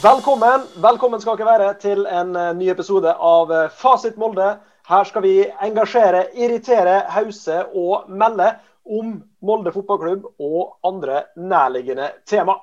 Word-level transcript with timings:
Velkommen 0.00 0.62
velkommen 0.80 1.20
skal 1.20 1.36
dere 1.36 1.50
være 1.58 1.72
til 1.76 2.06
en 2.08 2.30
eh, 2.38 2.54
ny 2.56 2.70
episode 2.72 3.10
av 3.12 3.50
eh, 3.52 3.66
Fasit 3.76 4.14
Molde. 4.16 4.46
Her 4.88 5.04
skal 5.04 5.20
vi 5.26 5.34
engasjere, 5.60 6.22
irritere, 6.40 6.94
hause 7.12 7.58
og 7.76 8.06
melde 8.08 8.46
om 8.88 9.18
Molde 9.44 9.74
fotballklubb 9.74 10.24
og 10.40 10.88
andre 10.88 11.26
nærliggende 11.36 12.08
tema. 12.24 12.56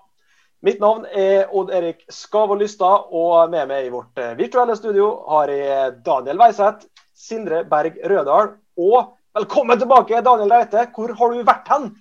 Mitt 0.66 0.82
navn 0.82 1.06
er 1.14 1.54
Odd 1.54 1.70
Erik 1.78 2.02
Skavold 2.10 2.66
Lystad, 2.66 3.06
og 3.14 3.54
med 3.54 3.70
meg 3.70 3.86
i 3.86 3.94
vårt 3.94 4.18
eh, 4.18 4.34
virtuelle 4.42 4.74
studio 4.82 5.14
har 5.30 5.54
jeg 5.54 5.96
Daniel 6.10 6.42
Weiseth, 6.42 6.90
Sindre 7.14 7.62
Berg 7.70 8.02
Rødal 8.02 8.56
og 8.82 9.14
velkommen 9.38 9.78
tilbake, 9.78 10.26
Daniel 10.26 10.58
Reite. 10.58 10.90
Hvor 10.90 11.14
har 11.22 11.38
du 11.38 11.46
vært 11.54 11.76
hen? 11.76 11.92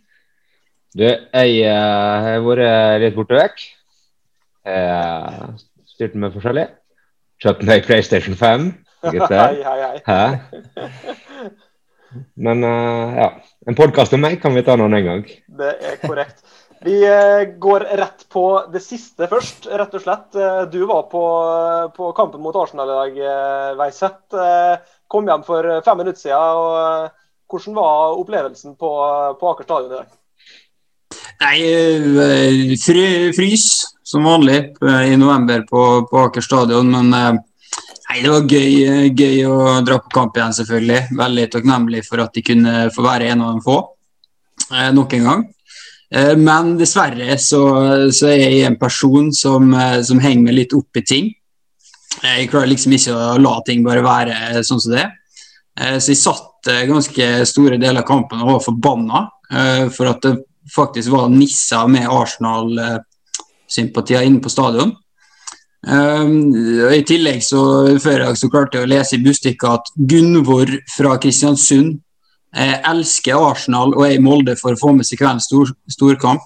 Du, 0.96 1.04
jeg 1.04 1.66
har 1.68 2.46
vært 2.48 3.02
litt 3.04 3.20
borte 3.20 3.44
vekk. 3.44 3.72
Jeg 4.66 5.54
styrte 5.94 6.18
med 6.18 6.34
forskjellig. 6.34 6.66
Kjøpte 7.42 7.68
meg 7.68 7.86
PlayStation 7.86 8.36
5. 8.38 8.66
Hei, 9.06 9.20
hei, 9.62 9.76
hei. 9.84 9.98
Hæ? 10.02 10.22
Men 12.40 12.64
uh, 12.64 13.12
ja. 13.14 13.26
En 13.68 13.76
podkast 13.78 14.14
om 14.16 14.22
meg 14.24 14.40
kan 14.42 14.54
vi 14.56 14.64
ta 14.66 14.74
noen 14.78 14.96
en 14.98 15.04
gang. 15.06 15.22
Det 15.60 15.68
er 15.86 15.98
korrekt. 16.02 16.42
Vi 16.86 16.96
eh, 17.08 17.44
går 17.62 17.86
rett 17.98 18.26
på 18.30 18.42
det 18.72 18.82
siste 18.84 19.26
først, 19.30 19.64
rett 19.80 19.94
og 19.96 20.02
slett. 20.02 20.36
Eh, 20.36 20.64
Du 20.70 20.82
var 20.86 21.06
på, 21.10 21.22
på 21.96 22.10
kampen 22.18 22.42
mot 22.44 22.56
Arsenal 22.60 22.90
i 22.92 22.98
dag, 22.98 23.16
Veiseth. 23.80 24.36
Eh, 24.36 24.76
Kom 25.08 25.26
hjem 25.30 25.44
for 25.46 25.66
fem 25.86 25.98
minutter 26.02 26.20
siden. 26.20 26.60
Og 26.60 26.76
eh, 26.82 27.24
hvordan 27.50 27.78
var 27.78 28.20
opplevelsen 28.20 28.76
på, 28.78 28.90
på 29.40 29.50
Aker 29.52 29.68
stadion 29.68 29.94
i 29.94 30.00
dag? 30.02 30.08
Nei, 31.46 31.56
eh, 31.64 32.76
fry, 32.82 33.06
frys 33.36 33.70
som 34.06 34.24
vanlig 34.24 34.76
eh, 34.82 35.12
i 35.12 35.16
november 35.16 35.60
på, 35.60 36.06
på 36.10 36.18
Aker 36.18 36.40
stadion. 36.40 36.90
Men 36.90 37.14
eh, 37.14 37.32
nei, 38.10 38.20
det 38.22 38.30
var 38.30 38.52
gøy, 38.52 38.74
eh, 38.86 39.08
gøy 39.10 39.40
å 39.50 39.56
dra 39.86 39.98
på 39.98 40.12
kamp 40.14 40.38
igjen, 40.38 40.54
selvfølgelig. 40.60 41.00
Veldig 41.18 41.46
takknemlig 41.54 42.04
for 42.06 42.22
at 42.22 42.36
de 42.36 42.44
kunne 42.46 42.74
få 42.94 43.06
være 43.06 43.32
en 43.32 43.42
av 43.42 43.56
de 43.56 43.64
få 43.66 43.80
nok 44.96 45.12
en 45.14 45.26
gang. 45.28 45.42
Men 46.42 46.72
dessverre 46.78 47.36
så, 47.38 47.60
så 48.14 48.30
er 48.32 48.40
jeg 48.40 48.64
en 48.66 48.78
person 48.80 49.28
som, 49.34 49.68
som 50.02 50.22
henger 50.22 50.42
meg 50.42 50.56
litt 50.56 50.74
opp 50.74 50.98
i 50.98 51.02
ting. 51.06 51.28
Jeg 52.24 52.48
klarer 52.50 52.70
liksom 52.72 52.94
ikke 52.96 53.14
å 53.14 53.36
la 53.38 53.52
ting 53.66 53.84
bare 53.86 54.02
være 54.02 54.64
sånn 54.66 54.82
som 54.82 54.94
det 54.94 55.04
er. 55.04 55.12
Så 56.00 56.14
jeg 56.14 56.18
satt 56.18 56.70
ganske 56.88 57.28
store 57.46 57.78
deler 57.78 58.00
av 58.02 58.08
kampen 58.08 58.42
og 58.42 58.56
var 58.56 58.64
forbanna 58.64 59.22
for 59.94 60.10
at 60.10 60.24
det 60.24 60.34
faktisk 60.74 61.14
var 61.14 61.30
nisser 61.30 61.86
med 61.92 62.10
Arsenal-sympatier 63.66 64.22
inne 64.22 64.40
på 64.40 64.50
stadion. 64.50 64.94
Um, 65.86 66.50
I 66.90 67.02
tillegg 67.06 67.42
så 67.44 67.96
før 68.02 68.24
jeg 68.26 68.36
så 68.40 68.48
klarte 68.50 68.78
jeg 68.78 68.86
å 68.86 68.90
lese 68.90 69.16
i 69.16 69.22
Bustikka 69.22 69.76
at 69.76 69.90
Gunvor 69.94 70.66
fra 70.90 71.16
Kristiansund 71.18 72.00
eh, 72.56 72.80
elsker 72.82 73.36
Arsenal 73.36 73.94
og 73.94 74.06
er 74.06 74.16
i 74.16 74.22
Molde 74.22 74.56
for 74.56 74.74
å 74.74 74.80
få 74.80 74.92
med 74.96 75.06
seg 75.06 75.20
kveldens 75.20 75.46
stor, 75.46 75.70
storkamp. 75.86 76.42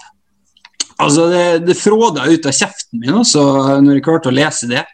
Altså, 1.01 1.31
det, 1.31 1.65
det 1.65 1.79
fråda 1.79 2.27
ut 2.29 2.45
av 2.45 2.53
kjeften 2.53 3.01
min 3.01 3.17
også, 3.23 3.81
når 3.81 3.97
jeg 3.97 4.05
klarte 4.05 4.29
å 4.29 4.37
lese 4.37 4.69
det. 4.69 4.85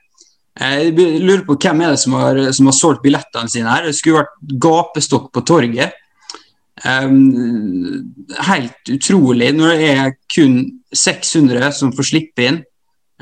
Eh, 0.61 0.93
Jeg 0.93 0.95
lurer 0.95 1.43
på 1.49 1.59
hvem 1.59 1.83
er 1.83 1.97
det 1.97 2.03
som 2.05 2.15
har, 2.15 2.39
som 2.55 2.71
har 2.71 2.77
solgt 2.77 3.03
billettene 3.03 3.51
sine 3.51 3.73
her. 3.73 3.89
Det 3.89 3.99
skulle 3.99 4.23
vært 4.23 4.59
gapestokk 4.63 5.33
på 5.35 5.43
torget. 5.49 5.97
Um, 6.85 8.15
helt 8.49 8.91
utrolig. 8.93 9.53
Når 9.57 9.77
det 9.81 9.91
er 9.95 10.15
kun 10.35 10.59
600 10.93 11.73
som 11.73 11.93
får 11.97 12.11
slippe 12.11 12.49
inn, 12.51 12.63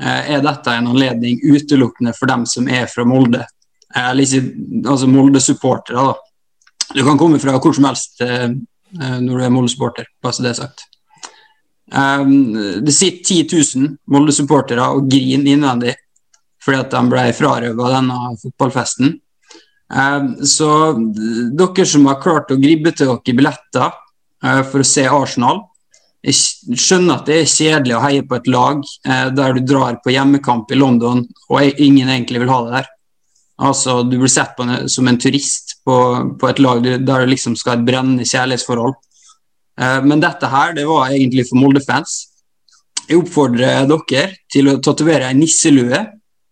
uh, 0.01 0.21
er 0.27 0.43
dette 0.43 0.75
en 0.75 0.91
anledning 0.91 1.39
utelukkende 1.43 2.15
for 2.17 2.31
dem 2.31 2.45
som 2.49 2.67
er 2.67 2.89
fra 2.91 3.07
Molde. 3.07 3.45
Uh, 3.95 4.11
altså 4.11 5.07
Molde-supportere, 5.07 6.03
da. 6.03 6.15
Du 6.93 7.03
kan 7.03 7.17
komme 7.17 7.39
fra 7.41 7.55
hvor 7.59 7.73
som 7.73 7.87
helst 7.87 8.21
eh, 8.21 8.51
når 8.93 9.31
du 9.31 9.43
er 9.43 9.49
Molde-supporter, 9.51 10.05
bare 10.21 10.35
så 10.37 10.43
det 10.45 10.51
er 10.51 10.59
sagt. 10.59 10.83
Um, 11.91 12.53
det 12.85 12.93
sitter 12.93 13.47
10 13.49 13.79
000 13.81 13.89
Molde-supportere 14.13 14.85
og 14.93 15.09
griner 15.09 15.51
innvendig 15.53 15.95
fordi 16.65 16.79
at 16.81 16.93
de 16.95 17.01
ble 17.11 17.23
frarøvet 17.37 17.91
denne 17.93 18.19
fotballfesten. 18.41 19.11
Um, 19.85 20.31
så 20.45 20.67
dere 21.53 21.85
som 21.85 22.07
har 22.09 22.21
klart 22.23 22.49
å 22.51 22.57
gribbe 22.57 22.89
til 22.95 23.11
dere 23.11 23.37
billetter 23.37 23.91
eh, 24.43 24.61
for 24.65 24.81
å 24.81 24.87
se 24.87 25.05
Arsenal, 25.05 25.61
jeg 26.25 26.79
skjønner 26.81 27.19
at 27.19 27.27
det 27.29 27.35
er 27.37 27.49
kjedelig 27.49 27.93
å 27.93 28.01
heie 28.01 28.25
på 28.25 28.37
et 28.39 28.47
lag 28.49 28.81
eh, 28.81 29.27
der 29.37 29.53
du 29.53 29.61
drar 29.61 29.99
på 30.01 30.13
hjemmekamp 30.13 30.71
i 30.73 30.79
London 30.79 31.21
og 31.51 31.81
ingen 31.81 32.09
egentlig 32.09 32.41
vil 32.41 32.49
ha 32.49 32.61
det 32.65 32.77
der. 32.79 32.87
Altså, 33.61 34.01
Du 34.03 34.17
blir 34.17 34.31
sett 34.31 34.55
på 34.57 34.65
som 34.91 35.07
en 35.07 35.19
turist 35.21 35.77
på, 35.85 35.97
på 36.39 36.49
et 36.49 36.59
lag 36.59 36.81
der 36.83 36.97
du 37.21 37.29
liksom 37.29 37.55
skal 37.55 37.75
ha 37.75 37.79
et 37.79 37.85
brennende 37.85 38.25
kjærlighetsforhold. 38.25 38.95
Eh, 39.79 40.01
Men 40.01 40.23
dette 40.23 40.49
her, 40.49 40.73
det 40.73 40.87
var 40.89 41.13
egentlig 41.13 41.45
for 41.49 41.61
Molde-fans. 41.61 42.17
Jeg 43.05 43.21
oppfordrer 43.21 43.85
dere 43.85 44.25
til 44.51 44.71
å 44.71 44.79
tatovere 44.81 45.29
ei 45.29 45.37
nisselue 45.37 46.01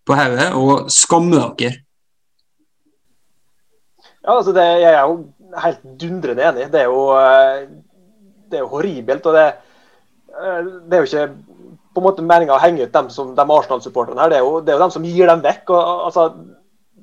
på 0.05 0.19
hodet 0.19 0.51
og 0.53 0.91
skamme 0.93 1.41
dere. 1.57 1.79
Ja, 4.23 4.37
altså 4.37 4.53
det, 4.55 4.63
Jeg 4.63 4.93
er 4.93 5.01
jo 5.03 5.15
helt 5.63 5.83
dundrende 5.99 6.45
enig. 6.47 6.69
Det 6.71 6.81
er 6.81 6.89
jo, 6.89 7.01
eh, 7.17 7.67
det 8.49 8.59
er 8.59 8.63
jo 8.63 8.71
horribelt. 8.71 9.25
og 9.25 9.33
det, 9.33 9.47
eh, 10.31 10.59
det 10.89 10.97
er 10.97 11.03
jo 11.03 11.09
ikke 11.09 11.27
på 11.93 12.01
en 12.01 12.07
måte 12.07 12.25
meninga 12.25 12.55
å 12.55 12.63
henge 12.63 12.87
ut 12.87 12.93
dem 12.93 13.09
som, 13.09 13.35
de 13.35 13.41
Arsenal-supporterne 13.41 14.21
her. 14.21 14.29
Det 14.29 14.37
er, 14.37 14.45
jo, 14.47 14.61
det 14.61 14.71
er 14.71 14.77
jo 14.77 14.83
dem 14.85 14.95
som 14.95 15.03
gir 15.05 15.27
dem 15.27 15.43
vekk. 15.43 15.69
og 15.69 16.05
altså, 16.07 16.33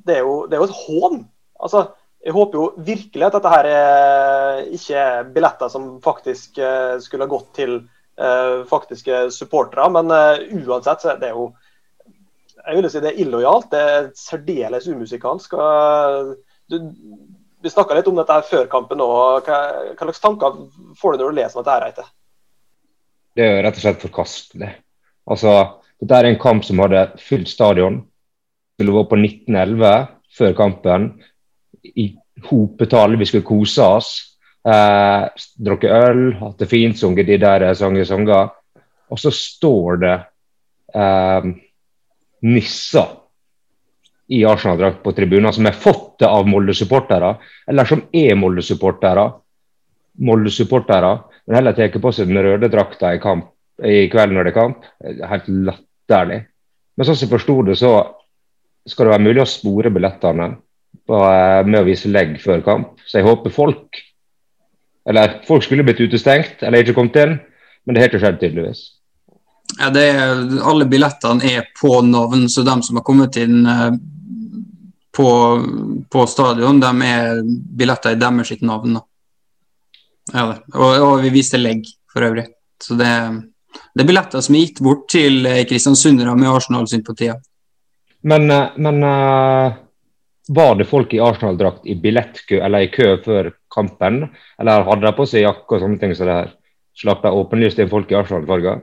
Det 0.07 0.17
er 0.17 0.21
jo, 0.21 0.47
det 0.47 0.57
er 0.57 0.63
jo 0.65 0.71
et 0.71 0.83
hån. 0.87 1.25
Altså, 1.61 1.89
Jeg 2.25 2.33
håper 2.33 2.59
jo 2.59 2.73
virkelig 2.77 3.25
at 3.25 3.33
dette 3.33 3.49
her 3.49 3.65
er 3.65 4.59
ikke 4.77 4.95
er 4.95 5.25
billetter 5.25 5.69
som 5.73 6.03
faktisk 6.05 6.59
eh, 6.59 6.99
skulle 7.01 7.25
ha 7.25 7.29
gått 7.29 7.55
til 7.55 7.83
faktiske 8.69 9.31
supportere. 9.33 9.87
Men 9.89 10.11
uansett 10.67 11.01
så 11.01 11.15
er 11.15 11.21
det 11.23 11.31
jo 11.31 11.47
jeg 12.67 12.77
vil 12.77 12.91
si 12.91 13.01
det 13.01 13.15
er 13.15 13.21
illojalt. 13.23 13.71
Det 13.73 13.81
er 13.81 14.11
særdeles 14.13 14.89
umusikalsk. 14.89 15.55
og 15.55 16.35
du, 16.71 16.77
vi 17.63 17.73
snakka 17.73 17.97
litt 17.97 18.09
om 18.09 18.17
dette 18.21 18.37
her 18.39 18.47
før 18.47 18.71
kampen 18.73 19.03
òg. 19.05 19.49
Hva, 19.49 19.59
hva 19.93 20.07
slags 20.07 20.23
tanker 20.23 20.63
får 21.01 21.17
du 21.17 21.25
når 21.25 21.35
du 21.35 21.41
leser 21.41 21.61
om 21.61 21.67
dette? 21.67 22.07
her? 22.07 22.15
Det 23.37 23.45
er 23.45 23.53
jo 23.53 23.67
rett 23.67 23.81
og 23.81 23.85
slett 23.85 24.07
forkastelig. 24.07 24.71
Altså, 25.31 25.53
dette 26.01 26.17
er 26.19 26.31
en 26.31 26.41
kamp 26.41 26.65
som 26.67 26.81
hadde 26.83 27.05
fylt 27.23 27.51
stadion. 27.51 28.01
Skulle 28.79 28.97
vært 28.97 29.13
på 29.13 29.21
1911 29.21 30.09
før 30.39 30.57
kampen. 30.59 31.11
I 31.85 32.11
hopetall. 32.49 33.19
Vi 33.21 33.29
skulle 33.29 33.47
kose 33.47 33.87
oss. 33.99 34.11
Eh, 34.65 35.29
Drukket 35.61 35.95
øl, 35.97 36.25
hatt 36.41 36.61
det 36.61 36.69
fint, 36.69 36.99
sunget 36.99 37.29
de 37.29 37.39
der 37.41 37.69
sanger 37.75 38.09
sanger. 38.09 38.51
Og 39.11 39.19
så 39.19 39.33
står 39.35 40.01
det 40.03 40.17
eh, 40.97 41.49
nisser 42.47 43.20
i 44.31 44.45
Arsenal-drakt 44.47 45.03
på 45.03 45.13
tribunen 45.17 45.53
som 45.53 45.67
er 45.67 45.75
fått 45.77 46.21
det 46.23 46.29
av 46.31 46.47
Molde-supportere, 46.47 47.33
eller 47.71 47.89
som 47.89 48.05
er 48.15 48.37
Molde-supportere. 48.39 49.27
Molde-supportere, 50.23 51.11
men 51.47 51.59
heller 51.59 51.75
tar 51.75 51.99
på 52.03 52.13
seg 52.15 52.31
den 52.31 52.43
røde 52.45 52.71
drakta 52.71 53.15
i, 53.15 53.21
kamp, 53.23 53.49
i 53.83 54.05
kveld 54.13 54.37
når 54.37 54.47
det 54.47 54.53
er 54.53 54.59
kamp. 54.59 54.87
Helt 55.33 55.49
latterlig. 55.51 56.45
Men 56.95 57.09
sånn 57.09 57.19
som 57.19 57.27
jeg 57.27 57.33
forsto 57.33 57.57
det, 57.67 57.79
så 57.81 57.95
skal 58.89 59.09
det 59.09 59.15
være 59.17 59.27
mulig 59.27 59.43
å 59.43 59.49
spore 59.49 59.91
billettene 59.93 60.47
eh, 60.53 61.61
med 61.67 61.81
å 61.81 61.87
vise 61.87 62.13
legg 62.13 62.37
før 62.43 62.63
kamp. 62.67 63.03
Så 63.07 63.19
jeg 63.19 63.29
håper 63.29 63.55
folk 63.55 64.07
Eller 65.09 65.39
folk 65.47 65.65
skulle 65.65 65.83
blitt 65.83 66.03
utestengt 66.05 66.61
eller 66.63 66.85
ikke 66.85 66.93
kommet 66.95 67.17
inn, 67.17 67.31
men 67.83 67.97
det 67.97 68.03
har 68.03 68.11
ikke 68.11 68.19
skjedd, 68.21 68.37
tydeligvis. 68.39 68.83
Ja, 69.79 69.89
er, 69.97 70.43
alle 70.61 70.85
billettene 70.87 71.47
er 71.49 71.65
på 71.81 72.03
navn, 72.05 72.45
så 72.53 72.63
de 72.67 72.75
som 72.85 72.99
har 73.01 73.07
kommet 73.07 73.39
inn 73.41 73.65
eh, 73.65 73.97
på, 75.17 75.29
på 76.11 76.27
stadion, 76.31 76.81
de 76.81 76.91
er 77.07 77.43
billetter 77.45 78.15
i 78.15 78.21
deres 78.21 78.53
sitt 78.53 78.63
navn. 78.67 78.99
Ja, 80.31 80.47
og, 80.75 80.91
og 81.03 81.15
vi 81.25 81.33
viste 81.35 81.59
legg 81.59 81.89
for 82.13 82.27
øvrig. 82.27 82.47
Så 82.81 82.97
det, 82.99 83.11
det 83.95 84.05
er 84.05 84.09
billetter 84.09 84.45
som 84.45 84.57
er 84.57 84.67
gitt 84.67 84.83
bort 84.85 85.09
til 85.11 85.47
eh, 85.49 85.65
kristiansundere 85.69 86.37
med 86.39 86.53
Arsenal-sympatier. 86.53 87.41
Men, 88.31 88.47
eh, 88.51 88.77
men 88.79 89.03
eh, 89.07 89.81
var 90.51 90.79
det 90.79 90.89
folk 90.91 91.13
i 91.15 91.23
Arsenal-drakt 91.23 91.87
i 91.91 91.97
billettkø 91.99 92.61
eller 92.63 92.87
i 92.87 92.93
kø 92.93 93.17
før 93.25 93.53
kampen? 93.75 94.25
Eller 94.61 94.87
hadde 94.87 95.07
de 95.09 95.17
på 95.17 95.27
seg 95.29 95.47
jakke 95.47 95.77
og 95.77 95.85
sånne 95.85 96.01
ting 96.03 96.15
som 96.17 96.31
det 96.31 96.39
her? 96.39 96.55
Slapp 97.01 97.23
de 97.25 97.33
åpenlyst 97.33 97.79
inn 97.81 97.91
folk 97.91 98.11
i 98.13 98.19
Arsenal-farger? 98.19 98.83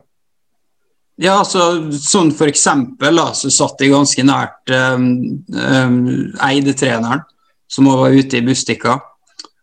Ja, 1.17 1.39
altså, 1.41 1.89
sånn 1.97 2.29
for 2.37 2.49
eksempel 2.49 3.17
da, 3.17 3.31
så 3.33 3.49
satt 3.49 3.81
jeg 3.81 3.89
ganske 3.89 4.21
nært 4.25 4.69
um, 4.69 5.07
um, 5.49 6.01
Eide-treneren, 6.45 7.23
som 7.65 7.89
også 7.89 8.03
var 8.03 8.17
ute 8.19 8.37
i 8.37 8.43
Bustika. 8.45 8.99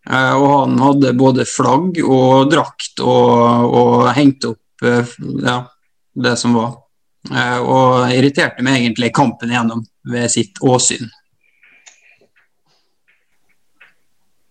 Uh, 0.05 0.35
og 0.35 0.49
han 0.51 0.81
hadde 0.83 1.12
både 1.17 1.47
flagg 1.49 2.01
og 2.03 2.51
drakt 2.53 3.01
og, 3.01 3.71
og 3.71 4.09
hengte 4.19 4.51
opp 4.51 4.85
uh, 4.85 5.15
ja, 5.47 5.61
det 6.27 6.35
som 6.43 6.59
var. 6.59 6.75
Uh, 7.31 7.61
og 7.62 8.12
irriterte 8.12 8.67
meg 8.67 8.83
egentlig 8.83 9.15
kampen 9.15 9.55
igjennom 9.55 9.87
ved 10.11 10.27
sitt 10.35 10.59
åsyn. 10.61 11.06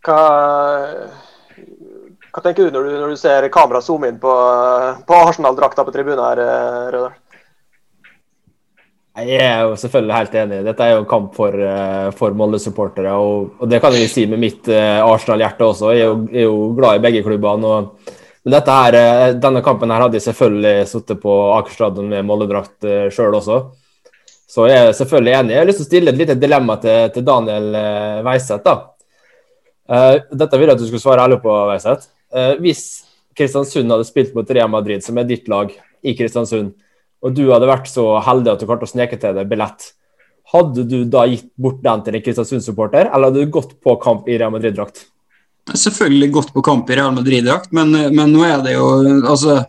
Hva, 0.07 0.23
hva 2.33 2.41
tenker 2.41 2.65
du 2.65 2.73
når, 2.73 2.87
du 2.87 2.93
når 2.97 3.11
du 3.13 3.19
ser 3.21 3.45
kamera 3.53 3.81
zoome 3.85 4.09
inn 4.09 4.15
på, 4.21 4.31
på 5.05 5.17
Arsenal-drakta 5.27 5.83
på 5.85 5.91
tribunen 5.93 6.23
her, 6.23 6.39
eh, 6.41 6.87
Rødal? 6.95 7.19
Jeg 9.13 9.35
er 9.37 9.59
jo 9.67 9.75
selvfølgelig 9.77 10.15
helt 10.15 10.37
enig. 10.41 10.61
Dette 10.65 10.85
er 10.87 10.95
jo 10.95 11.03
en 11.03 11.11
kamp 11.11 11.35
for, 11.37 11.53
eh, 11.53 12.07
for 12.17 12.33
Molde-supportere. 12.33 13.11
Og, 13.13 13.51
og, 13.59 13.67
det 13.69 13.77
kan 13.83 13.93
jeg 13.93 14.09
si 14.09 14.23
med 14.25 14.41
mitt 14.41 14.65
uh, 14.73 15.05
Arsenal-hjerte 15.05 15.67
også. 15.67 15.91
Jeg 15.93 16.01
er, 16.01 16.09
jo, 16.09 16.15
jeg 16.31 16.41
er, 16.41 16.47
jo, 16.47 16.71
glad 16.79 16.97
i 16.97 17.03
begge 17.03 17.21
klubbene. 17.27 17.75
Og, 17.75 18.15
men 18.47 18.71
her, 18.71 18.97
denne 19.37 19.61
kampen 19.63 19.93
her 19.93 20.07
hadde 20.07 20.17
jeg 20.17 20.25
selvfølgelig 20.25 20.89
sittet 20.89 21.21
på 21.21 21.35
Aker 21.59 21.77
stadion 21.77 22.09
med 22.09 22.25
Molde-drakt 22.25 22.89
sjøl 23.13 23.37
også. 23.37 23.59
Så 24.49 24.65
jeg 24.71 24.87
er 24.87 24.97
selvfølgelig 24.97 25.37
enig. 25.37 25.53
Jeg 25.53 25.61
har 25.61 25.69
lyst 25.69 25.83
til 25.83 25.85
å 25.85 25.91
stille 25.91 26.15
et 26.15 26.19
lite 26.23 26.39
dilemma 26.41 26.79
til, 26.81 27.13
til 27.13 27.29
Daniel 27.29 27.69
Veiseth. 28.25 28.65
Da. 28.65 28.75
Dette 30.33 30.57
vil 30.57 30.73
jeg 30.73 30.75
at 30.75 30.81
du 30.81 30.89
skulle 30.89 31.05
svare 31.05 31.29
ærlig 31.29 31.39
på, 31.45 31.53
Weiseth. 31.69 32.09
Uh, 32.33 32.53
hvis 32.63 33.03
Kristiansund 33.37 33.91
hadde 33.93 34.07
spilt 34.07 34.33
mot 34.37 34.49
Real 34.49 34.71
Madrid, 34.71 35.03
som 35.05 35.17
er 35.17 35.27
ditt 35.29 35.49
lag, 35.51 35.73
i 36.03 36.13
Kristiansund, 36.17 36.73
og 37.23 37.35
du 37.35 37.45
hadde 37.53 37.69
vært 37.69 37.87
så 37.87 38.03
heldig 38.25 38.51
at 38.51 38.61
du 38.61 38.67
klarte 38.67 38.87
å 38.87 38.91
sneke 38.91 39.19
til 39.19 39.37
deg 39.37 39.47
billett, 39.49 39.93
hadde 40.53 40.83
du 40.85 40.97
da 41.07 41.23
gitt 41.29 41.47
bort 41.55 41.79
den 41.83 42.03
til 42.03 42.17
en 42.17 42.23
Kristiansund-supporter, 42.25 43.07
eller 43.07 43.31
hadde 43.31 43.45
du 43.45 43.53
gått 43.53 43.77
på 43.81 43.95
kamp 44.03 44.27
i 44.27 44.37
Real 44.37 44.51
Madrid-drakt? 44.53 45.05
Selvfølgelig 45.71 46.33
gått 46.35 46.51
på 46.53 46.63
kamp 46.65 46.89
i 46.91 46.97
Real 46.99 47.13
Madrid-drakt, 47.15 47.71
men, 47.71 47.95
men, 48.11 48.33
nå 48.35 48.43
er 48.43 48.59
det 48.65 48.75
jo 48.75 48.89
altså, 49.21 49.61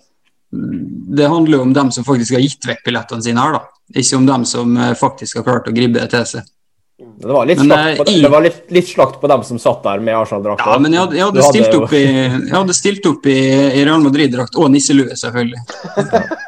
Det 0.50 1.28
handler 1.30 1.60
jo 1.60 1.62
om 1.68 1.76
dem 1.76 1.92
som 1.94 2.06
faktisk 2.06 2.34
har 2.34 2.42
gitt 2.42 2.66
vekk 2.66 2.82
billettene 2.88 3.22
sine 3.22 3.44
her, 3.44 3.60
da. 3.60 3.62
Ikke 3.94 4.18
om 4.18 4.26
dem 4.26 4.44
som 4.48 4.74
eh, 4.80 4.94
faktisk 4.98 5.38
har 5.38 5.46
klart 5.46 5.68
å 5.68 5.74
gribbe 5.76 6.00
det 6.00 6.08
til 6.10 6.26
seg. 6.26 6.50
Det 6.94 7.26
var 7.26 7.46
litt, 7.46 7.58
men, 7.58 7.66
slakt, 7.66 7.98
på, 7.98 8.04
i, 8.06 8.20
det 8.22 8.28
var 8.30 8.42
litt, 8.44 8.58
litt 8.70 8.86
slakt 8.86 9.16
på 9.18 9.28
dem 9.30 9.40
som 9.42 9.58
satt 9.58 9.80
der 9.82 10.02
med 10.04 10.14
Arsenal-drakt. 10.14 10.62
Ja, 10.62 10.76
men 10.78 10.92
jeg 10.94 11.02
hadde, 11.02 11.16
jeg 11.18 11.26
hadde, 11.26 11.46
stilt, 11.48 11.74
opp 11.74 11.94
i, 11.98 12.02
jeg 12.06 12.52
hadde 12.54 12.76
stilt 12.78 13.08
opp 13.10 13.26
i, 13.26 13.38
i 13.80 13.82
Real 13.82 14.04
Madrid-drakt 14.04 14.58
og 14.62 14.70
nisselue, 14.70 15.16
selvfølgelig. 15.18 15.64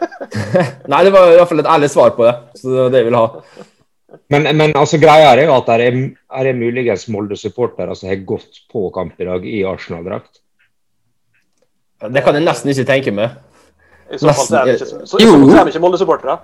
Nei, 0.92 1.00
det 1.02 1.10
var 1.16 1.32
i 1.32 1.40
hvert 1.40 1.50
fall 1.50 1.64
et 1.64 1.70
ærlig 1.74 1.90
svar 1.90 2.14
på 2.14 2.28
det. 2.28 2.36
Så 2.60 2.70
det 2.70 2.78
var 2.78 2.94
det 2.94 3.02
jeg 3.02 3.08
ville 3.08 3.24
ha. 3.24 3.42
Men, 4.36 4.46
men 4.58 4.76
altså, 4.78 5.00
greia 5.02 5.32
er 5.32 5.42
jo 5.48 5.56
at 5.56 5.66
det 5.66 5.88
er, 5.90 5.98
er 6.14 6.48
det 6.48 6.54
muligens 6.62 7.08
Molde-supportere 7.10 7.98
som 7.98 8.10
har 8.12 8.22
gått 8.28 8.62
på 8.70 8.86
kamp 8.94 9.18
i 9.18 9.26
dag 9.26 9.50
i 9.50 9.64
Arsenal-drakt. 9.66 10.44
Det 12.06 12.22
kan 12.22 12.38
jeg 12.38 12.46
nesten 12.46 12.70
ikke 12.70 12.86
tenke 12.86 13.14
meg. 13.18 13.34
I 14.14 14.22
så 14.22 14.30
fall 14.30 14.60
er 14.62 14.76
det 14.76 14.78
ikke 14.78 15.82
Molde-supportere. 15.82 16.38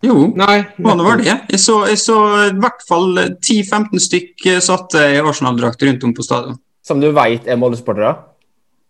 Jo, 0.00 0.30
Nei, 0.32 0.62
det 0.78 1.04
var 1.04 1.20
det? 1.20 1.34
Jeg 1.52 1.60
så, 1.60 1.82
jeg 1.90 1.98
så 2.00 2.16
i 2.46 2.56
hvert 2.56 2.80
fall 2.88 3.18
10-15 3.20 4.00
stykk 4.00 4.46
satt 4.64 4.96
i 4.96 5.20
Arsenal-drakt 5.20 5.82
rundt 5.84 6.06
om 6.08 6.14
på 6.16 6.24
stadion. 6.24 6.56
Som 6.86 7.02
du 7.02 7.10
veit 7.12 7.44
er 7.44 7.58
Molde-supportere? 7.60 8.14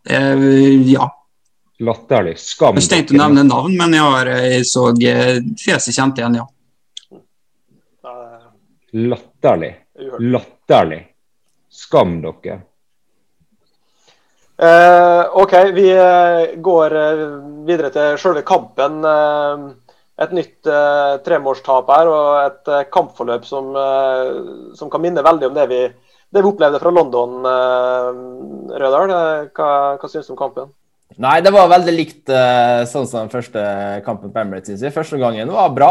Eh, 0.08 0.92
ja. 0.92 1.08
Latterlig. 1.80 2.38
Skam. 2.38 2.78
Jeg 2.78 2.88
tenkte 2.92 3.16
å 3.16 3.20
nevne 3.22 3.44
navn, 3.48 3.74
men 3.76 3.96
jeg, 3.96 4.04
har, 4.04 4.30
jeg 4.44 4.66
så 4.68 4.86
eh, 4.94 5.38
fjeset 5.60 5.96
kjent 5.96 6.20
igjen, 6.20 6.40
ja. 6.40 6.46
Latterlig. 8.92 9.74
Latterlig. 10.20 11.00
Skam 11.70 12.18
dere. 12.24 12.58
Eh, 14.60 15.36
OK, 15.40 15.54
vi 15.72 15.88
går 16.60 16.96
videre 17.68 17.92
til 17.94 18.18
selve 18.20 18.42
kampen. 18.44 19.00
Et 20.20 20.32
nytt 20.36 20.68
eh, 20.68 21.14
tremålstap 21.24 21.88
her 21.94 22.10
og 22.10 22.26
et 22.42 22.68
eh, 22.68 22.88
kampforløp 22.92 23.46
som, 23.48 23.70
eh, 23.72 24.74
som, 24.76 24.90
kan 24.92 25.00
minne 25.00 25.24
veldig 25.24 25.48
om 25.48 25.56
det 25.56 25.64
vi, 25.70 25.78
det 26.28 26.42
vi 26.42 26.50
opplevde 26.50 26.80
fra 26.82 26.92
London, 26.92 27.38
Rødahl, 27.40 29.08
Rødal. 29.08 29.48
Hva, 29.56 29.70
hva 29.96 30.10
syns 30.12 30.28
du 30.28 30.34
om 30.36 30.40
kampen? 30.40 30.68
Nei, 31.20 31.40
det 31.42 31.50
var 31.50 31.72
veldig 31.72 31.94
likt 31.96 32.30
sånn 32.86 33.08
som 33.08 33.24
den 33.24 33.32
første 33.32 33.62
kampen 34.06 34.30
på 34.30 34.38
Emirates. 34.44 34.84
Første 34.94 35.18
gangen 35.18 35.50
var 35.50 35.72
bra. 35.74 35.90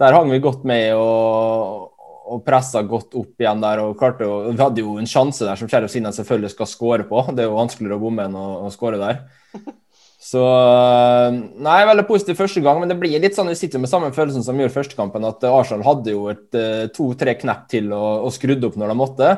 Der 0.00 0.16
hang 0.16 0.30
vi 0.32 0.40
godt 0.40 0.64
med 0.68 0.94
og, 0.96 1.90
og 2.32 2.40
pressa 2.46 2.80
godt 2.86 3.12
opp 3.18 3.44
igjen 3.44 3.60
der. 3.60 3.82
og 3.84 3.98
klarte 4.00 4.24
å, 4.24 4.38
Vi 4.48 4.62
hadde 4.62 4.84
jo 4.86 4.96
en 5.00 5.10
sjanse 5.10 5.44
der 5.44 5.60
som 5.60 5.68
Sheriff 5.68 5.92
Sinna 5.92 6.14
selvfølgelig 6.16 6.54
skal 6.54 6.70
skåre 6.70 7.08
på. 7.08 7.26
Det 7.36 7.44
er 7.44 7.50
jo 7.50 7.58
vanskeligere 7.58 7.98
å 7.98 8.04
bomme 8.06 8.24
enn 8.24 8.38
å, 8.40 8.46
å 8.64 8.72
skåre 8.72 9.02
der. 9.02 9.20
Så 10.26 10.42
Nei, 11.62 11.80
veldig 11.86 12.06
positiv 12.08 12.38
første 12.40 12.62
gang, 12.64 12.80
men 12.82 12.90
det 12.90 12.98
blir 12.98 13.20
litt 13.22 13.36
sånn 13.36 13.52
vi 13.52 13.58
sitter 13.58 13.82
med 13.82 13.90
samme 13.90 14.08
følelsen 14.14 14.42
som 14.42 14.56
vi 14.56 14.64
gjorde 14.64 14.74
første 14.74 14.98
kampen, 14.98 15.26
at 15.28 15.44
Arsenal 15.46 15.86
hadde 15.86 16.16
jo 16.16 16.24
et 16.32 16.56
uh, 16.58 16.88
to-tre 16.94 17.36
knepp 17.38 17.68
til 17.70 17.92
og, 17.94 18.26
og 18.26 18.34
skrudde 18.34 18.66
opp 18.66 18.78
når 18.80 18.90
de 18.90 18.96
måtte. 18.98 19.28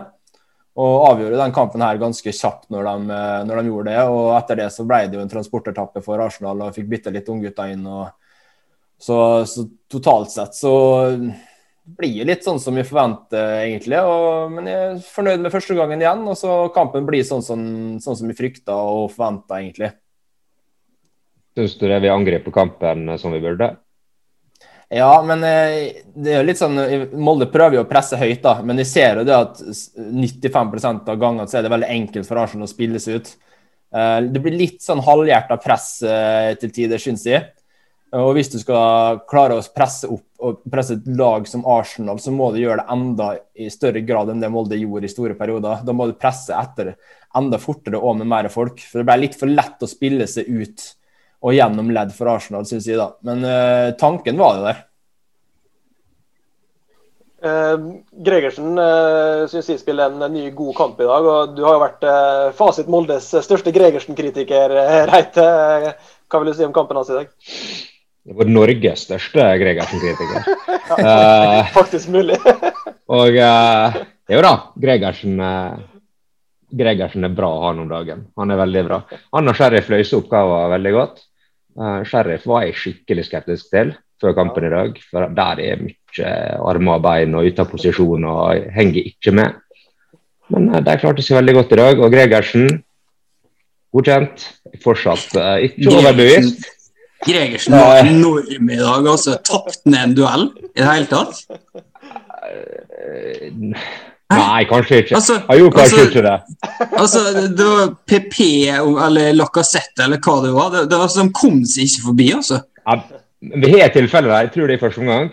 Og 0.79 1.09
avgjorde 1.09 1.41
den 1.41 1.53
kampen 1.55 1.83
her 1.83 1.99
ganske 1.99 2.33
kjapt 2.33 2.69
når 2.71 2.87
de, 2.87 3.11
eh, 3.11 3.41
når 3.49 3.59
de, 3.59 3.63
gjorde 3.67 3.91
det. 3.91 4.03
Og 4.15 4.29
etter 4.37 4.61
det 4.61 4.69
så 4.71 4.85
ble 4.87 5.01
det 5.09 5.19
jo 5.19 5.25
en 5.25 5.33
transportetappe 5.33 6.03
for 6.05 6.23
Arsenal 6.23 6.63
og 6.63 6.77
fikk 6.77 6.87
bytta 6.93 7.13
litt 7.15 7.31
unggutter 7.33 7.73
inn. 7.75 7.83
og 7.83 8.13
så, 8.99 9.17
så, 9.47 9.65
totalt 9.91 10.31
sett 10.31 10.55
så 10.55 10.73
blir 11.99 12.21
det 12.21 12.29
litt 12.29 12.47
sånn 12.47 12.61
som 12.63 12.79
vi 12.79 12.87
forventer, 12.87 13.65
egentlig. 13.65 13.99
Og, 14.07 14.55
men 14.55 14.71
jeg 14.71 14.85
er 14.85 15.03
fornøyd 15.03 15.43
med 15.43 15.55
første 15.57 15.75
gangen 15.79 16.05
igjen. 16.05 16.23
Og 16.31 16.39
så 16.39 16.61
kampen 16.77 17.11
blir 17.11 17.27
sånn, 17.27 17.43
sånn, 17.43 17.67
sånn 18.05 18.21
som 18.23 18.31
vi 18.31 18.39
frykta 18.39 18.79
og 18.79 19.09
forventa, 19.17 19.59
egentlig. 19.59 19.97
Syns 21.59 21.75
du 21.75 21.89
det 21.91 21.99
vi 22.05 22.11
angriper 22.13 22.55
kampen 22.55 23.09
som 23.19 23.33
vi 23.35 23.41
burde? 23.43 23.73
Ja, 24.95 25.11
men 25.27 25.43
eh, 25.45 26.05
det 26.15 26.37
er 26.39 26.47
litt 26.47 26.61
sånn 26.61 26.79
eh, 26.81 27.11
Molde 27.19 27.49
prøver 27.51 27.77
jo 27.77 27.83
å 27.83 27.89
presse 27.89 28.17
høyt, 28.17 28.41
da, 28.45 28.61
men 28.65 28.79
de 28.79 28.87
ser 28.89 29.19
jo 29.19 29.25
det 29.27 29.35
at 29.35 29.59
95% 29.61 31.11
av 31.11 31.19
gangene 31.19 31.49
så 31.51 31.59
er 31.59 31.67
det 31.67 31.73
veldig 31.75 31.91
enkelt 31.93 32.29
for 32.29 32.41
Arsenal 32.41 32.69
å 32.69 32.71
spille 32.71 33.03
seg 33.03 33.19
ut. 33.19 33.33
Eh, 33.91 34.21
det 34.31 34.41
blir 34.45 34.55
litt 34.55 34.79
sånn 34.85 35.03
halvhjerta 35.05 35.59
press 35.61 35.91
til 36.63 36.73
tider, 36.73 37.03
syns 37.03 37.27
jeg. 37.27 37.51
Og 38.17 38.31
hvis 38.39 38.49
du 38.55 38.57
skal 38.63 39.19
klare 39.29 39.59
å 39.59 39.67
presse 39.75 40.09
opp 40.09 40.25
og 40.47 40.63
presse 40.71 40.95
et 40.97 41.11
lag 41.19 41.45
som 41.51 41.67
Arsenal, 41.69 42.21
så 42.23 42.31
må 42.33 42.53
du 42.55 42.61
gjøre 42.63 42.85
det 42.85 42.95
enda 42.95 43.33
i 43.59 43.67
større 43.75 44.01
grad 44.07 44.31
enn 44.31 44.41
det 44.41 44.49
Molde 44.55 44.79
gjorde 44.79 45.11
i 45.11 45.13
store 45.13 45.35
perioder. 45.37 45.83
Da 45.85 45.93
må 45.93 46.07
du 46.07 46.15
presse 46.17 46.55
etter 46.55 46.95
enda 47.37 47.59
fortere 47.61 47.99
og 47.99 48.23
med 48.23 48.31
mer 48.31 48.49
folk. 48.55 48.81
For 48.87 49.03
det 49.03 49.09
blir 49.11 49.27
litt 49.27 49.37
for 49.37 49.51
lett 49.51 49.83
å 49.83 49.91
spille 49.91 50.31
seg 50.31 50.49
ut 50.49 50.87
og 51.39 51.55
gjennom 51.55 51.91
ledd 51.95 52.13
for 52.17 52.31
Arsenal, 52.33 52.67
syns 52.67 52.89
jeg. 52.89 52.99
da. 52.99 53.13
Men 53.27 53.45
uh, 53.47 53.95
tanken 53.99 54.39
var 54.41 54.59
jo 54.59 54.67
der. 54.67 54.85
Uh, 57.39 58.03
Gregersen 58.27 58.73
uh, 58.75 59.45
syns 59.47 59.69
jeg 59.71 59.79
spiller 59.79 60.11
en, 60.11 60.25
ny, 60.35 60.49
god 60.59 60.75
kamp 60.79 60.99
i 60.99 61.07
dag. 61.07 61.29
og 61.31 61.53
Du 61.55 61.63
har 61.63 61.77
jo 61.77 61.85
vært 61.85 62.07
uh, 62.09 62.49
Fasit 62.59 62.91
Moldes 62.91 63.29
største 63.31 63.71
Gregersen-kritiker, 63.75 64.75
Reite. 65.13 65.45
hva 66.27 66.41
vil 66.41 66.51
du 66.51 66.59
si 66.59 66.67
om 66.67 66.75
kampen 66.75 66.99
hans 66.99 67.13
i 67.15 67.21
dag? 67.21 67.31
Det 68.29 68.35
var 68.41 68.51
Norges 68.51 69.07
største 69.07 69.47
Gregersen-kritiker. 69.63 70.51
ja, 71.05 71.63
faktisk 71.77 72.11
mulig. 72.13 72.41
og 73.21 73.39
jo 73.39 74.43
da, 74.45 74.53
Gregersen 74.77 75.39
Gregersen 76.69 77.25
er 77.25 77.33
bra 77.33 77.49
han 77.63 77.79
om 77.81 77.89
dagen. 77.89 78.27
Han 78.37 78.51
er 78.53 78.59
veldig 78.61 78.83
bra. 78.85 78.99
Han 79.39 79.49
og 79.49 79.57
Sheriff 79.57 79.89
løser 79.89 80.19
oppgaven 80.19 80.75
veldig 80.75 80.93
godt. 80.99 81.23
Uh, 81.79 82.03
Sheriff 82.09 82.47
var 82.51 82.65
jeg 82.67 82.75
skikkelig 82.75 83.29
skeptisk 83.29 83.71
til 83.71 83.93
før 84.19 84.35
kampen 84.35 84.67
i 84.67 84.73
dag. 84.73 84.97
For 85.11 85.31
der 85.37 85.63
er 85.63 85.83
mye 85.85 86.33
armer 86.59 86.99
og 86.99 87.05
bein 87.05 87.37
og 87.39 87.47
ute 87.47 87.63
av 87.63 87.71
posisjon 87.71 88.27
og 88.27 88.67
henger 88.75 89.07
ikke 89.13 89.35
med. 89.39 89.61
Men 90.51 90.71
uh, 90.73 90.81
de 90.83 90.97
klarte 90.99 91.23
seg 91.23 91.39
veldig 91.39 91.55
godt 91.61 91.77
i 91.77 91.81
dag. 91.83 92.03
Og 92.03 92.13
Gregersen, 92.15 92.67
godkjent. 93.95 94.49
Fortsatt 94.83 95.39
uh, 95.39 95.57
ikke 95.65 95.95
overbevist. 95.95 96.67
Gregersen 97.27 97.75
var 97.75 98.05
enorm 98.07 98.71
i 98.71 98.79
dag. 98.79 99.07
altså 99.15 99.39
Tapte 99.47 99.81
han 99.87 99.99
en 100.03 100.19
duell 100.19 100.51
i 100.75 100.83
det 100.83 100.87
hele 100.87 101.09
tatt? 101.11 101.45
Nei, 104.29 104.65
kanskje 104.69 104.99
ikke. 105.03 105.15
Altså, 105.17 105.39
jeg 105.41 105.63
gjorde 105.63 105.77
kanskje 105.79 106.01
altså, 106.01 106.09
ikke 106.11 106.25
det. 106.27 106.39
Altså, 107.03 107.21
det 107.57 107.69
var 107.69 107.93
PP 108.11 108.41
eller 108.75 109.31
Lacassette 109.39 110.05
eller 110.05 110.21
hva 110.21 110.35
det 110.45 110.51
var. 110.53 110.75
Det, 110.75 110.83
det 110.91 110.99
var 111.01 111.13
som 111.13 111.31
kom 111.33 111.63
seg 111.69 111.89
ikke 111.89 112.05
forbi, 112.11 112.27
altså. 112.37 112.61
Ja, 112.83 112.99
vi 113.65 113.73
har 113.79 113.95
tilfeller 113.95 114.35
der, 114.35 114.49
jeg 114.49 114.53
tror 114.57 114.69
det 114.69 114.77
er 114.77 114.81
i 114.81 114.83
første 114.83 115.05
omgang. 115.05 115.33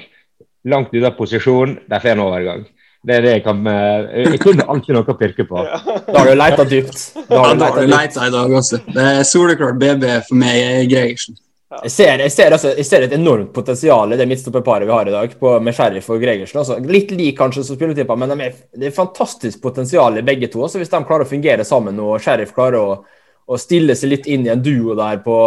Langt 0.71 0.95
ute 0.95 1.05
av 1.09 1.17
posisjon, 1.19 1.75
de 1.91 2.01
får 2.01 2.15
en 2.15 2.23
overgang. 2.23 2.63
Det 3.05 3.19
er 3.19 3.21
det 3.21 3.33
jeg 3.35 3.43
kan 3.45 3.59
eh, 3.69 4.05
Jeg 4.31 4.39
kunne 4.41 4.65
alltid 4.65 4.95
noe 4.95 5.13
å 5.13 5.17
pirke 5.19 5.45
på. 5.45 5.61
Da 5.61 6.15
har 6.15 6.29
du 6.31 6.37
leita 6.39 6.65
dypt. 6.65 7.01
Da 7.29 7.43
har 7.43 7.59
du 7.77 7.89
leita 7.91 8.25
i 8.25 8.33
dag 8.33 8.55
også. 8.61 8.79
Det 8.87 9.09
er 9.11 9.27
soleklart 9.27 9.77
BB 9.81 10.07
for 10.29 10.39
meg, 10.41 10.87
Gregersen. 10.89 11.37
Jeg 11.65 11.89
ser, 11.89 12.21
jeg, 12.21 12.29
ser, 12.29 12.53
altså, 12.53 12.71
jeg 12.77 12.85
ser, 12.85 13.03
et 13.07 13.13
enormt 13.17 13.49
potensial 13.53 14.13
i 14.13 14.17
det 14.19 14.27
midtstopperparet 14.29 14.85
vi 14.85 14.93
har 14.93 15.09
i 15.09 15.13
dag, 15.15 15.31
på, 15.39 15.55
med 15.65 15.73
Sheriff 15.73 16.11
og 16.13 16.21
Gregersen. 16.21 16.59
Altså. 16.61 16.77
Litt 16.93 17.09
lik 17.17 17.39
kanskje 17.39 17.63
som 17.65 17.77
spilletipper, 17.77 18.19
men 18.21 18.31
de 18.31 18.45
er, 18.45 18.59
det 18.77 18.91
er 18.91 18.93
fantastisk 18.95 19.63
potensial 19.63 20.21
i 20.21 20.23
begge 20.25 20.51
to. 20.53 20.61
Altså, 20.61 20.77
hvis 20.77 20.93
de 20.93 21.01
klarer 21.09 21.25
å 21.25 21.29
fungere 21.29 21.65
sammen 21.65 21.97
og 22.03 22.19
Sheriff 22.21 22.53
klarer 22.53 22.77
å, 22.77 22.99
å 23.49 23.59
stille 23.61 23.97
seg 23.97 24.13
litt 24.13 24.29
inn 24.29 24.45
i 24.45 24.51
en 24.53 24.61
duo 24.61 24.93
der 24.97 25.23
på, 25.25 25.39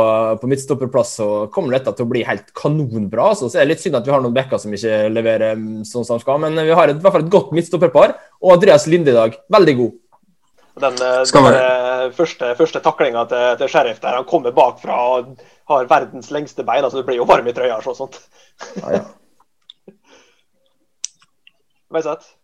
på 0.42 0.50
midtstopperplass, 0.50 1.14
så 1.20 1.30
kommer 1.54 1.78
dette 1.78 1.94
til 1.94 2.08
å 2.08 2.10
bli 2.10 2.26
helt 2.26 2.50
kanonbra. 2.50 3.30
Altså. 3.36 3.46
Så 3.46 3.62
er 3.62 3.68
det 3.68 3.76
litt 3.76 3.86
synd 3.86 4.00
at 4.00 4.10
vi 4.10 4.16
har 4.16 4.24
noen 4.24 4.34
backer 4.34 4.58
som 4.58 4.74
ikke 4.74 5.00
leverer 5.14 5.54
mm, 5.54 5.86
sånn 5.86 6.02
som 6.02 6.18
de 6.18 6.26
skal, 6.26 6.42
men 6.42 6.58
vi 6.58 6.74
har 6.74 6.90
et, 6.90 6.98
i 6.98 7.06
hvert 7.06 7.14
fall 7.14 7.28
et 7.28 7.32
godt 7.38 7.54
midtstopperpar. 7.54 8.18
Og 8.42 8.58
Andreas 8.58 8.90
Linde 8.90 9.14
i 9.14 9.18
dag, 9.20 9.38
veldig 9.54 9.78
god. 9.84 9.96
Den, 10.80 10.94
eh, 11.02 11.22
den 11.32 11.46
eh, 11.54 12.08
første, 12.16 12.54
første 12.58 12.82
taklinga 12.84 13.24
til, 13.30 13.46
til, 13.60 13.70
Sheriff 13.72 14.00
der 14.02 14.18
han 14.20 14.28
kommer 14.28 14.54
bakfra 14.54 14.96
og 15.16 15.36
har 15.68 15.90
verdens 15.90 16.30
lengste 16.34 16.64
bein, 16.64 16.84
altså 16.84 17.00
du 17.00 17.06
blir 17.06 17.20
jo 17.20 17.28
varm 17.28 17.48
i 17.48 17.54
trøya 17.56 17.80
og 17.82 17.96
sånt. 17.96 18.20
Ja, 18.80 18.98
ja. 18.98 19.04
Veiseth? 21.94 22.34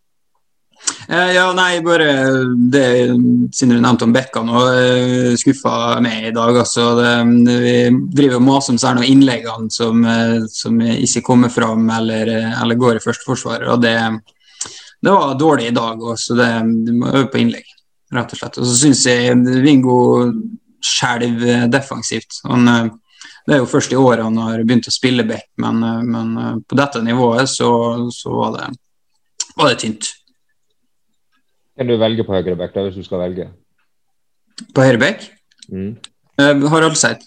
Eh, 1.08 1.32
ja, 1.36 1.44
nei, 1.52 1.80
bare 1.84 2.08
det 2.72 2.86
du 3.12 3.74
nevnte 3.74 4.06
om 4.06 4.12
Bekka 4.12 4.42
nå, 4.44 4.62
eh, 4.72 5.34
skuffa 5.38 6.00
meg 6.04 6.30
i 6.30 6.34
dag. 6.34 6.56
altså. 6.64 6.86
Det, 6.98 7.12
vi 7.64 7.74
driver 8.16 8.40
og 8.40 8.46
maser 8.48 8.74
om 8.74 8.80
særlig 8.80 9.02
noen 9.02 9.12
innleggene 9.12 9.70
som, 9.72 10.04
som, 10.50 10.80
ikke 10.80 11.24
kommer 11.24 11.52
fram 11.52 11.88
eller, 11.98 12.32
eller 12.62 12.80
går 12.80 12.98
i 12.98 13.04
førsteforsvaret. 13.04 13.68
og 13.68 13.84
det, 13.84 13.96
det, 15.00 15.12
var 15.12 15.38
dårlig 15.40 15.70
i 15.70 15.76
dag 15.76 16.00
òg, 16.00 16.18
så 16.20 16.36
det, 16.40 16.50
du 16.88 16.92
må 16.98 17.12
øve 17.12 17.28
på 17.32 17.42
innlegg, 17.44 17.73
rett 18.16 18.34
og 18.34 18.40
slett. 18.40 18.58
Og 18.60 18.68
så 18.68 18.76
syns 18.80 19.04
jeg 19.08 19.38
Vingo 19.64 19.98
skjelver 20.84 21.66
defensivt. 21.72 22.40
Han, 22.50 22.68
det 23.46 23.56
er 23.56 23.62
jo 23.62 23.70
først 23.70 23.94
i 23.94 24.00
året 24.00 24.24
han 24.24 24.36
har 24.42 24.64
begynt 24.64 24.90
å 24.90 24.94
spille 24.94 25.24
back, 25.28 25.48
men, 25.60 25.80
men 26.08 26.60
på 26.68 26.76
dette 26.78 27.02
nivået 27.04 27.48
så, 27.50 27.70
så 28.12 28.34
var, 28.36 28.58
det, 28.58 28.68
var 29.56 29.72
det 29.72 29.80
tynt. 29.84 30.10
Kan 31.74 31.90
du 31.90 31.96
velge 31.98 32.24
på 32.26 32.36
høyre 32.36 32.54
back, 32.58 32.74
da, 32.76 32.84
hvis 32.86 33.00
du 33.00 33.06
skal 33.06 33.24
velge? 33.24 33.48
På 34.74 34.84
høyreback? 34.84 35.24
Mm. 35.72 35.96
Uh, 36.38 36.66
Harald 36.70 36.96
Seid. 36.98 37.24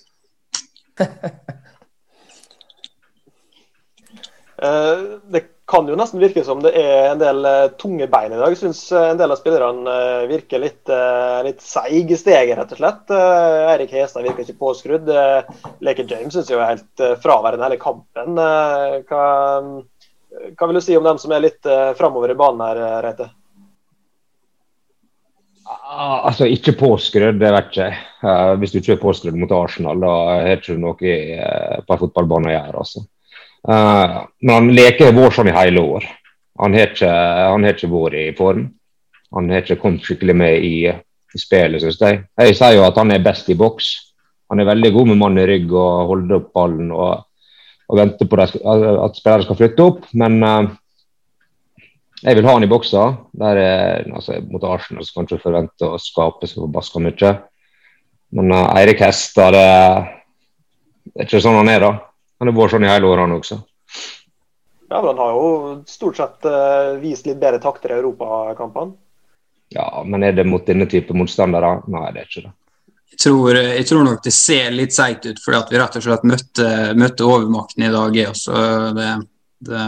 uh, 4.63 5.19
det 5.33 5.43
kan 5.67 5.87
jo 5.89 5.97
nesten 5.99 6.21
virke 6.21 6.43
som 6.47 6.61
det 6.63 6.71
er 6.79 7.09
en 7.09 7.19
del 7.19 7.43
uh, 7.43 7.71
tunge 7.79 8.07
bein 8.11 8.31
i 8.31 8.39
dag. 8.39 8.53
Jeg 8.53 8.61
syns 8.61 8.85
en 8.95 9.19
del 9.19 9.33
av 9.33 9.39
spillerne 9.39 9.95
virker 10.29 10.61
litt, 10.63 10.91
litt 11.43 11.63
seige 11.63 12.15
i 12.15 12.19
steget, 12.19 12.55
rett 12.57 12.71
og 12.71 12.79
slett. 12.79 13.11
Eirik 13.11 13.91
Hestad 13.97 14.23
virker 14.23 14.45
ikke 14.45 14.61
påskrudd. 14.61 15.11
Leke 15.83 16.05
James 16.07 16.37
syns 16.37 16.51
jeg 16.51 16.61
er 16.61 16.77
helt 16.77 17.03
fraværende 17.23 17.67
hele 17.67 17.79
kampen. 17.81 18.39
Hva, 19.09 19.25
hva, 20.55 20.69
vil 20.69 20.79
du 20.79 20.83
si 20.85 20.95
om 20.95 21.07
dem 21.07 21.19
som 21.19 21.35
er 21.35 21.43
litt 21.43 21.69
framover 21.99 22.31
i 22.31 22.39
banen 22.39 22.63
her, 22.63 22.81
Reite? 23.03 23.27
Ah, 25.67 26.29
altså, 26.29 26.47
ikke 26.47 26.77
påskrudd, 26.79 27.41
det 27.43 27.51
vet 27.51 27.75
jeg 27.75 27.97
ikke. 27.97 28.39
Hvis 28.61 28.71
du 28.71 28.79
ikke 28.79 28.95
er 28.95 29.03
påskrudd 29.03 29.39
mot 29.39 29.51
Arsenal, 29.51 29.99
da 29.99 30.15
har 30.31 30.47
du 30.47 30.55
ikke 30.55 30.79
noe 30.79 30.95
på 30.95 31.11
fotballbanen 31.11 32.01
fotballbane 32.07 32.51
å 32.53 32.55
gjøre. 32.55 32.85
altså. 32.85 33.07
Uh, 33.67 34.23
men 34.41 34.53
han 34.53 34.71
leker 34.75 35.15
vår 35.15 35.35
sånn 35.35 35.51
i 35.51 35.55
hele 35.55 35.83
år. 35.83 36.07
Han 36.61 36.73
har 36.73 36.89
ikke, 36.89 37.11
han 37.11 37.67
har 37.67 37.75
ikke 37.75 37.91
vært 37.91 38.17
i 38.21 38.25
form. 38.37 38.65
Han 39.35 39.51
har 39.51 39.63
ikke 39.63 39.79
kommet 39.81 40.07
skikkelig 40.07 40.35
med 40.39 40.63
i, 40.63 40.75
i 40.87 41.39
spillet, 41.39 41.83
syns 41.83 41.99
jeg. 42.01 42.21
Jeg 42.39 42.57
sier 42.57 42.77
jo 42.77 42.85
at 42.87 42.97
han 42.97 43.11
er 43.13 43.25
best 43.25 43.49
i 43.51 43.57
boks. 43.59 43.91
Han 44.47 44.63
er 44.63 44.69
veldig 44.69 44.93
god 44.95 45.09
med 45.11 45.19
mann 45.19 45.39
i 45.41 45.45
rygg 45.49 45.73
og 45.75 46.11
holder 46.13 46.39
opp 46.39 46.51
ballen 46.55 46.93
og, 46.95 47.25
og 47.91 47.99
venter 47.99 48.29
på 48.31 48.39
at 48.39 48.55
spillere 49.19 49.43
skal 49.43 49.59
flytte 49.59 49.83
opp. 49.83 50.05
Men 50.15 50.39
jeg 52.23 52.37
vil 52.37 52.47
ha 52.47 52.55
han 52.55 52.65
i 52.65 52.71
boksa. 52.71 53.03
Der 53.37 53.59
er, 53.61 54.07
altså, 54.09 54.39
mot 54.49 54.63
Arsenal 54.65 55.05
så 55.05 55.19
kan 55.19 55.27
du 55.29 55.37
forvente 55.41 55.85
å 55.85 55.99
skape 56.01 56.49
så 56.49 56.63
forbaska 56.63 57.01
mye. 57.03 57.33
Men 58.35 58.51
uh, 58.51 58.73
Eirik 58.75 59.03
Hestad, 59.05 59.55
det, 59.55 59.67
det, 61.11 61.13
er 61.15 61.27
ikke 61.27 61.43
sånn 61.43 61.59
han 61.59 61.71
er, 61.71 61.85
da. 61.85 61.91
Han 62.37 62.51
har 62.51 62.57
vært 62.57 62.75
sånn 62.75 62.85
i 62.85 62.91
hele 62.91 63.09
år, 63.09 63.23
han 63.23 63.35
også. 63.37 63.57
Ja, 64.87 65.01
men 65.01 65.09
Han 65.09 65.19
har 65.23 65.33
jo 65.35 65.49
stort 65.89 66.19
sett 66.19 66.47
uh, 66.47 66.95
vist 67.01 67.27
litt 67.27 67.39
bedre 67.41 67.59
takter 67.63 67.91
i 67.91 67.99
europakampene. 67.99 68.95
Ja, 69.73 70.03
men 70.05 70.23
er 70.23 70.31
det 70.31 70.47
mot 70.47 70.63
denne 70.65 70.87
type 70.87 71.15
motstandere? 71.17 71.81
Nei, 71.91 72.05
det 72.15 72.21
er 72.21 72.29
ikke 72.29 72.45
det. 72.45 72.53
Jeg 73.17 73.23
tror, 73.23 73.57
jeg 73.57 73.87
tror 73.87 74.05
nok 74.05 74.21
det 74.23 74.33
ser 74.35 74.75
litt 74.75 74.93
seigt 74.95 75.25
ut, 75.25 75.39
fordi 75.41 75.57
at 75.57 75.71
vi 75.71 75.79
rett 75.79 75.97
og 75.97 76.05
slett 76.05 76.25
møtte, 76.27 76.67
møtte 76.99 77.25
overmakten 77.25 77.87
i 77.87 77.91
dag. 77.91 78.17
Også. 78.29 78.63
Det, 78.97 79.09
det, 79.67 79.83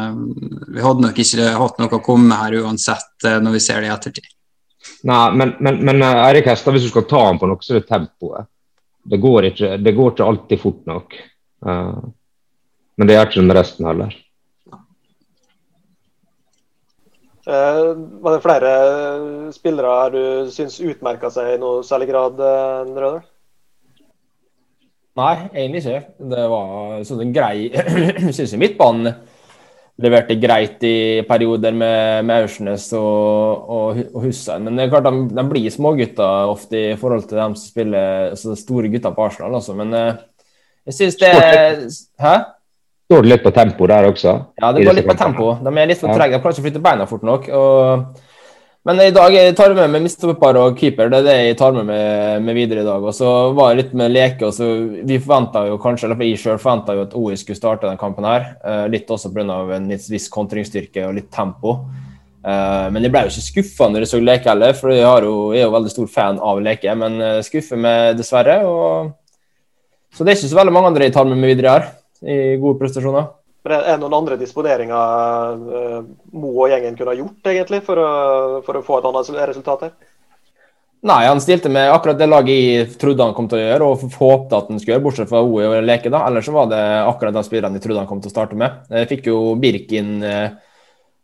vi 0.73 0.83
hadde 0.83 1.05
nok 1.05 1.19
ikke 1.23 1.49
hatt 1.61 1.81
noe 1.81 1.99
å 1.99 2.03
komme 2.03 2.31
med 2.31 2.39
her 2.41 2.57
uansett, 2.63 3.11
eh, 3.27 3.37
når 3.43 3.57
vi 3.57 3.63
ser 3.63 3.83
det 3.83 3.89
i 3.89 3.93
ettertid. 3.93 4.29
Nei, 5.07 5.25
men, 5.35 5.53
men, 5.59 5.81
men 5.85 6.01
eh, 6.01 6.21
Eirik 6.29 6.49
Hestad, 6.49 6.75
hvis 6.75 6.87
du 6.87 6.91
skal 6.93 7.05
ta 7.11 7.25
ham 7.27 7.39
på 7.41 7.51
noe, 7.51 7.61
så 7.63 7.75
er 7.75 7.83
det 7.83 7.91
tempoet. 7.91 8.49
Det 9.09 9.19
går 9.21 9.51
ikke, 9.51 9.75
det 9.83 9.95
går 9.99 10.15
ikke 10.15 10.31
alltid 10.31 10.61
fort 10.61 10.81
nok. 10.89 11.15
Uh, 11.65 11.99
men 12.99 13.07
det 13.07 13.15
gjør 13.15 13.29
ikke 13.29 13.39
den 13.39 13.55
resten 13.55 13.87
heller. 13.87 14.17
Uh, 17.49 17.95
var 18.21 18.35
det 18.35 18.43
flere 18.43 18.71
spillere 19.55 19.93
her 19.95 20.11
du 20.13 20.51
syns 20.53 20.75
utmerka 20.83 21.31
seg 21.33 21.55
i 21.55 21.59
noe 21.61 21.79
særlig 21.87 22.11
grad, 22.11 22.43
Røder? 22.91 23.23
Nei, 25.19 25.33
egentlig 25.55 25.81
ikke. 25.81 26.03
Det 26.31 26.45
var 26.51 27.01
sånn 27.07 27.23
en 27.25 27.33
grei 27.35 27.67
Syns 28.35 28.53
midtbanen 28.59 29.15
leverte 29.99 30.37
greit 30.39 30.83
i 30.87 31.21
perioder 31.27 31.73
med, 31.75 32.23
med 32.27 32.45
Aursnes 32.45 32.85
og, 32.95 33.65
og, 33.67 33.97
og 34.13 34.21
Hussein. 34.23 34.63
Men 34.63 34.77
det 34.77 34.85
er 34.85 34.93
klart 34.93 35.09
de, 35.09 35.25
de 35.35 35.43
blir 35.49 35.73
smågutter 35.73 36.51
ofte 36.53 36.83
i 36.93 36.99
forhold 36.99 37.25
til 37.27 37.41
dem 37.41 37.57
som 37.57 37.71
spiller 37.73 38.29
altså 38.29 38.55
store 38.55 38.91
gutter 38.93 39.11
på 39.15 39.25
Arsenal. 39.25 39.57
Altså. 39.59 39.75
Men 39.75 39.91
uh, 39.91 40.21
jeg 40.87 40.99
syns 41.01 41.19
det 41.19 41.33
Hæ? 42.23 42.35
Står 43.09 43.25
det 43.25 43.29
litt 43.31 43.41
på 43.41 43.51
tempo 43.51 43.87
der 43.89 44.05
også? 44.05 44.31
Ja, 44.61 44.71
det 44.75 44.85
går 44.85 44.99
litt 44.99 45.07
på 45.09 45.17
tempo. 45.17 45.55
De 45.65 45.71
er 45.73 45.87
litt 45.89 45.97
for 45.97 46.13
trege. 46.13 46.37
De 46.37 46.43
klarer 46.43 46.53
ikke 46.53 46.61
å 46.61 46.67
flytte 46.67 46.81
beina 46.83 47.07
fort 47.09 47.23
nok. 47.25 47.47
og 47.49 48.25
men 48.87 48.95
i 49.03 49.11
dag 49.11 49.33
jeg 49.35 49.53
tar 49.57 49.73
jeg 49.73 49.75
med 49.75 49.91
meg 49.91 50.05
mistopper 50.05 50.57
og 50.57 50.77
keeper. 50.79 51.09
Det 51.11 51.17
er 51.19 51.25
det 51.27 51.33
jeg 51.35 51.57
tar 51.59 51.73
med 51.75 51.89
meg 51.89 52.45
med 52.45 52.55
videre 52.55 52.81
i 52.81 52.87
dag. 52.87 53.03
Og 53.03 53.13
så 53.13 53.51
var 53.53 53.73
det 53.73 53.83
litt 53.83 53.91
med 53.99 54.13
leke. 54.15 54.47
og 54.47 54.53
så 54.55 54.69
Vi 55.05 55.19
forventa 55.19 55.65
jo 55.67 55.77
kanskje, 55.77 56.07
eller 56.07 56.23
jeg 56.23 56.39
selv 56.39 56.63
forventa 56.63 56.95
jo 56.95 57.03
at 57.03 57.13
OI 57.19 57.35
skulle 57.35 57.59
starte 57.59 57.85
denne 57.85 57.99
kampen. 57.99 58.23
her. 58.23 58.55
Eh, 58.63 58.87
litt 58.87 59.09
også 59.09 59.33
pga. 59.33 59.75
en 59.75 59.89
viss 59.89 60.29
kontringsstyrke 60.29 61.05
og 61.07 61.15
litt 61.15 61.29
tempo. 61.29 61.85
Eh, 62.45 62.89
men 62.89 63.03
jeg 63.03 63.11
ble 63.11 63.25
jo 63.27 63.33
ikke 63.33 63.49
skuffa 63.51 63.89
når 63.89 63.99
jeg 63.99 64.07
så 64.07 64.23
Leke 64.23 64.49
heller, 64.49 64.73
for 64.73 64.89
jeg, 64.89 65.03
jo, 65.03 65.51
jeg 65.51 65.61
er 65.61 65.67
jo 65.67 65.75
veldig 65.75 65.91
stor 65.91 66.07
fan 66.07 66.39
av 66.39 66.61
Leke. 66.61 66.95
Men 66.95 67.21
uh, 67.21 67.41
skuffer 67.41 67.77
meg 67.77 68.17
dessverre. 68.17 68.63
Og... 68.63 69.11
Så 70.15 70.23
det 70.23 70.31
er 70.31 70.39
ikke 70.39 70.53
så 70.55 70.61
veldig 70.63 70.73
mange 70.73 70.87
andre 70.87 71.03
jeg 71.03 71.13
tar 71.13 71.27
med 71.27 71.37
meg 71.37 71.51
videre 71.51 71.75
her, 71.75 71.89
i 72.25 72.57
gode 72.59 72.79
prestasjoner. 72.81 73.29
Men 73.67 73.75
er 73.75 73.97
det 73.97 74.01
noen 74.01 74.15
andre 74.21 74.37
disponeringer 74.39 75.57
uh, 75.59 75.97
Mo 76.31 76.53
og 76.53 76.71
gjengen 76.71 76.95
kunne 76.95 77.11
ha 77.11 77.17
gjort 77.19 77.49
egentlig 77.51 77.81
for 77.83 77.99
å, 77.99 78.11
for 78.65 78.79
å 78.79 78.83
få 78.85 78.99
et 78.99 79.09
annet 79.09 79.33
resultat 79.51 79.83
her? 79.87 79.97
Nei, 80.99 81.21
han 81.29 81.39
stilte 81.39 81.69
med 81.71 81.93
akkurat 81.93 82.17
det 82.19 82.27
laget 82.27 82.57
jeg 82.59 82.87
trodde 82.99 83.23
han 83.23 83.35
kom 83.35 83.45
til 83.47 83.61
å 83.61 83.61
gjøre, 83.61 83.85
og 83.87 84.17
håpte 84.19 84.57
at 84.57 84.71
han 84.71 84.81
skulle 84.81 84.97
gjøre, 84.97 85.03
bortsett 85.05 85.29
fra 85.29 85.43
OE 85.45 85.69
og 85.69 85.85
Leke. 85.87 86.11
da. 86.11 86.25
Ellers 86.27 86.49
så 86.49 86.55
var 86.55 86.67
det 86.71 86.81
akkurat 87.07 87.37
de 87.37 87.43
spillerne 87.47 87.79
jeg 87.79 87.85
trodde 87.85 88.03
han 88.03 88.09
kom 88.09 88.19
til 88.19 88.31
å 88.31 88.33
starte 88.33 88.59
med. 88.59 88.81
Jeg 88.91 89.07
fikk 89.13 89.29
jo 89.31 89.37
Birkin 89.61 90.17
eh, 90.27 90.57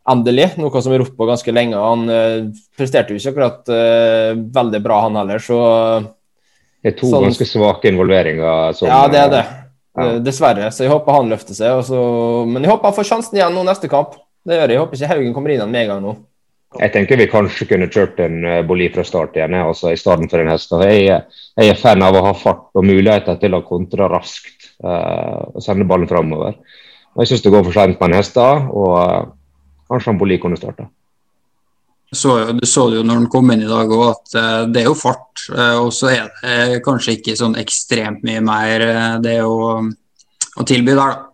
endelig, 0.08 0.48
noe 0.62 0.80
som 0.80 0.94
vi 0.94 1.02
ropte 1.02 1.18
på 1.18 1.28
ganske 1.28 1.52
lenge. 1.52 1.82
Han 1.82 2.08
eh, 2.08 2.38
presterte 2.78 3.12
jo 3.12 3.20
ikke 3.20 3.34
akkurat 3.34 3.74
eh, 3.76 4.32
veldig 4.56 4.80
bra, 4.86 5.02
han 5.10 5.20
heller, 5.20 5.44
så 5.44 5.60
Det 6.80 6.94
er 6.94 6.96
to 6.96 7.12
sånn, 7.12 7.28
ganske 7.28 7.48
svake 7.52 7.92
involveringer. 7.92 8.72
Som, 8.80 8.88
ja, 8.88 9.04
det 9.12 9.22
er 9.26 9.32
det. 9.34 9.44
Ja. 9.96 10.06
Eh, 10.06 10.20
dessverre. 10.24 10.70
Så 10.72 10.84
jeg 10.84 10.92
håper 10.92 11.18
han 11.18 11.32
løfter 11.32 11.56
seg. 11.56 11.82
Så... 11.88 11.98
Men 12.48 12.64
jeg 12.64 12.72
håper 12.72 12.90
han 12.90 12.96
får 12.96 13.10
sjansen 13.10 13.38
igjen 13.38 13.54
nå 13.56 13.64
neste 13.66 13.90
kamp. 13.92 14.16
Det 14.46 14.58
gjør 14.58 14.66
jeg. 14.66 14.76
Jeg 14.76 14.82
håper 14.84 14.98
ikke 14.98 15.12
Haugen 15.12 15.36
kommer 15.36 15.54
inn 15.54 15.64
en 15.66 15.92
gang 15.92 16.02
nå. 16.04 16.16
Jeg 16.76 16.92
tenker 16.92 17.16
vi 17.16 17.28
kanskje 17.30 17.68
kunne 17.70 17.88
kjørt 17.88 18.18
en 18.20 18.42
uh, 18.44 18.58
Boli 18.66 18.88
fra 18.92 19.04
start 19.06 19.36
igjen, 19.38 19.54
altså, 19.56 19.92
i 19.94 20.00
stedet 20.00 20.26
for 20.28 20.42
en 20.42 20.50
hest. 20.50 20.74
Jeg, 20.82 21.06
jeg, 21.06 21.70
er 21.70 21.78
fan 21.80 22.04
av 22.04 22.18
å 22.18 22.24
ha 22.26 22.32
fart 22.36 22.66
og 22.76 22.84
muligheter 22.84 23.38
til 23.40 23.56
å 23.56 23.62
kontre 23.64 24.08
raskt 24.12 24.68
uh, 24.84 25.54
og 25.54 25.62
sende 25.64 25.86
ballen 25.88 26.10
framover. 26.10 26.58
Jeg 27.16 27.30
syns 27.30 27.46
det 27.46 27.54
går 27.54 27.64
for 27.64 27.78
sent 27.78 28.02
med 28.02 28.10
en 28.10 28.18
hest, 28.18 28.36
da, 28.36 28.66
og 28.68 28.92
uh, 28.98 29.30
kanskje 29.88 30.12
han 30.12 30.20
Boli 30.20 30.40
kunne 30.42 30.58
starta. 30.60 30.90
Så, 32.12 32.52
du 32.52 32.66
så 32.66 32.86
det 32.90 33.00
jo 33.00 33.06
når 33.06 33.18
han 33.18 33.30
kom 33.30 33.50
inn 33.50 33.64
i 33.64 33.70
dag 33.70 33.90
òg, 33.90 34.04
at 34.12 34.36
uh, 34.38 34.62
det 34.70 34.84
er 34.84 34.88
jo 34.90 34.94
fart. 34.98 35.42
Uh, 35.50 35.86
og 35.86 35.90
så 35.94 36.12
er 36.12 36.30
det 36.38 36.82
kanskje 36.86 37.16
ikke 37.18 37.34
sånn 37.38 37.58
ekstremt 37.58 38.22
mye 38.26 38.42
mer 38.46 38.84
uh, 38.86 39.16
det 39.22 39.40
å, 39.42 39.82
å, 39.82 40.66
tilby 40.66 40.94
der, 40.94 41.02
da. 41.02 41.26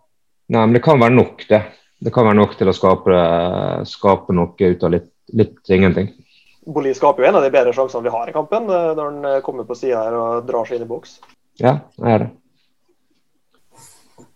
Nei, 0.52 0.64
men 0.64 0.76
det 0.76 0.84
kan 0.84 1.00
være 1.00 1.16
nok, 1.16 1.44
det. 1.48 1.62
Det 2.02 2.12
kan 2.12 2.26
være 2.26 2.40
nok 2.40 2.56
til 2.58 2.72
å 2.72 2.74
skape, 2.74 3.20
skape 3.86 4.34
noe 4.34 4.72
ut 4.72 4.84
av 4.84 4.94
litt, 4.96 5.10
litt 5.38 5.70
ingenting. 5.70 6.10
Boli 6.72 6.94
skaper 6.94 7.22
jo 7.22 7.28
en 7.28 7.38
av 7.38 7.44
de 7.44 7.52
bedre 7.52 7.74
sjansene 7.76 8.06
vi 8.06 8.14
har 8.14 8.28
i 8.28 8.34
kampen, 8.34 8.66
når 8.68 9.02
han 9.02 9.44
kommer 9.46 9.66
på 9.68 9.76
sida 9.78 10.02
her 10.06 10.16
og 10.18 10.48
drar 10.48 10.66
seg 10.66 10.78
inn 10.78 10.86
i 10.86 10.90
boks. 10.90 11.16
Ja, 11.62 11.76
det 11.98 12.10
er 12.10 12.24
det. 12.24 12.28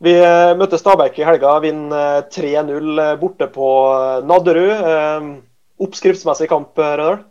Vi 0.06 0.14
møtte 0.60 0.78
Stabæk 0.78 1.18
i 1.18 1.26
helga, 1.26 1.56
vinner 1.64 2.26
3-0 2.30 3.02
borte 3.20 3.48
på 3.50 3.68
Nadderud 4.28 4.72
oppskriftsmessig 5.82 6.48
kamp, 6.50 6.76
Rødahl? 6.78 7.24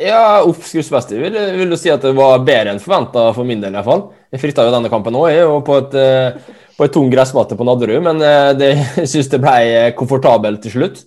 Ja, 0.00 0.40
oppskriftsmessig 0.46 1.18
vil, 1.18 1.36
vil 1.58 1.72
du 1.72 1.76
si 1.78 1.90
at 1.92 2.04
det 2.04 2.12
var 2.16 2.40
bedre 2.46 2.74
enn 2.74 2.82
forventa 2.82 3.30
for 3.36 3.46
min 3.48 3.62
del, 3.62 3.74
i 3.74 3.78
hvert 3.80 3.88
fall. 3.88 4.04
Jeg 4.30 4.42
frykta 4.44 4.64
jo 4.66 4.74
denne 4.74 4.90
kampen 4.92 5.18
òg, 5.18 5.34
og 5.50 5.62
på 5.66 5.78
et, 5.80 5.96
eh, 5.98 6.58
på 6.78 6.86
et 6.86 6.94
tung 6.94 7.10
gressmatte 7.12 7.58
på 7.58 7.66
Nadderud, 7.66 7.98
men 8.06 8.22
eh, 8.24 8.50
det, 8.58 8.70
jeg 9.02 9.10
syns 9.14 9.30
det 9.32 9.42
ble 9.42 9.90
komfortabelt 9.98 10.62
til 10.64 10.78
slutt. 10.78 11.06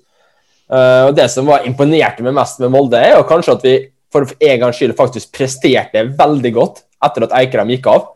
Og 0.74 1.12
Det 1.14 1.28
som 1.30 1.46
var 1.46 1.68
imponerte 1.68 2.24
meg 2.26 2.34
mest 2.34 2.58
med 2.64 2.72
Molde, 2.74 2.98
er 2.98 3.12
jo 3.14 3.26
kanskje 3.30 3.54
at 3.54 3.66
vi 3.68 3.74
for 4.10 4.26
en 4.26 4.62
gangs 4.62 4.78
skyld 4.80 4.96
faktisk 4.98 5.30
presterte 5.36 6.02
veldig 6.18 6.52
godt 6.56 6.80
etter 7.04 7.26
at 7.28 7.36
Eikrem 7.38 7.70
gikk 7.76 7.90
av. 7.92 8.08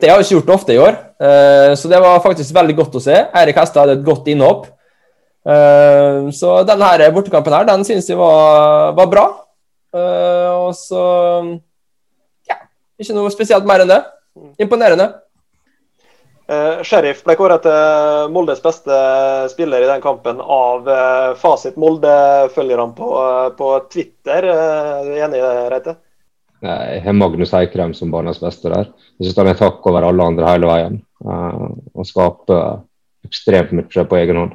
Det 0.00 0.08
har 0.08 0.22
vi 0.22 0.24
ikke 0.24 0.38
gjort 0.38 0.52
ofte 0.54 0.72
i 0.72 0.78
år, 0.80 0.96
så 1.76 1.90
det 1.90 2.00
var 2.00 2.22
faktisk 2.24 2.54
veldig 2.56 2.76
godt 2.78 2.96
å 2.96 3.02
se. 3.02 3.18
Eirik 3.36 3.58
Hestad 3.60 3.82
hadde 3.82 3.98
et 3.98 4.06
godt 4.06 4.30
innhopp. 4.32 4.70
Uh, 5.46 6.26
så 6.34 6.58
denne 6.66 7.10
bortekampen 7.14 7.54
her, 7.54 7.68
den 7.68 7.84
syns 7.86 8.10
jeg 8.10 8.18
var, 8.18 8.96
var 8.98 9.12
bra. 9.12 9.26
og 9.96 10.72
så 10.74 11.04
Ja, 12.48 12.58
ikke 12.98 13.14
noe 13.14 13.30
spesielt 13.34 13.68
mer 13.68 13.84
enn 13.84 13.94
det. 13.94 14.02
Imponerende. 14.60 15.12
Uh, 16.46 16.78
Sheriff 16.86 17.24
ble 17.26 17.34
kåret 17.34 17.64
til 17.64 18.28
Moldes 18.30 18.60
beste 18.62 18.96
spiller 19.50 19.82
i 19.82 19.88
den 19.88 20.02
kampen 20.02 20.38
av 20.38 20.86
uh, 20.86 21.32
Fasit 21.40 21.74
Molde-følgerne 21.80 22.94
på, 22.94 23.08
uh, 23.18 23.48
på, 23.58 23.70
Twitter. 23.90 24.46
Er 24.46 25.08
du 25.08 25.16
enig 25.16 25.40
i 25.40 25.42
det, 25.42 25.64
Reite? 25.72 25.96
Jeg 26.62 27.02
har 27.02 27.18
Magnus 27.18 27.54
Eikrem 27.58 27.96
som 27.98 28.14
banens 28.14 28.38
beste 28.42 28.70
der. 28.70 28.92
Jeg 29.18 29.26
syns 29.26 29.40
han 29.42 29.50
er 29.50 29.58
takk 29.58 29.90
over 29.90 30.06
alle 30.06 30.28
andre 30.30 30.52
hele 30.52 30.70
veien. 30.70 31.00
Han 31.26 32.06
skaper 32.06 32.78
ekstremt 33.26 33.74
mye 33.76 34.06
på 34.08 34.18
egen 34.20 34.40
hånd. 34.40 34.54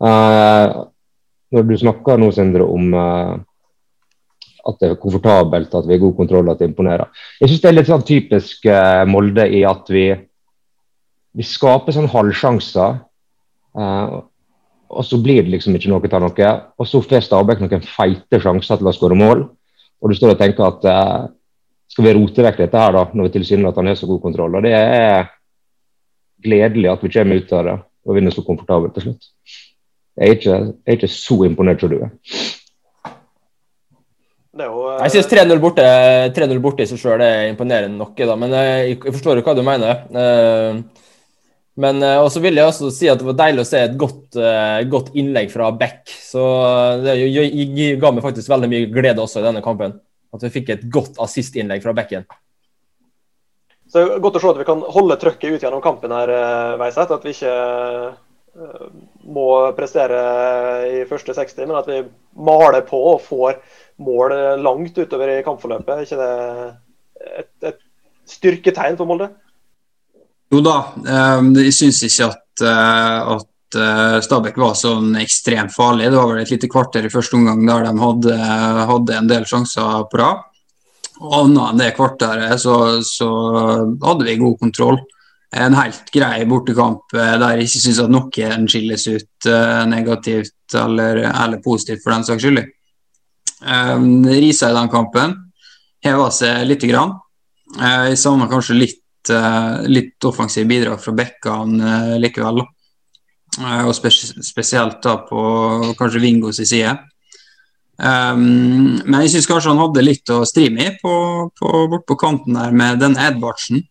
Når 0.00 1.68
du 1.68 1.76
snakker 1.80 2.18
nå, 2.20 2.30
Sindre, 2.34 2.66
om 2.66 2.92
at 2.96 4.80
det 4.82 4.90
er 4.90 4.98
komfortabelt, 5.00 5.72
at 5.72 5.86
vi 5.86 5.94
har 5.94 6.02
god 6.02 6.16
kontroll, 6.18 6.50
at 6.50 6.60
det 6.60 6.68
imponerer. 6.68 7.08
Jeg 7.40 7.48
syns 7.48 7.62
det 7.62 7.70
er 7.70 7.76
litt 7.76 7.88
sånn 7.88 8.04
typisk 8.04 8.66
Molde 9.08 9.46
i 9.48 9.62
at 9.64 9.88
vi 9.94 10.08
vi 11.36 11.44
skaper 11.44 11.94
sånn 11.94 12.10
halvsjanser. 12.10 12.98
Uh, 13.76 14.24
og 14.86 15.04
så 15.04 15.18
blir 15.20 15.42
det 15.44 15.52
liksom 15.52 15.76
ikke 15.76 15.90
noe 15.92 16.08
av 16.08 16.22
noe. 16.24 16.50
Og 16.78 16.88
så 16.88 17.02
får 17.04 17.26
Stabæk 17.26 17.62
noen 17.62 17.84
feite 17.84 18.40
sjanser 18.40 18.80
til 18.80 18.88
å 18.88 18.94
skåre 18.94 19.18
mål. 19.18 19.42
Og 20.00 20.12
du 20.12 20.16
står 20.16 20.34
og 20.34 20.38
tenker 20.40 20.62
at 20.68 20.84
eh, 20.86 21.24
skal 21.90 22.04
vi 22.06 22.12
rote 22.14 22.44
vekk 22.44 22.60
dette 22.60 22.78
her, 22.78 22.92
da, 22.94 23.02
når 23.10 23.26
vi 23.26 23.32
tilsynelatende 23.34 23.90
har 23.90 23.98
så 23.98 24.06
god 24.06 24.20
kontroll? 24.22 24.54
Og 24.54 24.62
det 24.62 24.74
er 24.76 25.26
gledelig 26.44 26.92
at 26.92 27.02
vi 27.02 27.10
kommer 27.16 27.40
ut 27.40 27.54
av 27.56 27.64
det 27.66 27.76
og 28.06 28.14
vinner 28.14 28.36
så 28.36 28.44
komfortabelt 28.46 28.94
til 28.94 29.08
slutt. 29.08 29.26
Jeg 30.16 30.28
er 30.28 30.38
ikke, 30.38 30.54
jeg 30.56 30.92
er 30.92 30.96
ikke 30.96 31.12
så 31.12 31.36
imponert 31.44 31.82
som 31.82 31.92
du 31.92 31.98
er. 32.00 32.12
Jo, 34.56 34.70
uh... 34.86 34.94
Jeg 35.04 35.12
syns 35.12 35.28
3-0 35.28 35.60
borte, 35.60 35.84
borte, 36.64 36.84
i 36.84 36.88
seg 36.88 37.00
sjøl 37.00 37.20
er 37.24 37.50
imponerende 37.50 37.98
nok, 37.98 38.16
da, 38.16 38.36
men 38.40 38.54
jeg, 38.56 38.94
jeg 38.94 39.12
forstår 39.18 39.40
jo 39.40 39.44
hva 39.44 39.56
du 39.58 39.60
mener. 39.66 40.06
Uh, 40.08 41.04
men 41.76 42.00
og 42.00 42.30
også 42.30 42.40
vil 42.40 42.56
jeg 42.56 42.64
også 42.64 42.88
si 42.94 43.10
at 43.12 43.20
det 43.20 43.28
var 43.28 43.36
deilig 43.36 43.66
å 43.66 43.68
se 43.68 43.82
et 43.84 43.98
godt, 44.00 44.38
uh, 44.40 44.80
godt 44.88 45.12
innlegg 45.20 45.52
fra 45.52 45.68
Beck. 45.76 46.08
Så 46.08 46.40
det 47.04 47.18
ga 48.00 48.14
meg 48.16 48.24
faktisk 48.24 48.48
veldig 48.54 48.72
mye 48.72 48.88
glede 48.88 49.20
også 49.20 49.42
i 49.42 49.48
denne 49.50 49.64
kampen. 49.64 49.98
At 50.32 50.48
vi 50.48 50.54
fikk 50.54 50.72
et 50.72 50.88
godt 50.92 51.20
assistinnlegg 51.20 51.84
fra 51.84 51.92
Becken. 51.96 52.24
Så 53.92 54.00
det 54.00 54.16
er 54.16 54.24
Godt 54.24 54.40
å 54.40 54.42
se 54.42 54.48
at 54.54 54.58
vi 54.58 54.66
kan 54.66 54.80
holde 54.96 55.20
trøkket 55.20 55.52
ut 55.52 55.62
gjennom 55.66 55.84
kampen 55.84 56.16
her, 56.16 56.32
Veiseth. 56.80 57.12
At 57.12 57.28
vi 57.28 57.36
ikke 57.36 57.52
må 59.26 59.48
prestere 59.76 60.20
i 60.88 61.02
første 61.08 61.34
60, 61.36 61.58
men 61.66 61.76
at 61.80 61.90
vi 61.90 61.98
maler 62.46 62.84
på 62.88 63.00
og 63.14 63.24
får 63.24 63.58
mål 64.06 64.34
langt 64.64 64.96
utover 64.96 65.34
i 65.34 65.42
kampforløpet. 65.44 65.92
Er 65.92 66.06
ikke 66.06 66.20
det 66.20 67.42
et, 67.42 67.52
et 67.72 67.82
styrketegn 68.28 68.96
for 68.98 69.08
Molde? 69.08 69.28
Jo 70.52 70.62
da, 70.62 70.76
ehm, 71.10 71.50
jeg 71.58 71.74
syns 71.74 72.02
ikke 72.06 72.28
at, 72.30 72.62
eh, 72.62 73.32
at 73.34 73.78
eh, 73.80 74.18
Stabæk 74.22 74.58
var 74.62 74.76
sånn 74.78 75.16
ekstremt 75.18 75.74
farlig. 75.74 76.10
Det 76.10 76.20
var 76.20 76.30
vel 76.30 76.42
et 76.44 76.52
lite 76.54 76.70
kvarter 76.70 77.06
i 77.06 77.12
første 77.12 77.38
omgang 77.38 77.64
der 77.66 77.88
de 77.88 77.94
hadde, 78.02 78.36
hadde 78.92 79.16
en 79.16 79.32
del 79.32 79.48
sjanser 79.48 80.06
på 80.10 80.22
rad. 80.22 80.44
Annet 81.16 81.62
enn 81.72 81.80
det 81.80 81.94
kvarteret 81.96 82.60
så, 82.60 82.76
så, 83.02 83.28
hadde 84.04 84.26
vi 84.28 84.38
god 84.38 84.58
kontroll. 84.60 85.00
En 85.54 85.76
helt 85.78 86.10
grei 86.12 86.44
bortekamp 86.48 87.14
eh, 87.14 87.34
der 87.38 87.56
jeg 87.56 87.68
ikke 87.68 87.82
syns 87.84 88.00
at 88.02 88.12
noen 88.12 88.66
skilles 88.70 89.06
ut 89.06 89.50
negativt 89.86 90.74
eller, 90.74 91.22
eller, 91.30 91.62
positivt 91.62 92.02
for 92.02 92.16
den 92.16 92.26
saks 92.26 92.42
skyld. 92.42 92.64
Um, 93.62 94.26
Risa 94.26 94.68
i 94.68 94.76
den 94.76 94.90
kampen 94.92 95.36
heva 96.04 96.28
seg 96.34 96.66
lite 96.68 96.90
grann. 96.90 97.14
Jeg 97.76 98.18
savna 98.20 98.48
kanskje 98.50 98.78
litt 98.78 99.30
eh, 99.32 99.86
litt 99.90 100.24
offensive 100.24 100.68
bidrag 100.68 101.00
fra 101.02 101.14
Bekkan 101.16 101.80
uh, 101.80 102.14
likevel. 102.22 102.62
Eh, 103.56 103.82
og 103.86 103.94
spesielt 103.96 105.02
da 105.04 105.18
på 105.26 105.42
kanskje 105.98 106.22
Vingos 106.22 106.60
side. 106.62 106.94
Um, 107.96 108.98
men 109.08 109.22
jeg 109.24 109.32
syns 109.32 109.46
kanskje 109.48 109.72
han 109.72 109.80
hadde 109.80 110.04
litt 110.04 110.28
å 110.28 110.42
stri 110.44 110.66
med 110.68 110.98
på, 111.00 111.12
på, 111.56 111.70
bort 111.88 112.04
på 112.04 112.18
kanten 112.20 112.58
der 112.58 112.74
med 112.76 113.00
den 113.00 113.16
Edvardsen. 113.16 113.86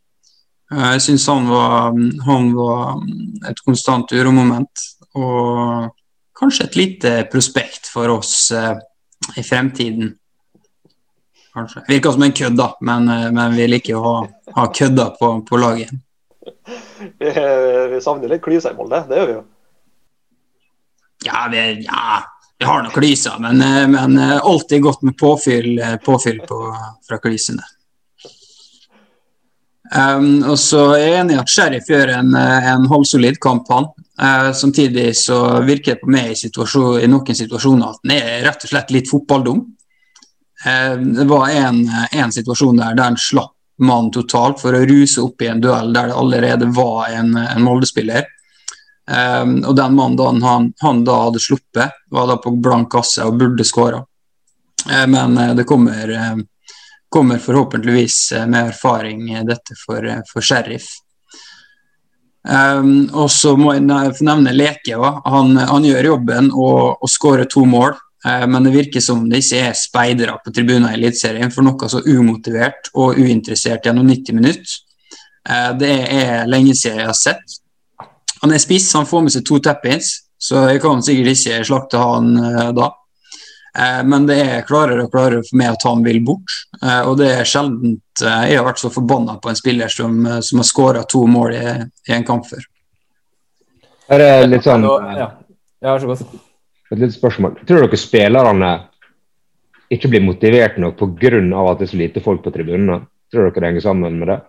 Uh, 0.74 0.92
jeg 0.96 1.06
syns 1.10 1.28
han, 1.30 1.50
han, 2.26 2.52
var 2.58 3.00
et 3.50 3.64
konstant 3.66 4.12
uromoment. 4.16 4.86
Og 5.16 5.92
kanskje 6.36 6.68
et 6.68 6.78
lite 6.80 7.16
prospekt 7.32 7.90
for 7.92 8.18
oss 8.18 8.50
uh, 8.56 8.76
i 9.38 9.44
fremtiden 9.46 10.16
kanskje. 11.56 11.82
Virker 11.88 12.12
som 12.12 12.24
en 12.24 12.32
kødd, 12.32 12.58
da, 12.58 12.78
men, 12.82 13.10
eh, 13.10 13.32
men, 13.32 13.56
vi 13.56 13.68
liker 13.68 13.98
å 14.00 14.04
ha, 14.06 14.16
ha 14.58 14.68
kødder 14.74 15.16
på, 15.20 15.32
på 15.50 15.62
laget. 15.62 15.94
Vi, 17.20 17.30
vi 17.92 17.98
savner 18.02 18.32
litt 18.32 18.42
klyser 18.42 18.74
i 18.74 18.78
Molde, 18.78 19.02
det 19.10 19.18
gjør 19.18 19.28
vi 19.28 19.34
jo. 19.34 19.42
Ja, 21.26 21.42
vi, 21.52 21.60
ja, 21.84 22.22
vi 22.58 22.66
har 22.66 22.86
nok 22.86 22.96
klyser, 22.96 23.36
men, 23.44 23.62
eh, 23.62 23.84
men, 23.92 24.16
eh, 24.22 24.38
alltid 24.40 24.82
godt 24.82 25.04
med 25.06 25.18
påfyll, 25.20 25.82
påfyll 26.06 26.40
på, 26.48 26.60
fra 27.08 27.20
klysene. 27.22 27.66
Um, 29.94 30.42
og 30.50 30.58
så 30.58 30.88
er 30.96 31.04
jeg 31.04 31.18
enig 31.20 31.36
i 31.36 31.42
at 31.44 31.52
Sheriff 31.52 31.90
gjør 31.92 32.16
en, 32.16 32.34
en 32.34 32.88
halvsolid 32.90 33.38
kamp, 33.44 33.70
han. 33.70 33.92
Uh, 34.16 34.52
samtidig 34.56 35.12
så 35.20 35.62
virker 35.68 35.94
det 35.96 36.02
på 36.02 36.10
meg 36.10 36.32
i, 36.32 36.50
i, 36.50 37.10
noen 37.12 37.38
situasjoner 37.38 37.90
at 37.90 38.00
han 38.00 38.14
er 38.16 38.46
rett 38.48 38.64
og 38.64 38.72
slett 38.72 38.94
litt 38.96 39.12
fotballdum. 39.12 39.60
Uh, 40.66 40.96
det 41.20 41.28
var 41.30 41.52
en, 41.54 41.84
situasjon 42.34 42.80
der, 42.82 42.96
der 42.98 43.12
han 43.12 43.20
slapp 43.20 43.54
mannen 43.84 44.12
totalt 44.16 44.62
for 44.62 44.76
å 44.76 44.86
ruse 44.88 45.22
opp 45.24 45.44
i 45.44 45.50
en 45.52 45.62
duell 45.62 45.92
der 45.94 46.10
det 46.10 46.16
allerede 46.16 46.70
var 46.72 47.12
en, 47.12 47.36
en 47.38 47.64
Molde-spiller. 47.64 48.28
Um, 49.06 49.60
og 49.68 49.76
den 49.78 49.94
mannen 49.94 50.42
han, 50.44 50.72
han, 50.82 51.04
da 51.06 51.20
hadde 51.28 51.42
sluppet, 51.44 51.94
var 52.12 52.30
da 52.30 52.40
på 52.42 52.56
blank 52.58 52.90
kasse 52.96 53.26
og 53.28 53.38
burde 53.38 53.66
skåra. 53.68 54.00
Uh, 54.88 55.06
men 55.12 55.38
uh, 55.38 55.52
det 55.58 55.68
kommer, 55.70 56.10
uh, 56.10 56.40
kommer 57.10 57.40
forhåpentligvis 57.40 58.34
med 58.48 58.72
erfaring 58.74 59.28
dette 59.48 59.78
for, 59.86 60.08
for 60.32 60.44
Sheriff. 60.44 60.88
Um, 62.46 63.08
og 63.10 63.32
så 63.34 63.56
må 63.58 63.74
jeg 63.74 63.86
nevne 63.88 64.54
Leke. 64.54 64.98
Han, 65.26 65.56
han, 65.58 65.86
gjør 65.86 66.12
jobben 66.12 66.52
og, 66.54 67.02
og 67.02 67.10
skårer 67.10 67.50
to 67.50 67.66
mål. 67.70 67.96
Uh, 68.26 68.46
men 68.50 68.68
det 68.68 68.74
virker 68.76 69.04
som 69.04 69.24
det 69.30 69.42
ikke 69.42 69.62
er 69.70 69.78
speidere 69.78 70.38
på 70.44 70.54
tribunen 70.54 70.90
i 70.92 70.98
Eliteserien 70.98 71.54
for 71.54 71.66
noe 71.66 71.90
så 71.90 72.04
umotivert 72.06 72.92
og 72.94 73.18
uinteressert 73.18 73.86
gjennom 73.86 74.06
90 74.10 74.38
minutter. 74.38 74.76
Uh, 75.50 75.72
det 75.80 75.96
er 76.06 76.50
lenge 76.50 76.76
siden 76.78 77.02
jeg 77.02 77.10
har 77.10 77.18
sett. 77.18 77.58
Han 78.44 78.54
er 78.54 78.62
spiss, 78.62 78.92
han 78.94 79.10
får 79.10 79.26
med 79.26 79.34
seg 79.34 79.46
to 79.48 79.58
teppins, 79.64 80.12
så 80.38 80.68
jeg 80.70 80.84
kan 80.84 81.02
sikkert 81.06 81.34
ikke 81.34 81.66
slakte 81.66 82.02
han 82.02 82.36
uh, 82.38 82.70
da. 82.78 82.92
Men 84.08 84.24
det 84.30 84.38
er 84.40 84.64
klarere 84.64 85.04
og 85.04 85.12
klarere 85.12 85.44
for 85.44 85.60
meg 85.60 85.74
at 85.74 85.84
han 85.84 86.04
vil 86.06 86.22
bort. 86.24 86.54
Og 86.80 87.18
det 87.20 87.28
er 87.34 87.50
sjeldent 87.50 88.22
jeg 88.24 88.56
har 88.56 88.64
vært 88.64 88.80
så 88.80 88.88
forbanna 88.94 89.36
på 89.44 89.52
en 89.52 89.60
spiller 89.60 89.92
som, 89.92 90.22
som 90.40 90.62
har 90.62 90.68
skåra 90.70 91.02
to 91.12 91.26
mål 91.28 91.58
i, 91.58 91.64
i, 91.84 92.14
en 92.16 92.24
kamp 92.24 92.48
før. 92.48 92.64
Er 94.16 94.24
det 94.24 94.30
litt 94.54 94.64
sånn 94.64 94.88
Ja, 94.88 95.28
ja 95.84 95.98
så 96.00 96.16
et 96.92 97.00
lite 97.00 97.16
spørsmål. 97.16 97.58
Tror 97.68 97.86
dere 97.86 98.00
spillerne 98.00 98.72
ikke 99.94 100.10
blir 100.12 100.24
motivert 100.26 100.78
nok 100.82 100.98
pga. 101.00 101.40
at 101.72 101.80
det 101.80 101.88
er 101.88 101.92
så 101.92 101.98
lite 101.98 102.22
folk 102.22 102.44
på 102.44 102.54
tribunene? 102.54 103.02
Tror 103.32 103.50
dere 103.50 103.60
det 103.60 103.70
henger 103.70 103.82
sammen 103.82 104.20
med 104.20 104.28
det? 104.30 104.40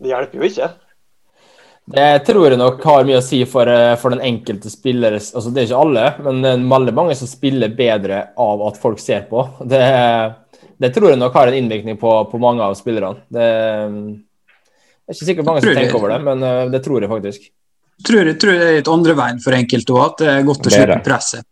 Det 0.00 0.08
hjelper 0.08 0.38
jo 0.38 0.48
ikke. 0.48 0.68
Det 1.84 2.08
tror 2.26 2.46
jeg 2.46 2.60
nok 2.60 2.84
har 2.86 3.06
mye 3.08 3.18
å 3.18 3.24
si 3.24 3.40
for, 3.48 3.68
eh, 3.68 3.96
for 3.98 4.14
den 4.14 4.22
enkelte 4.22 4.70
spiller. 4.70 5.16
Altså, 5.18 5.50
det 5.50 5.62
er 5.62 5.70
ikke 5.70 5.80
alle, 5.82 6.04
men 6.22 6.42
det 6.44 6.52
er 6.52 6.68
veldig 6.74 6.94
mange 6.94 7.16
som 7.18 7.30
spiller 7.30 7.72
bedre 7.74 8.20
av 8.38 8.62
at 8.68 8.78
folk 8.80 9.02
ser 9.02 9.24
på. 9.30 9.42
Det, 9.66 9.82
det 10.78 10.92
tror 10.94 11.10
jeg 11.10 11.18
nok 11.18 11.34
har 11.34 11.50
en 11.50 11.58
innvirkning 11.58 11.98
på, 11.98 12.12
på 12.30 12.42
mange 12.42 12.62
av 12.62 12.78
spillerne. 12.78 13.26
Det, 13.26 13.48
det 15.02 15.10
er 15.10 15.18
ikke 15.18 15.32
sikkert 15.32 15.50
mange 15.50 15.64
som 15.64 15.74
tenker 15.74 15.98
over 15.98 16.14
det, 16.14 16.22
men 16.30 16.46
eh, 16.46 16.70
det 16.72 16.84
tror 16.86 17.02
jeg 17.02 17.10
faktisk 17.10 17.50
tror, 18.06 18.26
jeg, 18.26 18.38
tror 18.40 18.58
det 18.58 18.68
er 18.68 18.78
litt 18.80 18.90
andre 18.90 19.16
veien 19.18 19.42
for 19.42 19.56
enkelte 19.56 19.96
òg, 19.96 20.04
at 20.04 20.22
det 20.22 20.30
er 20.32 20.46
godt 20.46 20.68
å 20.68 20.74
slippe 20.74 21.00
presset. 21.06 21.46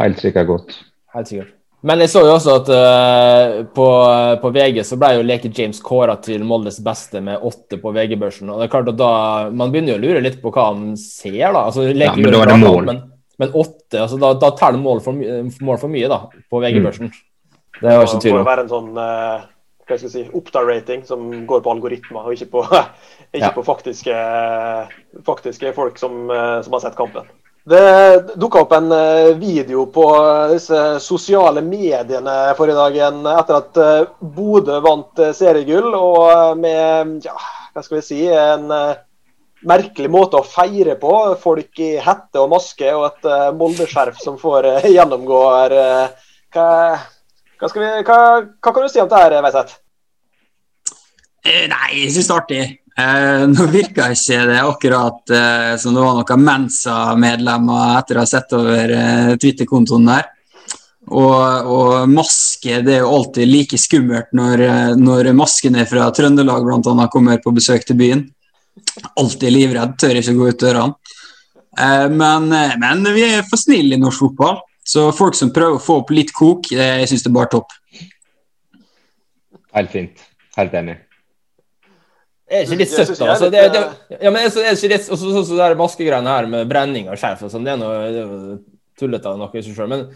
Helt 0.00 0.22
sikkert 0.22 0.48
godt. 0.48 0.76
Helt 1.16 1.32
sikkert. 1.32 1.56
Men 1.86 2.02
jeg 2.04 2.10
så 2.12 2.20
jo 2.26 2.32
også 2.34 2.54
at 2.58 2.70
uh, 2.74 3.52
på, 3.72 3.86
på, 4.42 4.50
VG 4.52 4.82
så 4.84 4.98
ble 5.00 5.14
jo 5.16 5.22
Leke 5.24 5.48
James 5.56 5.80
kåra 5.84 6.18
til 6.20 6.42
Moldes 6.44 6.80
beste 6.84 7.22
med 7.24 7.40
åtte 7.46 7.78
på 7.80 7.92
VG-børsen. 7.96 8.50
og 8.52 8.60
det 8.60 8.66
er 8.66 8.74
klart 8.74 8.90
at 8.92 8.98
da, 9.00 9.12
Man 9.48 9.72
begynner 9.72 9.94
jo 9.94 10.00
å 10.00 10.02
lure 10.02 10.24
litt 10.24 10.42
på 10.42 10.52
hva 10.52 10.66
han 10.74 10.92
ser, 11.00 11.46
da. 11.46 11.64
Altså, 11.70 11.88
ja, 11.88 12.12
men 12.16 12.28
da 12.28 12.42
er 12.42 12.52
det 12.52 12.58
mål. 12.60 12.90
Men, 12.90 13.00
men 13.40 13.56
åtte, 13.56 14.02
altså, 14.02 14.20
da, 14.20 14.34
da 14.42 14.52
teller 14.58 14.82
mål, 14.82 15.00
for, 15.04 15.24
mål 15.64 15.80
for 15.80 15.92
mye 15.92 16.10
da, 16.12 16.20
på 16.52 16.60
VG-børsen. 16.66 17.08
Mm. 17.08 17.24
Det 17.80 17.88
er 17.88 17.96
jo 17.96 18.04
ikke 18.04 18.22
tvil 18.26 18.34
om. 18.34 18.42
Det 18.42 18.44
må 18.44 18.50
være 18.50 18.66
en 18.66 18.72
sånn 18.74 18.92
uh, 19.00 19.48
hva 19.90 19.98
skal 19.98 20.06
jeg 20.06 20.14
si, 20.14 20.24
opptar-rating 20.36 21.08
som 21.08 21.28
går 21.48 21.64
på 21.64 21.72
algoritmer, 21.72 22.28
og 22.28 22.36
ikke 22.36 22.50
på, 22.58 22.66
ikke 23.34 23.46
ja. 23.46 23.54
på 23.56 23.64
faktiske, 23.66 24.18
faktiske, 25.26 25.72
folk 25.80 25.96
som, 26.02 26.26
uh, 26.28 26.60
som 26.66 26.76
har 26.76 26.84
sett 26.84 26.98
kampen. 27.00 27.32
Det 27.70 28.34
dukka 28.34 28.64
opp 28.64 28.72
en 28.72 28.92
eh, 28.92 29.36
video 29.38 29.84
på 29.86 30.04
disse 30.50 30.78
sosiale 31.00 31.62
mediene 31.62 32.32
forrige 32.58 32.80
dagen 32.80 33.20
etter 33.30 33.58
at 33.60 33.78
eh, 33.78 34.08
Bodø 34.18 34.80
vant 34.82 35.22
eh, 35.22 35.30
seriegull, 35.36 35.94
og 35.94 36.58
med 36.58 37.28
ja, 37.28 37.36
hva 37.70 37.84
skal 37.86 38.00
vi 38.00 38.02
si, 38.08 38.18
en 38.26 38.66
merkelig 39.70 40.10
måte 40.10 40.40
å 40.40 40.46
feire 40.46 40.96
på. 40.98 41.14
Folk 41.38 41.78
i 41.84 41.92
hette 42.02 42.42
og 42.42 42.50
maske 42.56 42.90
og 42.96 43.06
et 43.12 43.30
Molde-skjerf 43.60 44.18
som 44.18 44.40
får 44.40 44.66
gjennomgå 44.96 45.40
her. 45.52 45.76
Hva, 46.50 46.66
hva, 47.60 47.70
vi, 47.76 47.86
hva, 47.86 48.20
hva, 48.50 48.72
kan 48.72 48.82
du 48.82 48.90
si 48.90 49.04
om 49.04 49.12
det 49.12 49.22
her, 49.22 49.38
Veiseth? 49.46 49.78
Nei, 51.46 51.88
jeg 52.02 52.16
syns 52.16 52.26
det 52.26 52.34
er 52.34 52.42
artig. 52.42 52.62
Eh, 53.00 53.46
nå 53.48 53.66
virka 53.70 54.10
ikke 54.14 54.42
det 54.50 54.60
akkurat 54.60 55.32
eh, 55.32 55.72
som 55.80 55.94
det 55.96 56.02
var 56.04 56.18
noen 56.18 56.44
Mensa-medlemmer 56.44 57.96
etter 58.00 58.18
å 58.18 58.24
ha 58.24 58.28
sett 58.28 58.52
over 58.56 58.92
eh, 58.96 59.32
Twitter-kontoen 59.40 60.08
der. 60.10 60.28
Og, 61.10 61.70
og, 61.74 61.94
maske 62.10 62.82
det 62.86 62.98
er 62.98 63.00
jo 63.02 63.14
alltid 63.16 63.48
like 63.50 63.78
skummelt 63.80 64.30
når, 64.36 64.62
eh, 64.66 64.92
når 64.98 65.32
maskene 65.34 65.86
fra 65.90 66.10
Trøndelag 66.14 66.66
bl.a. 66.66 67.08
kommer 67.10 67.40
på 67.42 67.54
besøk 67.56 67.86
til 67.88 67.98
byen. 67.98 68.24
Alltid 69.18 69.54
livredd, 69.54 69.96
tør 69.98 70.20
ikke 70.20 70.36
gå 70.38 70.50
ut 70.52 70.62
dørene. 70.62 71.16
Eh, 71.78 72.06
men, 72.14 72.50
eh, 72.54 72.76
men, 72.78 73.04
vi 73.16 73.26
er 73.26 73.46
for 73.48 73.58
snille 73.58 73.98
i 73.98 74.02
norsk 74.02 74.26
fotball. 74.26 74.60
Så 74.86 75.10
folk 75.14 75.36
som 75.38 75.52
prøver 75.54 75.78
å 75.78 75.82
få 75.82 76.00
opp 76.02 76.10
litt 76.14 76.32
kok, 76.34 76.70
jeg 76.74 77.06
syns 77.10 77.26
det 77.26 77.30
er 77.30 77.36
bare 77.36 77.52
topp. 77.52 77.74
Helt 79.76 79.92
fint. 79.94 80.26
Helt 80.56 80.74
enig. 80.74 80.98
Er 82.50 82.66
ikke 82.66 82.80
litt 82.80 82.90
søtt, 82.90 83.14
altså? 83.14 83.46
Det, 83.52 83.60
det, 83.70 83.80
ja, 84.18 84.30
men 84.32 84.42
er 84.42 84.72
ikke 84.74 84.90
litt, 84.90 85.06
også, 85.06 85.22
så, 85.22 85.44
så, 85.46 85.54
så 85.54 85.70
maskegreiene 85.78 86.34
her 86.34 86.48
med 86.50 86.70
brenning 86.70 87.06
av 87.06 87.18
skjerf 87.20 87.44
og 87.46 87.52
sånn, 87.52 87.66
det 87.66 87.76
er 87.76 87.78
noe 87.78 88.56
tullete 88.98 89.36
noe 89.38 89.54
i 89.54 89.62
seg 89.62 89.76
sjøl. 89.76 89.90
Men 89.92 90.08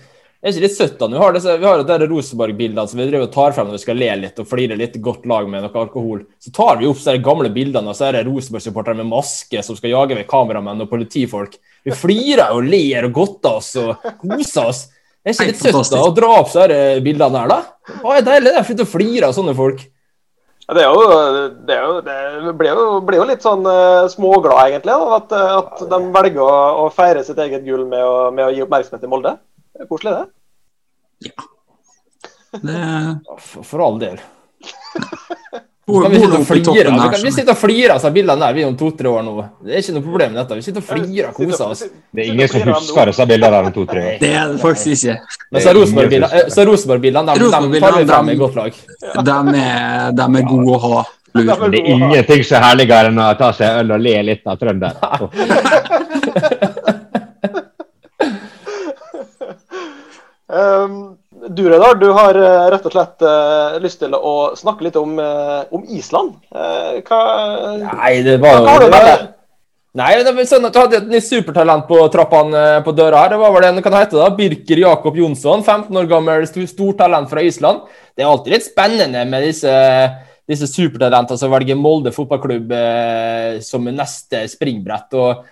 er 0.44 0.53
ikke 0.53 0.64
litt 0.66 0.75
søtt 0.77 0.97
da? 1.01 1.09
Vi 1.09 1.20
har, 1.23 1.33
disse, 1.33 1.55
vi 1.57 1.64
har 1.64 1.85
det 1.88 2.09
Rosenborg-bildene 2.11 2.90
som 2.90 3.01
vi 3.01 3.07
driver 3.09 3.29
og 3.29 3.37
tar 3.37 3.55
frem 3.57 3.70
når 3.70 3.79
vi 3.79 3.85
skal 3.85 3.97
le 3.97 4.11
litt 4.20 4.42
og 4.42 4.49
flire 4.51 4.77
litt 4.77 4.99
godt 5.05 5.29
lag 5.31 5.47
med 5.49 5.64
noe 5.64 5.85
alkohol. 5.85 6.25
Så 6.42 6.53
tar 6.53 6.83
vi 6.83 6.90
opp 6.90 7.01
så 7.01 7.14
gamle 7.23 7.49
bildene, 7.55 7.94
og 7.94 7.97
så 7.97 8.11
er 8.11 8.18
det 8.18 8.27
Rosenborg-supportere 8.27 8.99
med 8.99 9.09
maske 9.09 9.62
som 9.64 9.79
skal 9.79 9.94
jage 9.94 10.18
ved 10.18 10.29
kameramenn 10.29 10.85
og 10.85 10.90
politifolk. 10.90 11.57
Vi 11.87 11.97
flirer 11.97 12.53
og 12.53 12.68
ler 12.68 13.09
og 13.09 13.16
godter 13.16 13.62
oss 13.62 13.73
og 13.81 14.05
koser 14.20 14.68
oss. 14.68 14.85
Det 15.25 15.33
er 15.33 15.38
ikke 15.38 15.51
litt 15.55 15.64
søtt 15.64 15.94
da 15.94 16.05
å 16.05 16.12
dra 16.12 16.35
opp 16.42 16.53
så 16.53 16.66
bildene 17.01 17.40
her, 17.40 17.55
da? 17.55 17.61
Å, 18.03 18.11
det 18.12 18.18
er 18.18 18.29
deilig. 18.29 18.51
det 18.51 18.61
er 18.61 18.68
fint 18.68 18.85
å 18.85 18.90
flire 18.90 19.31
av 19.31 19.38
sånne 19.38 19.57
folk. 19.57 19.81
Det, 20.64 20.81
er 20.81 20.88
jo, 20.88 21.00
det, 21.68 21.74
er 21.74 21.83
jo, 21.85 21.96
det 22.00 22.53
blir, 22.57 22.70
jo, 22.72 23.00
blir 23.05 23.20
jo 23.20 23.27
litt 23.29 23.44
sånn 23.44 23.66
uh, 23.68 24.07
småglad, 24.09 24.70
egentlig, 24.70 24.94
da, 24.94 25.18
at, 25.18 25.35
eh, 25.37 25.57
at, 25.59 25.83
de 25.90 25.98
velger 26.14 26.40
å, 26.40 26.55
å, 26.85 26.87
feire 26.94 27.24
sitt 27.27 27.40
eget 27.44 27.66
gull 27.66 27.85
med 27.90 28.00
å, 28.00 28.14
med 28.33 28.46
å 28.46 28.55
gi 28.55 28.64
oppmerksomhet 28.64 29.05
til 29.05 29.12
Molde. 29.12 29.35
Er 29.77 29.90
koselig, 29.90 30.14
det. 30.16 31.29
Ja. 31.29 31.50
Det... 32.64 32.81
For, 33.44 33.66
for 33.66 33.85
all 33.85 34.00
del. 34.00 34.22
Kan 35.85 36.11
vi 36.11 36.16
sitte 36.16 36.38
og 36.38 36.47
flire 36.49 36.64
vi, 36.64 37.09
kan, 37.12 37.23
vi 37.25 37.31
sitter 37.33 37.53
og 37.53 37.59
flirer 37.61 37.92
av 37.99 38.12
bildene 38.14 38.40
der 38.40 38.55
vi 38.57 38.62
om 38.64 38.77
to-tre 38.81 39.11
år 39.11 39.25
nå. 39.27 39.33
Det 39.61 39.75
er 39.75 39.83
ikke 39.83 39.92
noe 39.99 40.05
problem 40.07 40.31
med 40.33 40.38
dette. 40.40 40.57
Vi 40.57 40.64
sitter 40.64 40.81
og 40.81 40.87
flirer 40.88 41.27
og 41.29 41.35
koser 41.37 41.64
oss. 41.66 41.83
Det 42.09 42.23
er 42.23 42.31
ingen 42.33 42.49
som 42.49 42.70
husker 42.70 43.11
disse 43.11 43.27
bildene 43.29 43.51
der 43.53 43.68
om 43.68 43.75
to-tre 43.75 44.05
år. 44.05 44.14
Det 44.23 44.31
er 44.33 44.55
det 44.55 44.62
faktisk 44.62 44.94
ikke. 44.94 45.16
Men 45.53 45.66
så 45.66 45.75
Rosenborg-bildene, 45.77 47.35
de, 47.37 47.51
de 47.51 47.83
tar 47.85 47.99
vi 47.99 48.07
frem 48.09 48.33
i 48.33 48.37
godt 48.40 48.57
lag. 48.62 48.79
De 49.29 49.37
er, 49.61 50.16
de 50.16 50.29
er 50.40 50.49
gode 50.49 50.79
å 50.79 50.81
ha. 50.87 51.03
Det 51.35 51.42
er 51.53 51.90
ingenting 51.92 52.47
så 52.49 52.62
herligere 52.62 53.11
enn 53.11 53.20
å 53.20 53.29
ta 53.37 53.51
seg 53.59 53.83
øl 53.83 53.92
og 53.99 54.05
le 54.07 54.14
litt 54.31 54.49
av 54.49 54.57
trønder. 54.57 54.92
um, 60.49 60.97
du 61.49 61.65
Redar, 61.69 61.95
du 61.95 62.09
har 62.15 62.37
eh, 62.39 62.67
rett 62.73 62.87
og 62.89 62.95
slett 62.95 63.25
uh, 63.25 63.77
lyst 63.83 64.01
til 64.03 64.15
å 64.17 64.55
snakke 64.57 64.87
litt 64.87 64.97
om, 64.97 65.17
uh, 65.21 65.65
om 65.75 65.85
Island. 65.93 66.37
Uh, 66.55 67.01
hva, 67.05 67.21
Nei, 67.83 68.13
det 68.25 68.39
var 68.43 68.63
hva 68.65 68.77
har 68.77 68.85
du 68.85 68.93
med 68.93 69.09
det? 69.09 69.17
Nei, 69.95 70.11
det 70.27 70.33
var 70.35 70.47
sånn 70.51 70.67
at 70.67 70.75
Du 70.75 70.81
hadde 70.81 70.99
et 70.99 71.11
nytt 71.13 71.27
supertalent 71.27 71.85
på 71.87 72.01
trappene 72.11 72.63
på 72.87 72.95
døra 72.99 73.21
her. 73.23 73.35
Det 73.35 73.41
var 73.45 73.53
vel 73.55 73.69
en, 73.69 73.79
det 73.79 73.95
heter 73.95 74.19
da, 74.19 74.31
Birker 74.35 74.81
Jakob 74.83 75.19
Jonsson, 75.21 75.63
15 75.63 76.01
år 76.01 76.09
gammel 76.11 76.47
stortalent 76.51 77.31
fra 77.31 77.45
Island. 77.47 77.85
Det 78.11 78.25
er 78.25 78.31
alltid 78.31 78.57
litt 78.57 78.67
spennende 78.67 79.23
med 79.31 79.47
disse, 79.47 79.75
disse 80.51 80.67
supertalentene 80.73 81.39
som 81.39 81.53
velger 81.55 81.79
Molde 81.79 82.11
fotballklubb 82.17 82.75
som 83.63 83.87
neste 83.87 84.43
springbrett. 84.51 85.15
og 85.15 85.47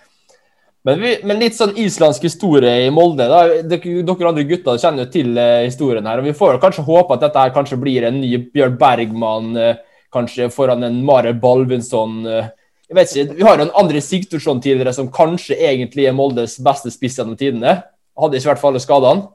men, 0.83 0.99
vi, 0.99 1.11
men, 1.23 1.39
litt 1.39 1.55
sånn 1.55 1.77
islandsk 1.79 2.25
historie 2.27 2.71
i 2.83 2.89
Molde. 2.91 3.27
da, 3.31 3.43
Dere 3.63 4.27
andre 4.27 4.43
gutter 4.47 4.79
kjenner 4.81 5.05
jo 5.05 5.11
til 5.13 5.37
eh, 5.39 5.63
historien 5.69 6.09
her. 6.09 6.19
og 6.19 6.27
Vi 6.27 6.35
får 6.35 6.57
jo 6.57 6.63
kanskje 6.65 6.83
håpe 6.89 7.15
at 7.15 7.23
dette 7.23 7.39
her 7.39 7.53
kanskje 7.55 7.79
blir 7.79 8.07
en 8.09 8.19
ny 8.19 8.33
Bjørn 8.51 8.75
Bergman, 8.81 9.53
eh, 9.55 9.79
kanskje 10.13 10.49
foran 10.51 10.83
en 10.83 10.99
Mare 11.07 11.31
Balvinsson. 11.39 12.19
Eh. 12.27 12.51
jeg 12.89 12.99
vet 12.99 13.15
ikke, 13.15 13.37
Vi 13.39 13.47
har 13.47 13.57
jo 13.57 13.69
en 13.69 13.77
andre 13.79 14.03
Sigturdsson 14.03 14.59
tidligere 14.59 14.93
som 14.93 15.11
kanskje 15.11 15.55
egentlig 15.55 16.09
er 16.09 16.17
Moldes 16.17 16.59
beste 16.59 16.91
spiss 16.91 17.15
gjennom 17.17 17.39
tidene. 17.39 17.79
Hadde 18.19 18.37
ikke 18.37 18.51
vært 18.51 18.61
for 18.61 18.73
alle 18.73 18.83
skadene. 18.83 19.31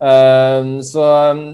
Uh, 0.00 0.80
så 0.80 1.04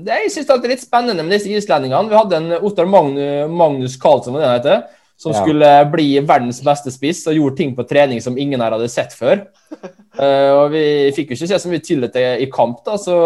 det, 0.06 0.20
jeg 0.22 0.30
syns 0.30 0.46
det 0.46 0.54
er 0.54 0.70
litt 0.70 0.82
spennende 0.84 1.24
med 1.26 1.34
disse 1.34 1.50
islendingene. 1.50 2.08
Vi 2.08 2.16
hadde 2.16 2.38
en 2.38 2.52
Ottar 2.60 2.86
Magnus, 2.88 3.50
Magnus 3.50 3.96
Karlsson, 4.00 4.38
hva 4.38 4.44
det 4.46 4.52
heter 4.54 4.84
som 5.16 5.32
ja. 5.32 5.40
skulle 5.40 5.68
bli 5.92 6.10
verdens 6.20 6.58
beste 6.64 6.92
spiss 6.92 7.22
og 7.30 7.38
gjorde 7.38 7.56
ting 7.56 7.72
på 7.76 7.86
trening 7.88 8.20
som 8.20 8.36
ingen 8.38 8.60
her 8.60 8.74
hadde 8.76 8.88
sett 8.92 9.14
før. 9.16 9.46
Uh, 10.18 10.50
og 10.60 10.74
Vi 10.74 10.82
fikk 11.16 11.32
jo 11.32 11.38
ikke 11.38 11.48
se 11.48 11.60
så 11.62 11.72
mye 11.72 11.84
til 11.84 12.04
i 12.04 12.48
kamp, 12.52 12.82
da, 12.84 12.98
så, 13.00 13.16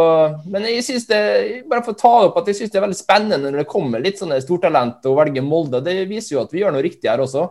men 0.47 0.69
jeg 0.71 0.85
synes 0.87 1.09
det, 1.11 1.23
bare 1.71 1.83
for 1.87 1.97
å 1.97 2.01
ta 2.01 2.13
opp 2.29 2.39
at 2.41 2.51
jeg 2.51 2.61
synes 2.61 2.71
det 2.71 2.79
er 2.79 2.87
veldig 2.87 3.01
spennende 3.01 3.51
når 3.51 3.65
det 3.65 3.73
kommer 3.73 4.03
litt 4.03 4.23
sånne 4.23 4.39
stortalent 4.45 5.11
og 5.11 5.19
velger 5.19 5.47
Molde. 5.47 5.83
Det 5.83 5.97
viser 6.11 6.37
jo 6.37 6.45
at 6.45 6.55
vi 6.55 6.63
gjør 6.63 6.77
noe 6.77 6.87
riktig 6.87 7.11
her 7.11 7.23
også. 7.25 7.49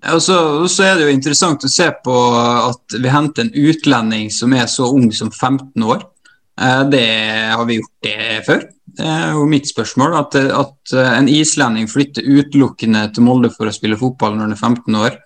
Ja, 0.00 0.14
og 0.14 0.22
så, 0.24 0.38
så, 0.70 0.86
er 0.86 0.96
det 0.96 1.08
jo 1.08 1.16
interessant 1.18 1.66
å 1.66 1.72
se 1.72 1.90
på 2.04 2.16
at 2.38 2.96
vi 2.96 3.10
henter 3.12 3.44
en 3.44 3.52
utlending 3.52 4.30
som 4.32 4.54
er 4.56 4.70
så 4.70 4.88
ung 4.94 5.10
som 5.12 5.28
15 5.28 5.74
år. 5.84 6.06
Uh, 6.54 6.84
det 6.92 7.08
har 7.50 7.66
vi 7.66 7.80
gjort 7.80 8.06
det 8.06 8.44
før. 8.46 8.68
Det 8.98 9.06
er 9.06 9.32
jo 9.36 9.46
mitt 9.50 9.68
spørsmål. 9.70 10.16
At, 10.18 10.36
at, 10.36 10.94
en 10.98 11.30
islending 11.30 11.88
flytter 11.90 12.26
utelukkende 12.26 13.06
til 13.14 13.26
Molde 13.26 13.52
for 13.54 13.70
å 13.70 13.74
spille 13.74 13.98
fotball 14.00 14.36
når 14.36 14.48
han 14.48 14.56
er 14.56 14.60
15 14.60 15.00
år, 15.00 15.18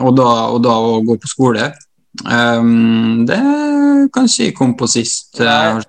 og 0.00 0.16
da, 0.16 0.28
og 0.54 0.60
da 0.64 0.74
å 0.80 0.98
gå 1.04 1.16
på 1.20 1.28
skole, 1.28 1.70
um, 2.24 3.26
det 3.28 3.40
kanskje 4.14 4.52
kom 4.56 4.76
på 4.78 4.88
sist. 4.90 5.40
Nei, 5.42 5.82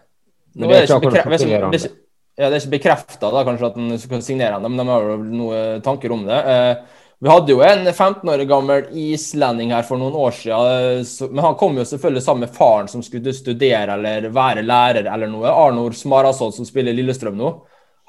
det, 0.60 0.72
er 0.82 0.88
ikke 0.89 1.12
bekreftet, 1.12 1.91
ja, 2.36 2.50
det 2.50 2.58
er 2.58 2.60
ikke 2.60 2.76
bekrefta 2.76 3.30
kanskje 3.48 3.70
at 3.70 3.78
han 3.80 4.02
skal 4.02 4.26
signere 4.26 4.58
ham, 4.58 4.67
men 4.67 4.82
de 4.82 4.91
har 4.91 5.08
jo 5.08 5.20
noen 5.22 5.86
tanker 5.86 6.12
om 6.15 6.26
det. 6.28 6.41
Uh, 6.44 7.00
vi 7.22 7.30
hadde 7.30 7.54
jo 7.54 7.60
en 7.62 7.84
15 7.86 8.30
år 8.34 8.42
gammel 8.50 8.88
islending 8.98 9.70
her 9.76 9.84
for 9.86 10.02
noen 10.02 10.16
år 10.18 10.32
siden. 10.34 11.04
Men 11.30 11.46
han 11.46 11.58
kom 11.60 11.76
jo 11.78 11.84
selvfølgelig 11.86 12.24
sammen 12.26 12.48
med 12.48 12.56
faren 12.56 12.88
som 12.90 13.04
skulle 13.06 13.34
studere 13.38 13.94
eller 13.94 14.26
være 14.34 14.64
lærer 14.66 15.06
eller 15.06 15.30
noe. 15.30 15.52
Arnor 15.52 15.94
Smarasodd, 15.94 16.56
som 16.56 16.66
spiller 16.66 16.96
Lillestrøm 16.98 17.36
nå. 17.38 17.52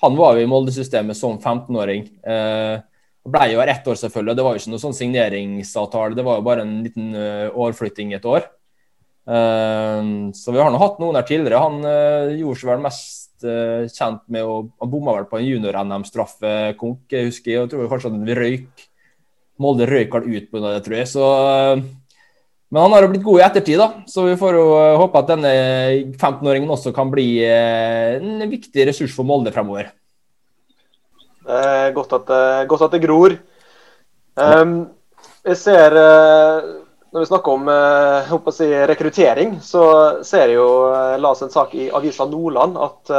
Han 0.01 0.17
var 0.17 0.39
jo 0.39 0.47
i 0.47 0.49
Molde-systemet 0.49 1.19
som 1.19 1.37
15-åring. 1.37 2.07
Eh, 2.25 2.79
ble 3.35 3.49
jo 3.53 3.61
her 3.61 3.73
ett 3.75 3.91
år, 3.93 3.99
selvfølgelig. 4.01 4.37
Det 4.39 4.47
var 4.47 4.57
jo 4.57 4.63
ikke 4.63 4.73
noe 4.73 4.83
sånn 4.87 4.97
signeringsavtale. 4.97 6.17
Det 6.17 6.25
var 6.31 6.39
jo 6.39 6.45
bare 6.47 6.65
en 6.65 6.73
liten 6.87 7.11
årflytting 7.13 7.59
overflytting 7.67 8.15
et 8.17 8.29
år. 8.31 8.47
Uh, 9.29 10.33
så 10.35 10.51
vi 10.57 10.59
har 10.59 10.73
nå 10.73 10.81
hatt 10.81 10.97
noen 11.03 11.19
her 11.21 11.27
tidligere. 11.29 11.61
Han 11.61 11.85
gjorde 12.39 12.63
seg 12.63 12.73
vel 12.73 12.81
mest 12.87 13.45
kjent 13.93 14.25
med 14.31 14.47
å 14.47 14.57
Han 14.81 14.91
bomma 14.91 15.19
vel 15.19 15.29
på 15.29 15.37
en 15.37 15.47
junior-NM-straffekonk, 15.51 17.05
jeg 17.13 17.29
husker. 17.29 17.53
Jeg 17.59 17.71
tror 17.75 17.93
kanskje 17.93 18.15
at 18.15 18.19
vi 18.25 18.39
røyk 18.41 18.89
Molde 19.61 19.89
røyk 19.89 20.15
vel 20.15 20.29
ut 20.31 20.47
pga. 20.51 20.63
det, 20.69 20.85
tror 20.87 20.97
jeg. 20.97 21.09
Så, 21.11 21.27
men 22.73 22.81
han 22.81 22.95
har 22.95 23.05
jo 23.05 23.11
blitt 23.13 23.27
god 23.27 23.41
i 23.41 23.45
ettertid, 23.47 23.81
da. 23.83 24.05
Så 24.09 24.27
vi 24.29 24.39
får 24.41 24.59
jo 24.59 24.67
håpe 25.03 25.21
at 25.21 25.33
denne 25.35 25.53
15-åringen 26.17 26.73
også 26.73 26.95
kan 26.97 27.13
bli 27.13 27.27
eh, 27.45 28.17
en 28.21 28.47
viktig 28.51 28.89
ressurs 28.89 29.15
for 29.17 29.29
Molde 29.29 29.53
fremover. 29.55 29.93
Eh, 31.43 31.89
godt, 31.97 32.17
at, 32.21 32.33
godt, 32.71 32.87
at, 32.89 32.97
det 32.97 33.03
gror. 33.05 33.37
Um, 34.39 34.87
jeg 35.45 35.59
ser 35.61 35.99
når 37.13 37.21
vi 37.21 37.29
snakker 37.29 37.53
om 37.53 37.69
eh, 37.69 38.53
si, 38.57 38.67
rekruttering, 38.89 39.59
så 39.61 39.85
ser 40.25 40.49
jeg 40.49 40.57
jo 40.57 40.69
eh, 40.89 41.19
la 41.21 41.33
oss 41.35 41.45
en 41.45 41.53
sak 41.53 41.75
i 41.77 41.91
Avisa 41.93 42.25
Nordland 42.25 42.79
at 42.81 43.13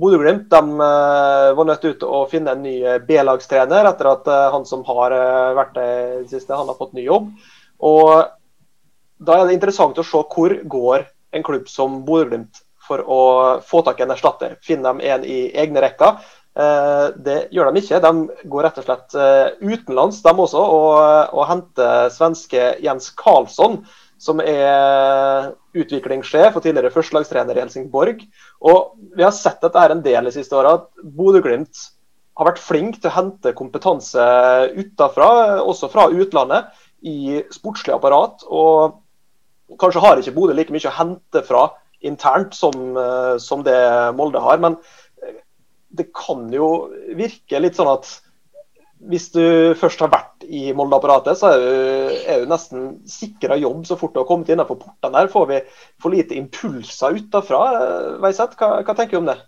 Bodø-Glimt 0.00 0.50
var 0.50 1.66
nødt 1.68 1.84
til 1.84 2.06
å 2.08 2.24
finne 2.30 2.54
en 2.54 2.64
ny 2.66 2.76
B-lagstrener 3.06 3.86
etter 3.86 4.08
at 4.10 4.26
uh, 4.26 4.48
han 4.50 4.64
som 4.66 4.82
har 4.88 5.14
vært 5.54 5.76
det 5.76 5.90
siste, 6.32 6.56
han 6.56 6.66
har 6.66 6.78
fått 6.78 6.96
ny 6.98 7.04
jobb. 7.06 7.28
Og 7.78 8.10
Da 9.24 9.36
er 9.38 9.46
det 9.46 9.54
interessant 9.54 9.98
å 9.98 10.04
se 10.04 10.20
hvor 10.34 10.56
går 10.66 11.04
en 11.34 11.44
klubb 11.46 11.68
som 11.70 12.00
Bodø-Glimt 12.06 12.58
for 12.84 13.00
å 13.06 13.20
få 13.64 13.84
tak 13.86 14.02
i 14.02 14.04
en 14.04 14.12
erstatter. 14.12 14.58
Finner 14.66 14.98
de 14.98 15.12
en 15.14 15.22
i 15.24 15.38
egne 15.54 15.80
rekker, 15.86 16.18
Eh, 16.54 17.06
det 17.26 17.38
gjør 17.50 17.72
de 17.72 17.82
ikke. 17.82 18.00
De 18.02 18.48
går 18.50 18.66
rett 18.66 18.78
og 18.78 18.86
slett 18.86 19.16
eh, 19.18 19.56
utenlands, 19.74 20.20
de 20.22 20.34
også, 20.46 20.62
og, 20.62 20.98
og 21.34 21.48
henter 21.50 22.12
svenske 22.14 22.74
Jens 22.84 23.10
Karlsson, 23.18 23.80
som 24.24 24.40
er 24.40 25.50
utviklingssjef 25.76 26.56
og 26.56 26.64
tidligere 26.64 26.92
førstelagstrener 26.94 27.58
i 27.58 27.64
Helsingborg. 27.64 28.24
Og 28.64 28.96
Vi 29.16 29.22
har 29.24 29.34
sett 29.36 29.62
at 29.64 29.74
det 29.74 29.82
er 29.82 29.94
en 29.94 30.02
del 30.04 30.30
de 30.30 30.32
siste 30.34 30.56
åra, 30.56 30.78
at 30.78 30.88
Bodø-Glimt 31.04 31.90
har 32.34 32.48
vært 32.48 32.62
flink 32.62 32.98
til 32.98 33.10
å 33.12 33.14
hente 33.14 33.54
kompetanse 33.54 34.24
utenfra, 34.74 35.60
også 35.62 35.90
fra 35.92 36.08
utlandet, 36.10 36.72
i 37.04 37.42
sportslig 37.52 37.92
apparat. 37.94 38.46
Og 38.48 39.76
kanskje 39.78 40.02
har 40.02 40.18
ikke 40.18 40.34
Bodø 40.34 40.56
like 40.56 40.72
mye 40.72 40.88
å 40.88 40.98
hente 40.98 41.44
fra 41.44 41.68
internt 42.04 42.56
som, 42.56 42.96
eh, 42.96 43.36
som 43.38 43.62
det 43.64 43.78
Molde 44.16 44.40
har. 44.40 44.58
men 44.58 44.80
det 45.94 46.10
kan 46.16 46.48
jo 46.52 46.90
virke 47.14 47.60
litt 47.62 47.78
sånn 47.78 47.92
at 47.92 48.08
hvis 49.10 49.28
du 49.34 49.74
først 49.78 50.00
har 50.02 50.10
vært 50.12 50.23
i 50.48 50.66
Molde-apparatet, 50.76 51.38
så 51.40 51.54
er 51.54 51.62
du, 51.62 52.20
er 52.28 52.44
du 52.44 52.50
nesten 52.50 52.86
sikra 53.08 53.56
jobb 53.60 53.86
så 53.88 53.98
fort 54.00 54.14
du 54.14 54.22
har 54.22 54.28
kommet 54.28 54.52
innenfor 54.52 54.78
portene 54.80 55.16
der. 55.16 55.32
Får 55.32 55.48
vi 55.50 55.62
for 56.02 56.14
lite 56.14 56.38
impulser 56.38 57.18
utafra? 57.18 57.64
Veiseth, 58.22 58.58
hva, 58.60 58.78
hva 58.84 58.96
tenker 58.96 59.16
du 59.16 59.22
om 59.24 59.32
det? 59.32 59.40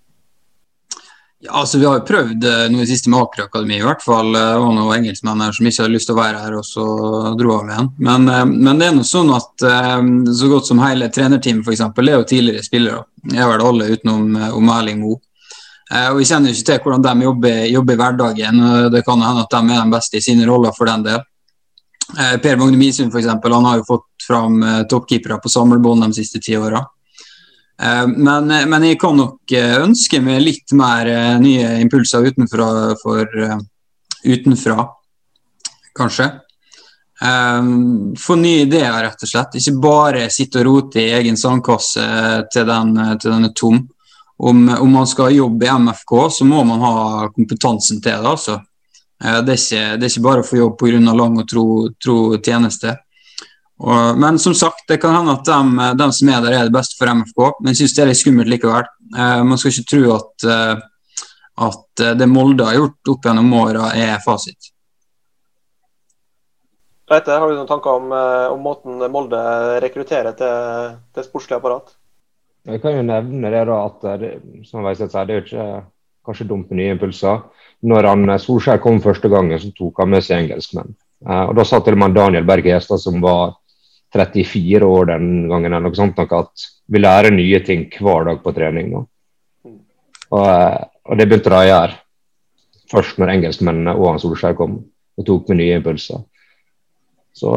Ja, 1.38 1.52
altså 1.60 1.78
Vi 1.78 1.84
har 1.84 1.98
jo 1.98 2.06
prøvd 2.08 2.44
eh, 2.48 2.62
noe 2.72 2.86
i 2.86 2.88
siste 2.88 3.10
med 3.12 3.20
Aker 3.20 3.44
Akademi, 3.44 3.76
i 3.76 3.84
hvert 3.84 4.00
fall. 4.04 4.32
Det 4.32 4.44
var 4.56 4.72
noen 4.72 4.94
engelskmenn 4.96 5.42
her 5.44 5.52
som 5.52 5.68
ikke 5.68 5.84
hadde 5.84 5.92
lyst 5.92 6.08
til 6.08 6.16
å 6.16 6.22
være 6.22 6.40
her, 6.40 6.56
og 6.56 6.64
så 6.64 6.86
dro 7.36 7.52
av 7.58 7.68
igjen. 7.68 7.90
Men, 8.08 8.24
eh, 8.32 8.44
men 8.48 8.80
det 8.80 8.88
er 8.88 8.96
noe 8.96 9.08
sånn 9.08 9.34
at 9.36 9.66
eh, 9.68 10.08
så 10.40 10.50
godt 10.52 10.70
som 10.70 10.80
hele 10.80 11.10
trenerteamet 11.12 11.68
f.eks. 11.68 11.84
er 11.84 12.12
jo 12.14 12.24
tidligere 12.32 12.64
spillere. 12.64 13.04
Jeg 13.28 13.44
er 13.44 13.52
vel 13.52 13.66
alle 13.68 13.90
utenom 13.92 14.38
om 14.56 14.72
Erling 14.78 15.02
Moe. 15.04 15.20
Eh, 15.92 16.08
og 16.10 16.18
Vi 16.18 16.26
kjenner 16.26 16.50
ikke 16.50 16.66
til 16.66 16.82
hvordan 16.82 17.04
de 17.04 17.26
jobber, 17.26 17.62
jobber, 17.70 17.94
i 17.94 18.00
hverdagen. 18.00 18.62
Det 18.92 19.04
kan 19.06 19.22
hende 19.22 19.44
at 19.44 19.54
de 19.54 19.74
er 19.74 19.84
de 19.84 19.94
beste 19.94 20.18
i 20.18 20.24
sine 20.24 20.46
roller 20.48 20.74
for 20.74 20.90
den 20.90 21.06
del. 21.06 21.22
Eh, 22.18 22.36
per 22.42 22.58
Magne 22.58 22.78
Misund 22.78 23.12
for 23.12 23.22
eksempel, 23.22 23.54
han 23.54 23.66
har 23.66 23.80
jo 23.80 23.86
fått 23.86 24.26
fram 24.26 24.62
eh, 24.62 24.82
toppkeepere 24.90 25.38
på 25.42 25.52
samlebånd 25.52 26.08
de 26.08 26.22
siste 26.22 26.42
ti 26.42 26.58
åra. 26.58 26.84
Men, 27.76 28.46
men, 28.48 28.84
jeg 28.88 28.96
kan 28.96 29.12
nok 29.12 29.52
ønske 29.52 30.16
meg 30.24 30.38
litt 30.40 30.72
mer 30.72 31.10
nye 31.42 31.74
impulser 31.82 32.24
utenfra, 32.24 32.94
for, 32.96 33.28
utenfra 34.24 34.86
kanskje. 35.92 36.30
Få 38.16 38.38
nye 38.40 38.62
ideer, 38.62 38.96
rett 39.04 39.26
og 39.26 39.28
slett. 39.28 39.58
Ikke 39.60 39.76
bare 39.76 40.24
sitte 40.32 40.62
og 40.62 40.70
rote 40.70 41.04
i 41.04 41.12
egen 41.18 41.36
sandkasse 41.36 42.06
til 42.48 42.64
den, 42.64 42.96
til 43.20 43.34
den 43.34 43.50
er 43.50 43.52
tom 43.52 43.82
om, 44.38 44.76
om, 44.80 44.92
man 44.92 45.06
skal 45.06 45.34
jobbe 45.34 45.66
i 45.66 45.70
MFK, 45.78 46.30
så 46.30 46.44
må 46.44 46.64
man 46.64 46.80
ha 46.80 47.28
kompetansen 47.32 48.02
til 48.02 48.12
det. 48.12 48.28
altså. 48.28 48.60
Eh, 49.24 49.40
det 49.44 49.54
er 49.54 49.62
ikke, 49.62 49.84
det 49.96 50.06
er 50.06 50.12
ikke 50.12 50.26
bare 50.28 50.44
å 50.44 50.46
få 50.46 50.60
jobb 50.60 50.78
pga. 50.80 51.00
lang 51.00 51.40
og 51.40 51.48
tro, 51.48 51.66
tro 52.02 52.18
tjeneste. 52.36 52.96
Og, 53.78 54.18
men 54.18 54.38
som 54.40 54.54
sagt, 54.56 54.86
det 54.88 55.00
kan 55.00 55.16
hende 55.16 55.36
at 55.36 55.48
de, 55.48 55.88
de, 56.00 56.10
som 56.12 56.28
er 56.32 56.44
der, 56.44 56.52
er 56.52 56.68
det 56.68 56.76
beste 56.76 56.98
for 56.98 57.12
MFK. 57.12 57.42
Men 57.60 57.72
jeg 57.72 57.82
syns 57.82 57.96
det 57.96 58.04
er 58.04 58.12
litt 58.12 58.22
skummelt 58.22 58.52
likevel. 58.52 58.88
Eh, 59.16 59.42
man 59.48 59.60
skal 59.60 59.72
ikke 59.72 59.90
tro 59.94 60.14
at, 60.18 60.48
eh, 60.52 60.86
at 61.66 62.06
det 62.20 62.28
Molde 62.28 62.68
har 62.68 62.76
gjort 62.76 63.12
opp 63.14 63.28
gjennom 63.28 63.52
åra, 63.56 63.90
er 63.96 64.18
fasit. 64.24 64.72
Reite, 67.06 67.30
har 67.30 67.48
du 67.48 67.54
noen 67.54 67.68
tanker 67.70 68.00
om, 68.02 68.10
om 68.50 68.64
måten 68.64 68.98
Molde 69.14 69.38
rekrutterer 69.80 70.34
til, 70.36 70.96
til 71.14 71.24
sportslig 71.24 71.54
apparat? 71.56 71.94
Jeg 72.66 72.82
kan 72.82 72.96
jo 72.96 73.02
nevne 73.06 73.50
det 73.52 73.66
da 73.68 73.76
at 73.86 74.06
det, 74.20 74.30
som 74.66 74.86
Veiseth 74.86 75.12
sier, 75.12 75.26
det 75.28 75.34
er 75.34 75.38
jo 75.38 75.44
ikke 75.44 75.66
kanskje 76.26 76.48
dumt 76.50 76.70
med 76.70 76.80
nye 76.80 76.94
impulser. 76.96 77.44
Når 77.86 78.08
han 78.10 78.30
eh, 78.30 78.40
Solskjær 78.42 78.80
kom 78.82 78.98
første 79.04 79.30
gangen, 79.30 79.60
så 79.62 79.70
tok 79.76 80.02
han 80.02 80.10
med 80.10 80.24
seg 80.26 80.42
engelskmenn. 80.42 80.96
Eh, 81.26 81.44
og 81.44 81.54
Da 81.58 81.66
sa 81.66 81.80
til 81.80 81.96
og 81.96 82.02
med 82.02 82.16
Daniel 82.16 82.48
Berg 82.48 82.66
Hestad, 82.66 83.02
som 83.02 83.20
var 83.22 83.54
34 84.14 84.86
år 84.86 85.12
den 85.12 85.28
gangen, 85.50 85.76
noe 85.84 85.98
sånt, 85.98 86.18
at 86.18 86.66
vi 86.90 87.02
lærer 87.02 87.34
nye 87.34 87.60
ting 87.66 87.86
hver 88.00 88.26
dag 88.30 88.42
på 88.42 88.54
trening. 88.56 88.94
Og, 88.96 89.06
eh, 90.40 90.78
og 91.06 91.20
det 91.20 91.28
begynte 91.28 91.52
de 91.52 91.60
å 91.60 91.68
gjøre 91.70 92.00
først 92.90 93.18
når 93.18 93.34
engelskmennene 93.34 93.94
og 93.98 94.12
han 94.12 94.22
Solskjær 94.22 94.56
kom 94.58 94.78
og 95.16 95.26
tok 95.26 95.50
med 95.50 95.60
nye 95.62 95.78
impulser. 95.78 96.22
Så 97.36 97.52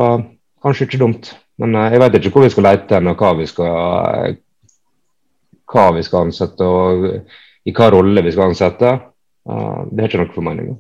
kanskje 0.62 0.86
ikke 0.86 1.02
dumt. 1.02 1.34
Men 1.60 1.76
jeg 1.76 2.00
vet 2.00 2.16
ikke 2.16 2.32
hvor 2.38 2.46
vi 2.46 2.54
skal 2.54 2.66
lete 2.70 3.02
og 3.02 3.20
hva 3.20 3.34
vi 3.36 3.48
skal 3.50 4.38
hva 5.70 5.90
vi 5.96 6.04
skal 6.06 6.28
ansette 6.28 6.66
og 6.66 7.08
i 7.66 7.74
hva 7.76 7.90
rolle 7.94 8.24
vi 8.26 8.32
skal 8.34 8.50
ansette. 8.50 8.94
Det 9.46 10.04
er 10.04 10.10
ikke 10.10 10.22
noe 10.22 10.34
for 10.34 10.46
meninga. 10.46 10.78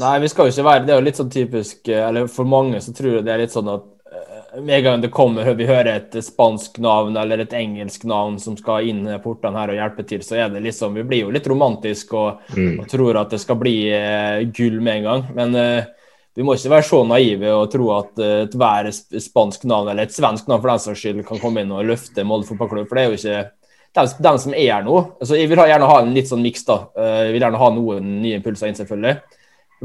Nei, 0.00 0.18
vi 0.22 0.28
skal 0.30 0.48
jo 0.48 0.54
ikke 0.54 0.66
være 0.66 0.84
Det 0.86 0.92
er 0.92 1.00
jo 1.00 1.06
litt 1.06 1.18
sånn 1.18 1.32
typisk 1.32 1.88
eh, 1.90 2.04
Eller 2.06 2.28
for 2.30 2.48
mange 2.48 2.80
så 2.82 2.94
tror 2.96 3.18
jeg 3.18 3.26
det 3.26 3.34
er 3.34 3.42
litt 3.42 3.54
sånn 3.54 3.70
at 3.72 3.84
uh, 3.84 4.60
med 4.62 4.80
en 4.80 4.84
gang 4.86 5.02
det 5.04 5.12
kommer, 5.14 5.46
vi 5.54 5.68
hører 5.68 5.92
et 5.92 6.16
spansk 6.26 6.80
navn 6.82 7.14
eller 7.20 7.44
et 7.44 7.52
engelsk 7.54 8.06
navn 8.08 8.38
som 8.42 8.56
skal 8.58 8.88
inn 8.90 9.04
portene 9.22 9.60
her 9.60 9.70
og 9.70 9.78
hjelpe 9.78 10.06
til, 10.10 10.24
så 10.26 10.40
er 10.42 10.48
det 10.50 10.64
liksom 10.64 10.96
Vi 10.98 11.04
blir 11.06 11.22
jo 11.26 11.34
litt 11.34 11.46
romantiske 11.46 12.18
og, 12.18 12.40
mm. 12.56 12.80
og 12.82 12.88
tror 12.90 13.20
at 13.20 13.30
det 13.30 13.38
skal 13.42 13.60
bli 13.60 13.76
uh, 13.94 14.42
gull 14.50 14.80
med 14.82 15.00
en 15.00 15.06
gang. 15.06 15.24
Men 15.36 15.54
vi 16.40 16.44
må 16.48 16.54
ikke 16.56 16.70
være 16.72 16.84
så 16.88 17.02
naive 17.04 17.50
og 17.52 17.66
tro 17.68 17.90
at 17.92 18.20
et 18.24 18.54
hver 18.56 18.86
spansk 18.96 19.66
navn 19.68 19.90
eller 19.92 20.06
et 20.06 20.14
svensk 20.14 20.46
navn 20.48 20.62
for 20.62 20.70
den 20.70 20.80
saks 20.80 21.02
skyld 21.02 21.18
kan 21.28 21.40
komme 21.42 21.60
inn 21.60 21.74
og 21.76 21.84
løfte 21.84 22.24
Molde 22.24 22.48
fotballklubb. 22.48 22.86
For 22.88 22.96
det 22.96 23.02
er 23.02 23.10
jo 23.10 23.18
ikke 23.18 23.42
dem, 23.98 24.14
dem 24.24 24.38
som 24.40 24.54
er 24.56 24.70
her 24.70 24.86
nå. 24.86 24.94
Altså, 25.20 25.36
jeg 25.36 25.50
vil 25.50 25.60
gjerne 25.60 25.90
ha 25.90 25.98
en 26.00 26.14
litt 26.16 26.30
sånn 26.30 26.40
miks. 26.40 26.64
da. 26.64 26.78
Uh, 26.96 27.18
jeg 27.26 27.34
vil 27.34 27.44
gjerne 27.44 27.60
ha 27.60 27.68
noen 27.76 28.08
nye 28.22 28.38
impulser 28.38 28.70
inn, 28.70 28.78
selvfølgelig. 28.78 29.36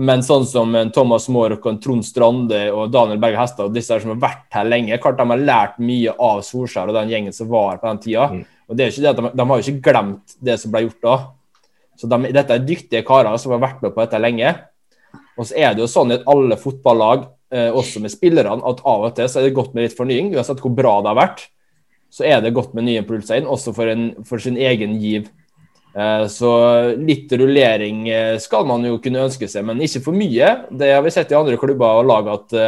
Men 0.08 0.24
sånn 0.24 0.48
som 0.48 0.78
Thomas 0.96 1.28
Mork 1.32 1.68
og 1.68 1.82
Trond 1.84 2.08
Strande 2.08 2.62
og 2.72 2.94
Daniel 2.94 3.20
Berge 3.20 3.40
Hestad 3.40 3.68
og 3.68 3.76
disse 3.76 4.00
som 4.00 4.14
har 4.14 4.22
vært 4.24 4.56
her 4.56 4.68
lenge, 4.68 5.00
klart 5.04 5.20
de 5.20 5.28
har 5.28 5.44
lært 5.52 5.78
mye 5.84 6.16
av 6.16 6.40
Solskjær 6.44 6.92
og 6.92 6.98
den 7.02 7.12
gjengen 7.12 7.36
som 7.36 7.52
var 7.52 7.82
på 7.82 7.92
den 7.92 8.02
tida. 8.04 8.30
Mm. 8.32 8.46
Og 8.68 8.80
det 8.80 8.86
er 8.86 8.96
ikke 8.96 9.06
det 9.06 9.12
at 9.12 9.22
de, 9.22 9.32
de 9.40 9.50
har 9.52 9.60
jo 9.60 9.68
ikke 9.74 9.92
glemt 9.92 10.38
det 10.48 10.58
som 10.60 10.72
ble 10.72 10.86
gjort 10.88 11.04
da. 11.04 11.18
Så 12.00 12.12
de, 12.12 12.32
Dette 12.36 12.56
er 12.56 12.68
dyktige 12.68 13.04
karer 13.08 13.40
som 13.40 13.56
har 13.56 13.64
vært 13.64 13.84
med 13.84 13.96
på 13.96 14.04
dette 14.04 14.20
lenge. 14.20 14.52
Og 15.36 15.48
så 15.50 15.58
er 15.58 15.74
det 15.74 15.84
jo 15.84 15.90
sånn 15.92 16.14
i 16.16 16.22
alle 16.32 16.58
fotballag, 16.60 17.28
eh, 17.54 17.70
også 17.70 18.02
med 18.04 18.14
spillerne, 18.14 18.62
at 18.66 18.84
av 18.86 19.08
og 19.10 19.16
til 19.18 19.30
så 19.32 19.42
er 19.42 19.48
det 19.48 19.58
godt 19.58 19.76
med 19.76 19.88
litt 19.88 19.98
fornying. 19.98 20.34
Uansett 20.36 20.62
hvor 20.64 20.76
bra 20.76 20.98
det 21.02 21.12
har 21.12 21.20
vært, 21.20 21.48
så 22.14 22.28
er 22.28 22.44
det 22.44 22.54
godt 22.56 22.76
med 22.78 22.88
nye 22.88 23.02
impulser 23.04 23.42
inn, 23.42 23.50
også 23.50 23.74
for, 23.76 23.92
en, 23.92 24.12
for 24.28 24.44
sin 24.44 24.60
egen 24.60 24.98
giv. 25.02 25.30
Eh, 25.96 26.26
så 26.32 26.52
litt 27.00 27.32
rullering 27.32 28.06
eh, 28.12 28.36
skal 28.44 28.68
man 28.68 28.86
jo 28.88 29.00
kunne 29.04 29.26
ønske 29.28 29.50
seg, 29.52 29.66
men 29.68 29.84
ikke 29.84 30.04
for 30.08 30.18
mye. 30.18 30.52
Det 30.72 30.94
har 30.94 31.04
vi 31.06 31.16
sett 31.16 31.34
i 31.34 31.40
andre 31.40 31.60
klubber 31.62 32.02
og 32.02 32.12
lag 32.12 32.32
at 32.36 32.60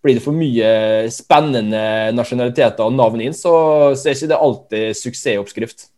blir 0.00 0.16
det 0.16 0.24
for 0.24 0.32
mye 0.32 1.08
spennende 1.12 1.80
nasjonaliteter 2.16 2.86
og 2.86 2.94
navn 2.96 3.20
inn, 3.20 3.36
så, 3.36 3.52
så 3.92 4.08
er 4.08 4.16
ikke 4.16 4.30
det 4.32 4.44
alltid 4.46 4.96
suksessoppskrift. 4.96 5.90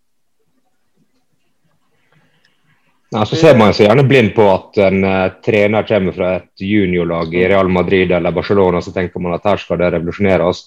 Ja, 3.12 3.27
så 3.29 3.37
ser 3.37 3.59
man 3.61 3.75
seg 3.77 3.90
gjerne 3.90 4.07
blind 4.09 4.31
på 4.33 4.44
at 4.48 4.79
en 4.87 5.03
uh, 5.05 5.35
trener 5.44 5.85
kommer 5.85 6.14
fra 6.16 6.29
et 6.38 6.62
juniorlag 6.64 7.35
i 7.37 7.42
Real 7.51 7.68
Madrid 7.68 8.12
eller 8.16 8.33
Barcelona, 8.33 8.81
så 8.81 8.94
tenker 8.94 9.20
man 9.20 9.35
at 9.37 9.44
her 9.44 9.61
skal 9.61 9.83
det 9.83 9.90
revolusjoneres. 9.92 10.62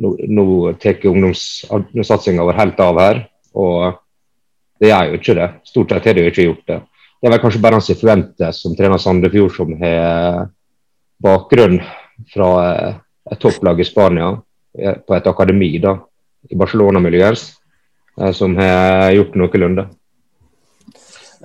Nå, 0.00 0.12
nå 0.32 0.46
tar 0.80 1.04
ungdomssatsinga 1.10 2.46
vår 2.46 2.56
helt 2.56 2.80
av 2.80 3.00
her. 3.02 3.20
Og 3.52 3.98
det 4.80 4.88
gjør 4.88 5.10
jo 5.10 5.18
ikke 5.20 5.36
det. 5.36 5.50
Stort 5.68 5.92
sett 5.92 6.08
har 6.08 6.16
det 6.16 6.24
jo 6.24 6.32
ikke 6.32 6.48
gjort 6.48 6.72
det. 6.72 6.78
Det 7.20 7.28
er 7.28 7.34
vel 7.34 7.44
kanskje 7.44 7.62
bare 7.66 7.82
han 7.82 8.52
som 8.56 8.78
trener 8.78 9.04
Sandefjord, 9.04 9.52
som 9.58 9.76
har 9.82 10.48
bakgrunn 11.20 11.82
fra 12.32 12.50
uh, 12.56 12.96
et 13.28 13.44
topplag 13.44 13.84
i 13.84 13.88
Spania, 13.88 14.32
på 14.76 15.14
et 15.16 15.28
akademi 15.28 15.68
da, 15.84 15.98
i 16.48 16.56
Barcelona-miljøet, 16.56 17.44
uh, 18.22 18.32
som 18.32 18.56
har 18.56 19.12
gjort 19.18 19.36
noenlunde. 19.36 19.88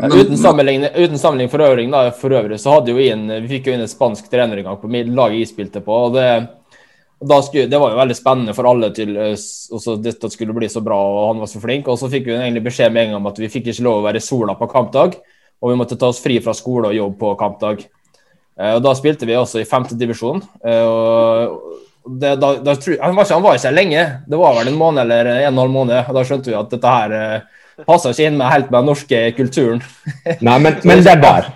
Men, 0.01 0.15
uten, 0.17 0.37
sammenligning, 0.39 0.89
uten 0.95 1.19
sammenligning 1.19 1.51
for 1.51 1.63
øvrig, 1.65 1.85
da, 1.91 2.07
for 2.17 2.33
øvrig 2.33 2.57
så 2.59 2.73
hadde 2.73 2.95
jo 2.95 3.03
inn, 3.03 3.27
vi 3.43 3.51
fikk 3.51 3.69
jo 3.69 3.75
inn 3.75 3.83
en 3.85 3.91
spansk 3.91 4.31
trener 4.31 4.57
en 4.57 4.71
gang 4.71 4.79
på 4.81 4.89
laget 4.89 5.37
jeg 5.37 5.51
spilte 5.51 5.83
på. 5.85 5.99
og 6.07 6.15
det, 6.15 7.43
skulle, 7.45 7.67
det 7.69 7.77
var 7.77 7.93
jo 7.93 7.99
veldig 7.99 8.17
spennende 8.17 8.55
for 8.57 8.69
alle 8.69 8.89
til 8.97 9.13
eh, 9.13 9.35
også 9.77 9.97
dette 10.01 10.31
skulle 10.33 10.55
bli 10.57 10.69
så 10.71 10.81
bra 10.81 10.97
og 10.97 11.27
han 11.27 11.43
var 11.43 11.51
så 11.51 11.61
flink. 11.61 11.87
Og 11.87 11.99
så 12.01 12.09
fikk 12.09 12.31
vi 12.31 12.37
egentlig 12.39 12.65
beskjed 12.65 12.93
med 12.93 13.03
en 13.03 13.13
gang 13.13 13.21
om 13.21 13.29
at 13.29 13.41
vi 13.41 13.51
fikk 13.51 13.69
ikke 13.69 13.85
lov 13.85 14.01
å 14.01 14.07
være 14.07 14.21
i 14.21 14.25
sola 14.25 14.57
på 14.57 14.69
kampdag, 14.71 15.19
og 15.61 15.69
vi 15.69 15.77
måtte 15.77 15.99
ta 16.01 16.09
oss 16.09 16.21
fri 16.23 16.39
fra 16.41 16.55
skole 16.57 16.89
og 16.89 16.97
jobb 16.97 17.15
på 17.21 17.35
kampdag. 17.39 17.85
Eh, 18.57 18.73
og 18.73 18.81
Da 18.87 18.95
spilte 18.97 19.29
vi 19.29 19.37
også 19.37 19.61
i 19.61 19.69
femtedivisjon. 19.69 20.41
Da, 22.01 22.33
da, 22.33 22.47
han, 22.57 22.65
var 22.65 22.79
ikke, 22.81 23.35
han 23.35 23.43
var 23.45 23.57
ikke 23.57 23.67
her 23.67 23.75
lenge, 23.77 24.03
det 24.25 24.37
var 24.41 24.55
vel 24.57 24.71
en 24.71 24.77
måned 24.79 25.03
eller 25.03 25.27
en 25.35 25.43
og 25.43 25.51
en 25.51 25.61
halv 25.61 25.75
måned. 25.75 25.99
og 26.01 26.17
Da 26.17 26.23
skjønte 26.25 26.49
vi 26.49 26.57
at 26.57 26.73
dette 26.73 26.93
her 26.97 27.17
eh, 27.17 27.59
passer 27.87 28.13
ikke 28.13 28.29
inn 28.29 28.39
med 28.39 28.51
helt 28.51 28.71
med 28.71 28.79
den 28.79 28.89
norske 28.91 29.19
kulturen. 29.37 29.83
Nei, 30.47 30.55
men, 30.63 30.79
men 30.87 31.03
det 31.05 31.17
der 31.23 31.51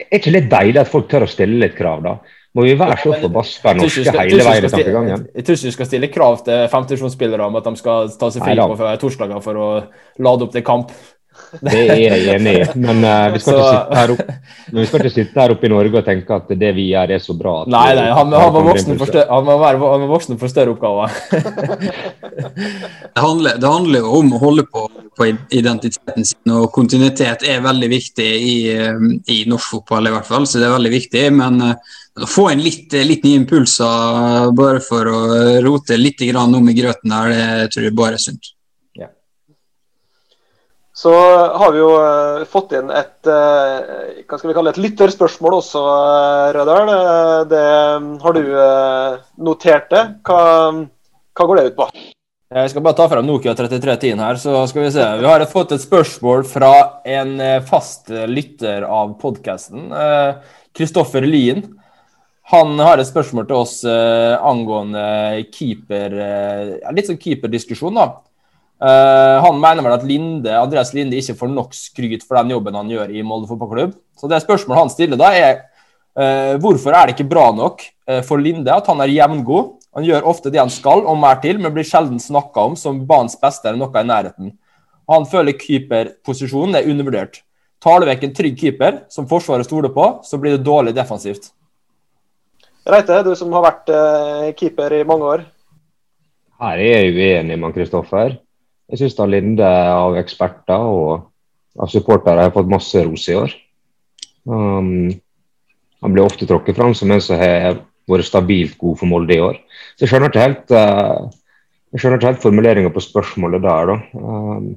Er 0.00 0.18
ikke 0.18 0.32
litt 0.32 0.50
deilig 0.52 0.80
at 0.80 0.90
folk 0.90 1.10
tør 1.10 1.26
å 1.26 1.30
stille 1.30 1.60
litt 1.60 1.76
krav, 1.78 2.04
da? 2.04 2.18
Må 2.56 2.64
vi 2.66 2.72
være 2.74 2.96
så 2.98 3.12
forbaska 3.22 3.76
norske 3.78 4.10
hele 4.10 4.42
veien 4.42 4.64
i 4.66 4.70
tankegangen? 4.72 5.26
Jeg 5.36 5.46
tror 5.46 5.58
ikke 5.58 5.68
vi 5.68 5.74
skal 5.76 5.86
stille 5.86 6.08
krav 6.10 6.40
til 6.48 6.64
femtedivisjonsspillere 6.72 7.46
om 7.46 7.58
at 7.60 7.68
de 7.68 7.72
skal 7.78 8.10
ta 8.18 8.30
seg 8.34 8.42
fri 8.42 8.56
på 8.58 8.88
torsdager 9.04 9.44
for 9.44 9.60
å 9.60 9.68
lade 10.26 10.48
opp 10.48 10.56
til 10.56 10.64
kamp. 10.66 10.90
Det 11.60 11.80
er 11.80 11.98
jeg 11.98 12.26
enig 12.36 12.52
i, 12.60 12.66
men, 12.78 13.00
uh, 13.02 13.32
vi, 13.34 13.40
skal 13.42 13.56
så... 13.58 14.04
opp, 14.14 14.20
vi 14.70 14.84
skal 14.86 15.02
ikke 15.02 15.12
sitte 15.12 15.40
her 15.42 15.54
oppe 15.54 15.66
i 15.66 15.70
Norge 15.72 15.98
og 15.98 16.06
tenke 16.06 16.36
at 16.36 16.52
det 16.60 16.70
vi 16.76 16.84
gjør, 16.92 17.14
er 17.16 17.22
så 17.22 17.34
bra. 17.38 17.54
nei, 17.66 17.88
nei, 17.98 18.06
han, 18.14 18.34
han, 18.36 18.52
var 18.54 18.66
voksen 18.68 19.00
for 19.00 19.10
større, 19.10 19.26
han, 19.30 19.48
var, 19.48 19.80
han 19.82 20.04
var 20.04 20.12
voksen 20.12 20.38
for 20.40 20.52
større 20.52 20.74
oppgaver. 20.76 21.16
det, 22.36 23.18
handler, 23.18 23.58
det, 23.58 23.66
handler, 23.66 24.04
jo 24.04 24.20
om 24.20 24.30
å 24.36 24.42
holde 24.44 24.66
på, 24.70 24.84
på, 25.18 25.30
identiteten 25.58 26.28
sin, 26.28 26.54
og 26.54 26.70
kontinuitet 26.76 27.42
er 27.48 27.64
veldig 27.66 27.90
viktig 27.90 28.28
i, 28.30 28.54
eh, 28.76 29.02
i, 29.34 29.42
norsk 29.50 29.74
fotball, 29.74 30.06
i 30.06 30.14
hvert 30.14 30.30
fall. 30.30 30.46
Så 30.46 30.62
det 30.62 30.68
er 30.68 30.76
veldig 30.76 30.94
viktig. 30.94 31.26
Men 31.40 31.58
uh, 31.64 31.98
å 32.20 32.30
få 32.30 32.46
inn 32.54 32.62
litt, 32.62 32.94
litt 33.06 33.26
nye 33.26 33.42
impulser 33.42 34.54
bare 34.56 34.80
for 34.86 35.10
å 35.10 35.20
rote 35.66 35.98
litt 35.98 36.22
om 36.30 36.70
i 36.70 36.78
grøten 36.78 37.18
her, 37.18 37.34
det 37.64 37.70
tror 37.74 37.90
jeg 37.90 37.98
bare 37.98 38.18
er 38.20 38.26
sunt. 38.28 38.54
Så 41.00 41.12
har 41.56 41.72
vi 41.72 41.80
jo 41.80 41.94
uh, 41.96 42.42
fått 42.44 42.74
inn 42.76 42.90
et 42.92 43.28
uh, 43.30 44.20
hva 44.28 44.36
skal 44.36 44.50
vi 44.50 44.56
kalle 44.58 44.72
et 44.74 44.80
lytterspørsmål 44.84 45.56
også, 45.62 45.80
uh, 45.80 46.48
Rødal. 46.52 46.90
Det, 47.48 47.62
har 48.20 48.36
du 48.36 48.50
notert 49.40 49.88
det? 49.94 50.02
Hva, 50.28 50.42
hva, 50.76 51.46
går 51.46 51.56
det 51.56 51.64
ut 51.70 51.78
på? 51.78 51.88
Jeg 52.52 52.72
skal 52.72 52.84
bare 52.84 52.98
ta 52.98 53.08
frem 53.08 53.24
Nokia 53.24 53.56
3310 53.56 54.20
her, 54.26 54.40
så 54.44 54.60
skal 54.68 54.84
vi 54.84 54.92
se. 54.92 55.08
Vi 55.22 55.28
har 55.30 55.46
fått 55.48 55.72
et 55.72 55.86
spørsmål 55.86 56.44
fra 56.50 56.72
en 57.08 57.36
fast 57.64 58.10
lytter 58.10 58.84
av 58.84 59.14
podkasten. 59.22 59.88
Kristoffer 60.76 61.24
Lien. 61.24 61.62
Han 62.52 62.74
har 62.82 63.00
et 63.00 63.08
spørsmål 63.08 63.46
til 63.46 63.62
oss 63.62 63.76
angående 63.86 65.46
keeper, 65.54 66.18
litt 66.92 67.08
sånn 67.08 67.22
keeperdiskusjon. 67.22 67.96
da. 67.96 68.10
Uh, 68.80 69.36
han 69.44 69.58
mener 69.60 69.84
vel 69.84 69.92
at 69.92 70.04
Linde, 70.08 70.52
Andreas 70.56 70.94
Linde 70.96 71.18
ikke 71.20 71.34
får 71.36 71.50
nok 71.52 71.74
skryt 71.76 72.22
for 72.24 72.38
den 72.38 72.54
jobben 72.54 72.78
han 72.78 72.88
gjør 72.88 73.10
i 73.12 73.24
Molde 73.26 73.50
fotballklubb. 73.50 73.92
Så 74.16 74.30
det 74.30 74.40
spørsmålet 74.40 74.80
han 74.80 74.92
stiller 74.92 75.20
da, 75.20 75.28
er 75.36 75.58
uh, 76.16 76.56
hvorfor 76.62 76.96
er 76.96 77.10
det 77.10 77.18
ikke 77.18 77.28
bra 77.28 77.50
nok 77.52 77.84
uh, 78.08 78.22
for 78.24 78.40
Linde 78.40 78.72
at 78.72 78.88
han 78.88 79.04
er 79.04 79.12
jevngod? 79.12 79.76
Han 79.98 80.06
gjør 80.06 80.30
ofte 80.32 80.54
det 80.54 80.62
han 80.62 80.72
skal, 80.72 81.04
og 81.04 81.20
mer 81.20 81.42
til, 81.44 81.60
men 81.60 81.74
blir 81.76 81.84
sjelden 81.84 82.22
snakka 82.22 82.70
om 82.70 82.78
som 82.78 83.04
banens 83.04 83.36
beste 83.36 83.68
eller 83.68 83.82
noe 83.82 83.92
i 83.92 84.08
nærheten. 84.08 84.56
Han 85.10 85.28
føler 85.28 85.58
keeperposisjonen 85.60 86.80
er 86.80 86.88
undervurdert. 86.88 87.42
Tar 87.84 88.00
du 88.00 88.08
vekk 88.08 88.28
en 88.28 88.36
trygg 88.36 88.60
keeper, 88.60 89.00
som 89.12 89.26
Forsvaret 89.28 89.66
stoler 89.66 89.92
på, 89.92 90.12
så 90.24 90.38
blir 90.40 90.54
det 90.54 90.64
dårlig 90.64 90.94
defensivt. 90.96 91.50
Reite, 92.86 93.18
du 93.26 93.34
som 93.36 93.50
har 93.56 93.66
vært 93.66 93.90
keeper 94.60 94.94
i 95.00 95.08
mange 95.08 95.32
år. 95.34 95.42
Her 96.62 96.78
er 96.78 97.02
jeg 97.02 97.16
uenig 97.18 97.58
med 97.58 97.74
Kristoffer. 97.74 98.38
Jeg 98.90 98.98
syns 98.98 99.18
Linde 99.30 99.66
av 99.66 100.16
eksperter 100.18 100.82
og 100.82 101.28
av 101.78 101.90
supportere 101.90 102.48
har 102.48 102.54
fått 102.54 102.70
masse 102.70 103.02
ros 103.06 103.28
i 103.30 103.36
år. 103.38 103.52
Um, 104.48 105.12
han 106.00 106.14
blir 106.14 106.24
ofte 106.24 106.48
tråkket 106.48 106.78
fram 106.78 106.94
som 106.96 107.12
en 107.12 107.22
som 107.22 107.38
har 107.38 107.78
vært 108.10 108.26
stabilt 108.26 108.78
god 108.80 108.98
for 108.98 109.10
Molde 109.10 109.36
i 109.36 109.42
år. 109.44 109.60
Så 109.94 110.04
jeg 110.04 110.12
skjønner 110.12 110.32
ikke 110.32 110.46
helt, 110.46 110.74
uh, 110.74 111.30
jeg 111.92 112.02
skjønner 112.02 112.18
ikke 112.18 112.30
helt 112.32 112.44
formuleringa 112.44 112.92
på 112.94 113.04
spørsmålet 113.04 113.62
der. 113.62 113.92
da. 113.92 113.98
Um, 114.18 114.70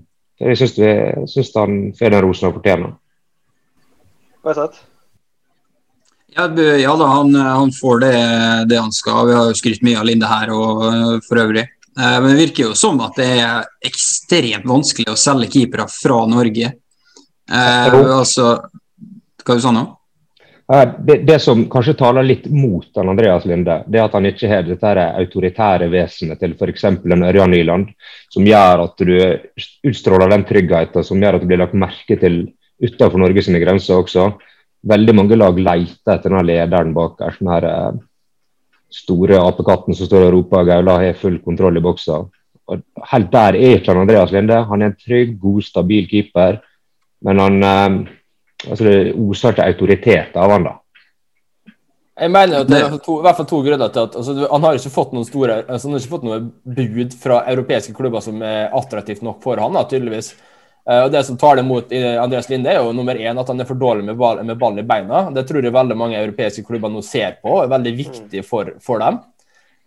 jeg 0.44 0.60
syns 0.62 1.56
han 1.58 1.78
får 1.98 2.14
den 2.14 2.26
rosen 2.26 2.50
han 2.50 2.58
fortjener. 2.58 2.98
Ja, 6.34 6.48
ja 6.82 6.94
da, 6.98 7.08
han, 7.08 7.36
han 7.38 7.72
får 7.74 8.02
det, 8.04 8.16
det, 8.70 8.80
han 8.82 8.94
skal. 8.94 9.30
Vi 9.30 9.38
har 9.38 9.50
jo 9.50 9.58
skrytt 9.58 9.86
mye 9.86 10.02
av 10.02 10.10
Linde 10.10 10.30
her 10.30 10.54
og 10.54 10.86
uh, 10.86 11.16
for 11.26 11.42
øvrig. 11.42 11.66
Eh, 12.00 12.22
men 12.22 12.32
det 12.32 12.40
virker 12.42 12.70
jo 12.70 12.78
som 12.78 13.02
at 13.06 13.18
det 13.20 13.30
er 13.40 13.68
ekstremt 13.86 14.66
vanskelig 14.70 15.14
å 15.14 15.20
selge 15.20 15.52
keepere 15.58 15.88
fra 15.92 16.24
Norge. 16.30 16.72
Eh, 17.52 18.00
altså 18.18 18.56
Hva 19.44 19.58
du 19.58 19.62
sa 19.62 19.74
nå? 19.76 19.84
Det, 20.74 21.18
det, 21.28 21.36
som 21.44 21.66
kanskje 21.70 21.98
taler 22.00 22.24
litt 22.24 22.46
mot 22.48 22.86
den 22.96 23.10
Andreas 23.12 23.44
Linde, 23.46 23.82
det 23.92 24.00
er 24.00 24.06
at 24.08 24.14
han 24.16 24.26
ikke 24.26 24.48
har 24.48 24.64
dette 24.64 24.94
autoritære 25.20 25.90
vesenet 25.92 26.40
til 26.40 26.56
f.eks. 26.56 26.86
en 26.88 27.26
Ørjan 27.28 27.52
Nyland, 27.52 27.92
som 28.32 28.48
gjør 28.48 28.86
at 28.86 29.04
du 29.04 29.12
utstråler 29.92 30.32
den 30.32 30.46
tryggheten 30.48 31.06
som 31.06 31.20
gjør 31.22 31.38
at 31.38 31.44
du 31.44 31.52
blir 31.52 31.60
lagt 31.62 31.76
merke 31.78 32.18
til 32.18 32.40
utenfor 32.82 33.20
Norges 33.22 33.52
grenser 33.52 34.00
også. 34.00 34.30
Veldig 34.88 35.18
mange 35.20 35.38
lag 35.38 35.60
leter 35.60 36.16
etter 36.16 36.32
denne 36.32 36.48
lederen 36.48 36.96
bak 36.96 37.20
her. 37.22 37.36
sånn 37.36 37.52
her 37.52 37.68
eh, 37.70 38.02
store 38.94 39.40
apekatten 39.42 39.98
som 39.98 40.10
står 40.10 40.28
og 40.28 40.34
roper 40.38 40.68
Gaula 40.70 41.00
har 41.02 41.18
full 41.20 41.40
kontroll 41.44 41.80
i 41.80 41.84
boksa. 41.84 42.22
Og 42.72 42.84
helt 43.12 43.32
der 43.34 43.58
er 43.60 43.80
ikke 43.80 43.96
Andreas 43.98 44.32
Linde. 44.32 44.62
Han 44.70 44.82
er 44.82 44.92
en 44.92 45.00
trygg, 45.00 45.36
god, 45.42 45.66
stabil 45.66 46.08
keeper. 46.10 46.62
Men 47.24 47.40
han 47.40 47.64
eh, 47.64 47.98
altså 48.70 48.88
det 48.88 48.96
oser 49.20 49.58
til 49.58 49.68
autoritet 49.68 50.40
av 50.40 50.54
han 50.54 50.70
da. 50.70 50.78
Jeg 52.14 52.30
mener 52.30 52.62
at 52.62 52.70
det 52.70 52.78
er 52.78 52.98
to, 53.02 53.16
i 53.18 53.26
hvert 53.26 53.38
fall 53.40 53.48
to 53.50 53.60
grunner 53.66 53.90
til 53.90 54.04
at 54.06 54.16
altså, 54.20 54.34
Han 54.52 54.62
har 54.64 54.78
ikke 54.78 54.94
fått 54.94 55.14
noen 55.16 55.26
store, 55.26 55.56
altså, 55.66 55.88
han 55.88 55.96
har 55.96 56.04
ikke 56.04 56.12
fått 56.12 56.26
noe 56.28 56.40
bud 56.78 57.16
fra 57.18 57.40
europeiske 57.50 57.96
klubber 57.98 58.22
som 58.22 58.44
er 58.46 58.76
attraktivt 58.78 59.24
nok 59.26 59.40
for 59.44 59.58
han 59.58 59.74
da, 59.74 59.82
tydeligvis. 59.90 60.36
Uh, 60.84 61.06
og 61.06 61.14
Det 61.14 61.22
som 61.24 61.38
tar 61.40 61.56
det 61.56 61.64
mot 61.64 61.94
Andreas 61.96 62.50
Linde, 62.52 62.72
er 62.72 62.82
jo 62.84 62.92
nummer 62.96 63.16
én 63.16 63.40
at 63.40 63.48
han 63.48 63.64
er 63.64 63.68
for 63.68 63.80
dårlig 63.80 64.04
med 64.04 64.18
ball, 64.20 64.42
med 64.44 64.60
ball 64.60 64.80
i 64.80 64.84
beina. 64.88 65.30
Det 65.32 65.46
tror 65.48 65.64
jeg 65.64 65.76
veldig 65.76 65.96
mange 66.00 66.20
europeiske 66.20 66.66
klubber 66.68 66.92
nå 66.92 67.04
ser 67.06 67.38
på 67.44 67.54
og 67.58 67.64
er 67.64 67.72
veldig 67.72 67.94
viktig 68.02 68.44
for, 68.48 68.74
for 68.84 69.04
dem. 69.04 69.22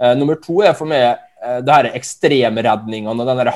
Uh, 0.00 0.14
nummer 0.16 0.40
to 0.40 0.62
er 0.64 0.76
for 0.76 0.88
meg 0.88 1.18
uh, 1.44 1.58
det 1.64 1.74
her 1.74 1.90
ekstremredningene. 1.98 3.26
Den 3.28 3.42
der, 3.42 3.52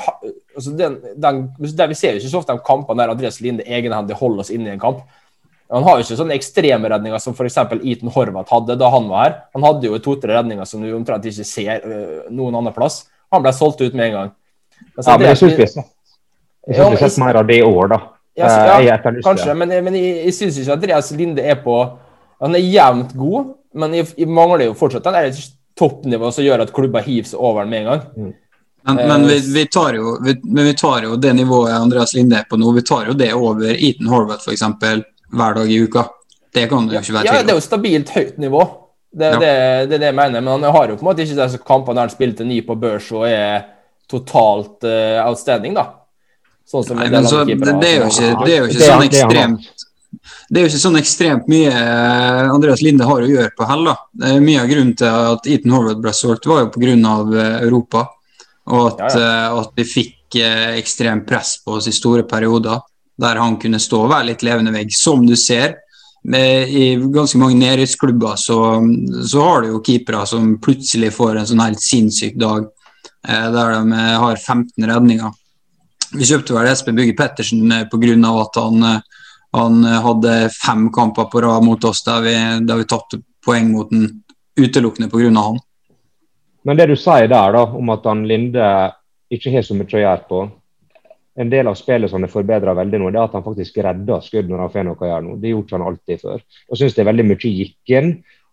altså 0.55 0.75
den, 0.77 0.99
den, 1.17 1.41
vi 1.57 1.97
ser 1.97 2.13
jo 2.13 2.21
ikke 2.21 2.33
så 2.33 2.41
ofte 2.43 2.57
de 2.57 2.65
kampene 2.67 3.01
der 3.01 3.15
Andreas 3.15 3.41
Linde 3.41 3.65
egenhendig 3.65 4.19
holder 4.21 4.45
oss 4.45 4.53
inne 4.53 4.69
i 4.69 4.75
en 4.75 4.83
kamp. 4.83 5.01
Han 5.71 5.85
har 5.87 5.97
jo 5.97 6.03
ikke 6.03 6.17
sånne 6.19 6.35
ekstreme 6.35 6.89
redninger 6.91 7.21
som 7.23 7.33
f.eks. 7.33 7.57
Eton 7.79 8.11
Horvath 8.11 8.51
hadde 8.51 8.75
da 8.77 8.89
han 8.91 9.07
var 9.07 9.23
her. 9.23 9.37
Han 9.55 9.65
hadde 9.65 9.87
jo 9.87 10.01
to-tre 10.03 10.35
redninger 10.35 10.67
som 10.67 10.83
du 10.83 10.89
omtrent 10.97 11.25
ikke 11.29 11.47
ser 11.47 11.85
noen 12.27 12.57
annen 12.59 12.75
plass. 12.75 13.05
Han 13.31 13.45
ble 13.45 13.53
solgt 13.55 13.79
ut 13.79 13.95
med 13.95 14.09
en 14.09 14.17
gang. 14.17 14.33
Altså, 14.97 15.13
ja, 15.13 15.15
men 15.15 15.29
det 15.29 15.69
er 15.79 15.85
jeg 16.67 16.77
skulle 16.77 16.97
ja, 16.97 17.09
sett 17.09 17.23
mer 17.23 17.39
av 17.41 17.47
det 17.47 17.57
i 17.61 17.63
år, 17.65 17.87
da. 17.91 17.99
Ja, 18.37 18.49
så, 18.49 18.59
eh, 18.79 18.85
ja, 18.87 18.97
kanskje, 19.01 19.55
men, 19.57 19.73
men 19.83 19.97
jeg, 19.97 20.11
jeg 20.25 20.35
syns 20.37 20.59
ikke 20.61 20.75
Andreas 20.77 21.09
Linde 21.11 21.43
er 21.43 21.57
på 21.59 21.73
Han 22.41 22.55
er 22.55 22.63
jevnt 22.63 23.11
god, 23.19 23.49
men 23.77 23.97
jeg, 23.97 24.07
jeg 24.17 24.29
mangler 24.31 24.69
jo 24.69 24.77
fortsatt 24.77 25.03
den 25.05 25.17
der 25.17 25.41
toppnivå 25.77 26.31
som 26.33 26.45
gjør 26.45 26.63
at 26.63 26.71
klubber 26.73 27.03
hiver 27.05 27.27
seg 27.29 27.41
over 27.41 27.65
den 27.65 27.73
med 27.73 27.83
en 27.83 27.89
gang. 27.91 28.05
Mm. 28.15 28.31
Men, 28.87 29.01
men 29.11 29.27
vi, 29.29 29.37
vi, 29.53 29.65
tar 29.69 29.93
jo, 29.93 30.15
vi, 30.25 30.33
men 30.43 30.65
vi 30.65 30.73
tar 30.73 31.05
jo 31.05 31.17
det 31.21 31.35
nivået 31.37 31.75
Andreas 31.75 32.15
Linde 32.17 32.39
er 32.39 32.47
på 32.49 32.57
nå, 32.57 32.71
vi 32.73 32.81
tar 32.87 33.11
jo 33.11 33.13
det 33.17 33.29
over 33.37 33.75
Eaton 33.75 34.09
Horvath 34.09 34.47
f.eks. 34.49 34.63
hver 35.29 35.59
dag 35.59 35.69
i 35.69 35.77
uka. 35.83 36.07
Det 36.51 36.65
kan 36.71 36.87
du 36.87 36.95
jo 36.95 37.03
ikke 37.03 37.13
være 37.13 37.27
tvil 37.27 37.35
om. 37.35 37.37
Ja, 37.37 37.43
det 37.45 37.53
er 37.53 37.59
jo 37.59 37.65
stabilt 37.67 38.15
høyt 38.15 38.39
nivå. 38.41 38.63
Det 39.11 39.27
er 39.27 39.35
ja. 39.35 39.39
det, 39.39 39.53
det, 39.91 39.99
det, 39.99 40.09
jeg 40.09 40.17
mener. 40.17 40.41
Men 40.41 40.55
han 40.55 40.73
har 40.73 40.89
jo 40.89 40.97
på 40.97 41.05
en 41.05 41.11
måte 41.11 41.23
ikke 41.23 41.37
disse 41.43 41.61
kampene 41.67 41.99
der 41.99 42.07
han 42.07 42.13
spilte 42.13 42.47
ni 42.47 42.61
på 42.65 42.75
børs 42.79 43.11
og 43.13 43.27
er 43.29 43.67
totalt 44.11 44.87
uh, 44.87 45.21
outstanding, 45.27 45.77
da. 45.77 45.85
Sånn 46.71 46.85
som 46.87 46.99
Nei, 47.01 47.09
men 47.11 47.27
så, 47.27 47.43
det, 47.43 47.57
det, 47.59 47.87
er 47.89 47.97
jo 47.99 48.09
ikke, 48.09 48.33
det 48.45 48.51
er 48.51 48.59
jo 48.61 48.67
ikke 48.71 48.85
sånn 48.87 49.07
ekstremt 49.09 49.87
det 50.51 50.59
er 50.59 50.65
jo 50.65 50.69
ikke 50.71 50.81
sånn 50.81 50.99
ekstremt 50.99 51.45
mye 51.51 51.71
eh, 51.71 52.49
Andreas 52.51 52.81
Linde 52.83 53.07
har 53.07 53.23
å 53.23 53.29
gjøre 53.29 53.53
på 53.55 53.67
Hell. 53.69 53.85
da. 53.87 53.95
Mye 54.43 54.63
av 54.63 54.71
grunnen 54.71 54.95
til 54.99 55.27
at 55.31 55.47
Eton 55.47 55.75
Horvath 55.75 56.01
ble 56.03 56.13
solgt, 56.15 56.49
var 56.51 56.65
jo 56.65 56.71
pga. 56.73 56.89
Eh, 56.91 57.53
Europa. 57.61 58.03
Og 58.71 58.81
at, 58.89 58.99
ja, 58.99 59.11
ja. 59.15 59.29
Eh, 59.51 59.61
at, 59.61 59.71
vi 59.79 59.87
fikk 59.87 60.17
ekstremt 60.31 61.25
press 61.27 61.57
på 61.63 61.77
oss 61.79 61.89
i 61.91 61.95
store 61.95 62.23
perioder, 62.27 62.83
der 63.19 63.39
han 63.39 63.57
kunne 63.59 63.79
stå 63.83 64.05
og 64.05 64.11
være 64.13 64.29
litt 64.29 64.45
levende 64.47 64.71
vegg. 64.75 64.93
Som 64.95 65.25
du 65.27 65.35
ser, 65.39 65.79
i 66.21 66.85
ganske 67.11 67.39
mange 67.41 67.57
nedrykksklubber 67.57 68.37
så, 68.37 68.59
så 69.25 69.41
har 69.41 69.63
du 69.63 69.71
jo 69.71 69.81
keepere 69.81 70.21
som 70.29 70.53
plutselig 70.61 71.09
får 71.15 71.39
en 71.39 71.47
sånn 71.49 71.63
helt 71.63 71.81
sinnssyk 71.81 72.37
dag, 72.39 72.67
der 73.25 73.73
de 73.73 74.03
har 74.21 74.37
15 74.37 74.85
redninger. 74.85 75.33
Vi 76.11 76.27
kjøpte 76.27 76.55
vel 76.55 76.67
Espen 76.67 76.97
Bugge 76.97 77.15
Pettersen 77.15 77.71
eh, 77.71 77.87
pga. 77.87 78.31
at 78.41 78.57
han, 78.59 78.83
eh, 78.83 79.27
han, 79.55 79.83
eh, 79.85 79.99
hadde 80.05 80.37
fem 80.53 80.89
kamper 80.91 81.29
på 81.31 81.41
rad 81.41 81.63
mot 81.63 81.83
oss 81.83 82.03
der 82.03 82.21
vi, 82.21 82.35
der 82.67 82.81
vi 82.81 82.87
tatt 82.89 83.15
poeng 83.45 83.71
mot 83.71 83.89
den 83.89 84.23
utelukkende 84.59 85.09
pga. 85.09 85.31
han. 85.41 85.59
Men 86.63 86.77
det 86.77 86.89
du 86.91 86.95
sier 86.95 87.27
der 87.27 87.53
da, 87.55 87.63
om 87.63 87.89
at 87.89 88.03
han 88.05 88.25
Linde 88.27 88.65
ikke 89.31 89.53
har 89.55 89.63
så 89.63 89.73
mye 89.73 89.87
å 89.87 90.03
gjøre 90.03 90.27
på, 90.27 90.41
en 91.39 91.49
del 91.49 91.67
av 91.71 91.77
spillet 91.79 92.11
som 92.11 92.23
er 92.23 92.29
forbedra 92.29 92.75
veldig 92.75 92.99
nå, 92.99 93.09
det 93.09 93.17
er 93.17 93.29
at 93.29 93.35
han 93.37 93.45
faktisk 93.45 93.77
redder 93.81 94.21
skudd 94.21 94.49
når 94.51 94.65
han 94.65 94.71
får 94.73 94.83
noe 94.85 94.99
å 94.99 95.07
gjøre 95.07 95.25
nå. 95.25 95.35
Det 95.39 95.53
gjorde 95.53 95.77
han 95.77 95.85
alltid 95.87 96.21
før. 96.21 96.43
Jeg 96.69 96.81
syns 96.81 96.99
er 96.99 97.07
veldig 97.07 97.25
mye 97.29 97.53
gikk 97.55 97.93
inn. 97.95 98.11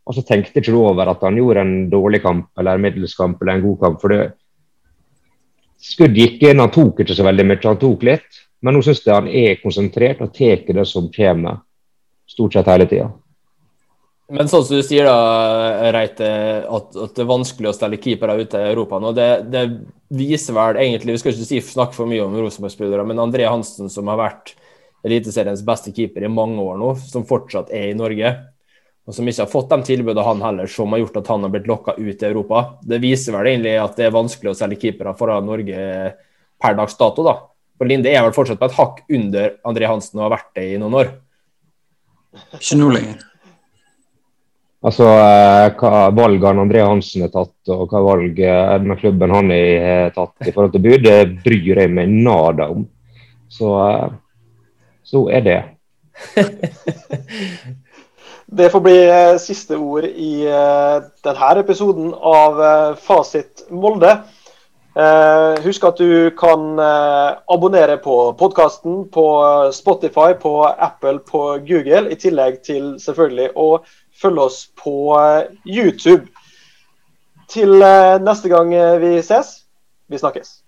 Og 0.08 0.16
så 0.16 0.22
tenkte 0.24 0.62
ikke 0.62 0.72
du 0.72 0.78
over 0.80 1.10
at 1.10 1.24
han 1.26 1.36
gjorde 1.36 1.62
en 1.66 1.74
dårlig 1.92 2.22
kamp 2.24 2.46
eller 2.56 2.78
en 2.78 2.84
middels 2.86 3.12
kamp 3.18 3.42
eller 3.42 3.58
en 3.58 3.64
god 3.66 3.80
kamp. 3.82 4.00
for 4.00 4.14
det 4.14 4.20
Skudd 5.78 6.18
gikk 6.18 6.42
inn, 6.42 6.58
han 6.58 6.74
tok 6.74 7.04
ikke 7.04 7.14
så 7.14 7.26
veldig 7.26 7.46
mye, 7.46 7.62
han 7.64 7.80
tok 7.80 8.04
litt. 8.06 8.42
Men 8.64 8.74
nå 8.74 8.82
syns 8.82 9.04
jeg 9.04 9.14
han 9.14 9.30
er 9.30 9.60
konsentrert 9.62 10.20
og 10.24 10.32
tar 10.34 10.64
det 10.66 10.86
som 10.90 11.06
kommer, 11.14 11.60
stort 12.28 12.56
sett 12.56 12.70
hele 12.70 12.88
tida. 12.90 13.08
Men 14.28 14.50
sånn 14.50 14.64
som 14.66 14.76
du 14.76 14.84
sier, 14.84 15.06
da, 15.08 15.90
Reite, 15.94 16.26
at, 16.68 16.90
at, 16.92 17.14
det 17.16 17.22
er 17.24 17.30
vanskelig 17.30 17.70
å 17.70 17.76
stelle 17.76 18.00
keepere 18.02 18.34
ute 18.42 18.60
i 18.60 18.72
Europa 18.74 18.98
nå, 19.00 19.14
det, 19.16 19.28
det, 19.48 19.62
viser 20.12 20.56
vel 20.56 20.76
egentlig 20.82 21.14
Vi 21.14 21.20
skal 21.22 21.32
ikke 21.32 21.46
si, 21.48 21.60
snakke 21.64 21.96
for 21.96 22.10
mye 22.10 22.26
om 22.26 22.36
Rosenborg-spillere, 22.36 23.06
men 23.08 23.22
André 23.22 23.46
Hansen, 23.48 23.88
som 23.92 24.10
har 24.12 24.20
vært 24.20 24.52
Eliteseriens 25.06 25.62
beste 25.64 25.94
keeper 25.96 26.26
i 26.26 26.32
mange 26.32 26.60
år 26.60 26.76
nå, 26.80 26.92
som 27.08 27.24
fortsatt 27.28 27.72
er 27.72 27.88
i 27.92 27.96
Norge, 27.96 28.34
og 29.08 29.14
som 29.16 29.28
ikke 29.28 29.40
har 29.40 29.48
fått 29.48 29.70
de 29.72 29.86
tilbudene 29.88 30.24
han 30.26 30.42
heller, 30.44 30.68
som 30.68 30.92
har 30.92 31.00
gjort 31.00 31.14
at 31.16 31.28
han 31.32 31.46
har 31.46 31.52
blitt 31.54 31.68
lokka 31.70 31.94
ut 31.96 32.22
i 32.22 32.26
Europa. 32.28 32.64
Det 32.84 32.98
viser 33.00 33.32
vel 33.32 33.46
egentlig 33.54 33.78
at 33.80 33.94
det 33.96 34.04
er 34.04 34.12
vanskelig 34.12 34.50
å 34.52 34.58
selge 34.58 34.82
keepere 34.82 35.14
fra 35.16 35.38
Norge 35.40 35.84
per 36.60 36.76
dags 36.76 36.98
dato, 36.98 37.24
da. 37.24 37.38
For 37.80 37.88
Linde 37.88 38.12
er 38.12 38.26
vel 38.26 38.34
fortsatt 38.36 38.60
på 38.60 38.68
et 38.68 38.76
hakk 38.76 39.00
under 39.16 39.54
André 39.70 39.88
Hansen 39.88 40.20
og 40.20 40.26
har 40.26 40.34
vært 40.34 40.52
det 40.58 40.66
i 40.74 40.76
noen 40.82 40.98
år. 41.00 41.14
Ikke 42.58 42.76
nå 42.76 42.90
lenger. 42.92 43.24
Altså, 44.84 45.08
hva 45.80 46.04
valg 46.14 46.44
han 46.50 46.62
André 46.66 46.84
Hansen 46.84 47.24
har 47.24 47.32
tatt, 47.32 47.56
og 47.72 47.88
hva 47.88 48.04
valg 48.10 48.36
eh, 48.44 48.76
denne 48.76 49.00
klubben 49.00 49.32
han 49.38 49.56
har 49.56 50.12
tatt 50.20 50.44
i 50.44 50.52
forhold 50.52 50.76
til 50.76 50.84
bud, 50.84 51.08
det 51.08 51.40
bryr 51.48 51.80
jeg 51.86 51.96
meg 51.96 52.12
nada 52.12 52.68
om. 52.76 52.84
Så, 53.48 53.72
eh, 53.88 54.08
så 55.08 55.24
er 55.32 55.48
det. 55.48 55.60
det 58.48 58.70
får 58.72 58.80
bli 58.80 58.96
siste 59.42 59.76
ord 59.76 60.06
i 60.08 60.46
denne 61.24 61.48
episoden 61.60 62.14
av 62.16 62.56
Fasit 62.96 63.66
Molde. 63.68 64.14
Husk 65.62 65.84
at 65.84 66.00
du 66.00 66.30
kan 66.38 66.80
abonnere 66.80 67.98
på 68.00 68.16
podkasten 68.40 69.02
på 69.12 69.26
Spotify, 69.76 70.32
på 70.40 70.54
Apple, 70.64 71.20
på 71.28 71.42
Google, 71.68 72.08
i 72.08 72.16
tillegg 72.16 72.62
til 72.64 72.94
selvfølgelig 73.04 73.50
å 73.52 73.68
følge 74.22 74.40
oss 74.40 74.66
på 74.82 74.94
eh, 75.18 75.50
YouTube. 75.66 76.26
Til 77.48 77.82
eh, 77.82 78.18
neste 78.22 78.50
gang 78.52 78.74
eh, 78.74 78.96
vi 79.00 79.18
ses, 79.22 79.54
vi 80.08 80.20
snakkes. 80.20 80.58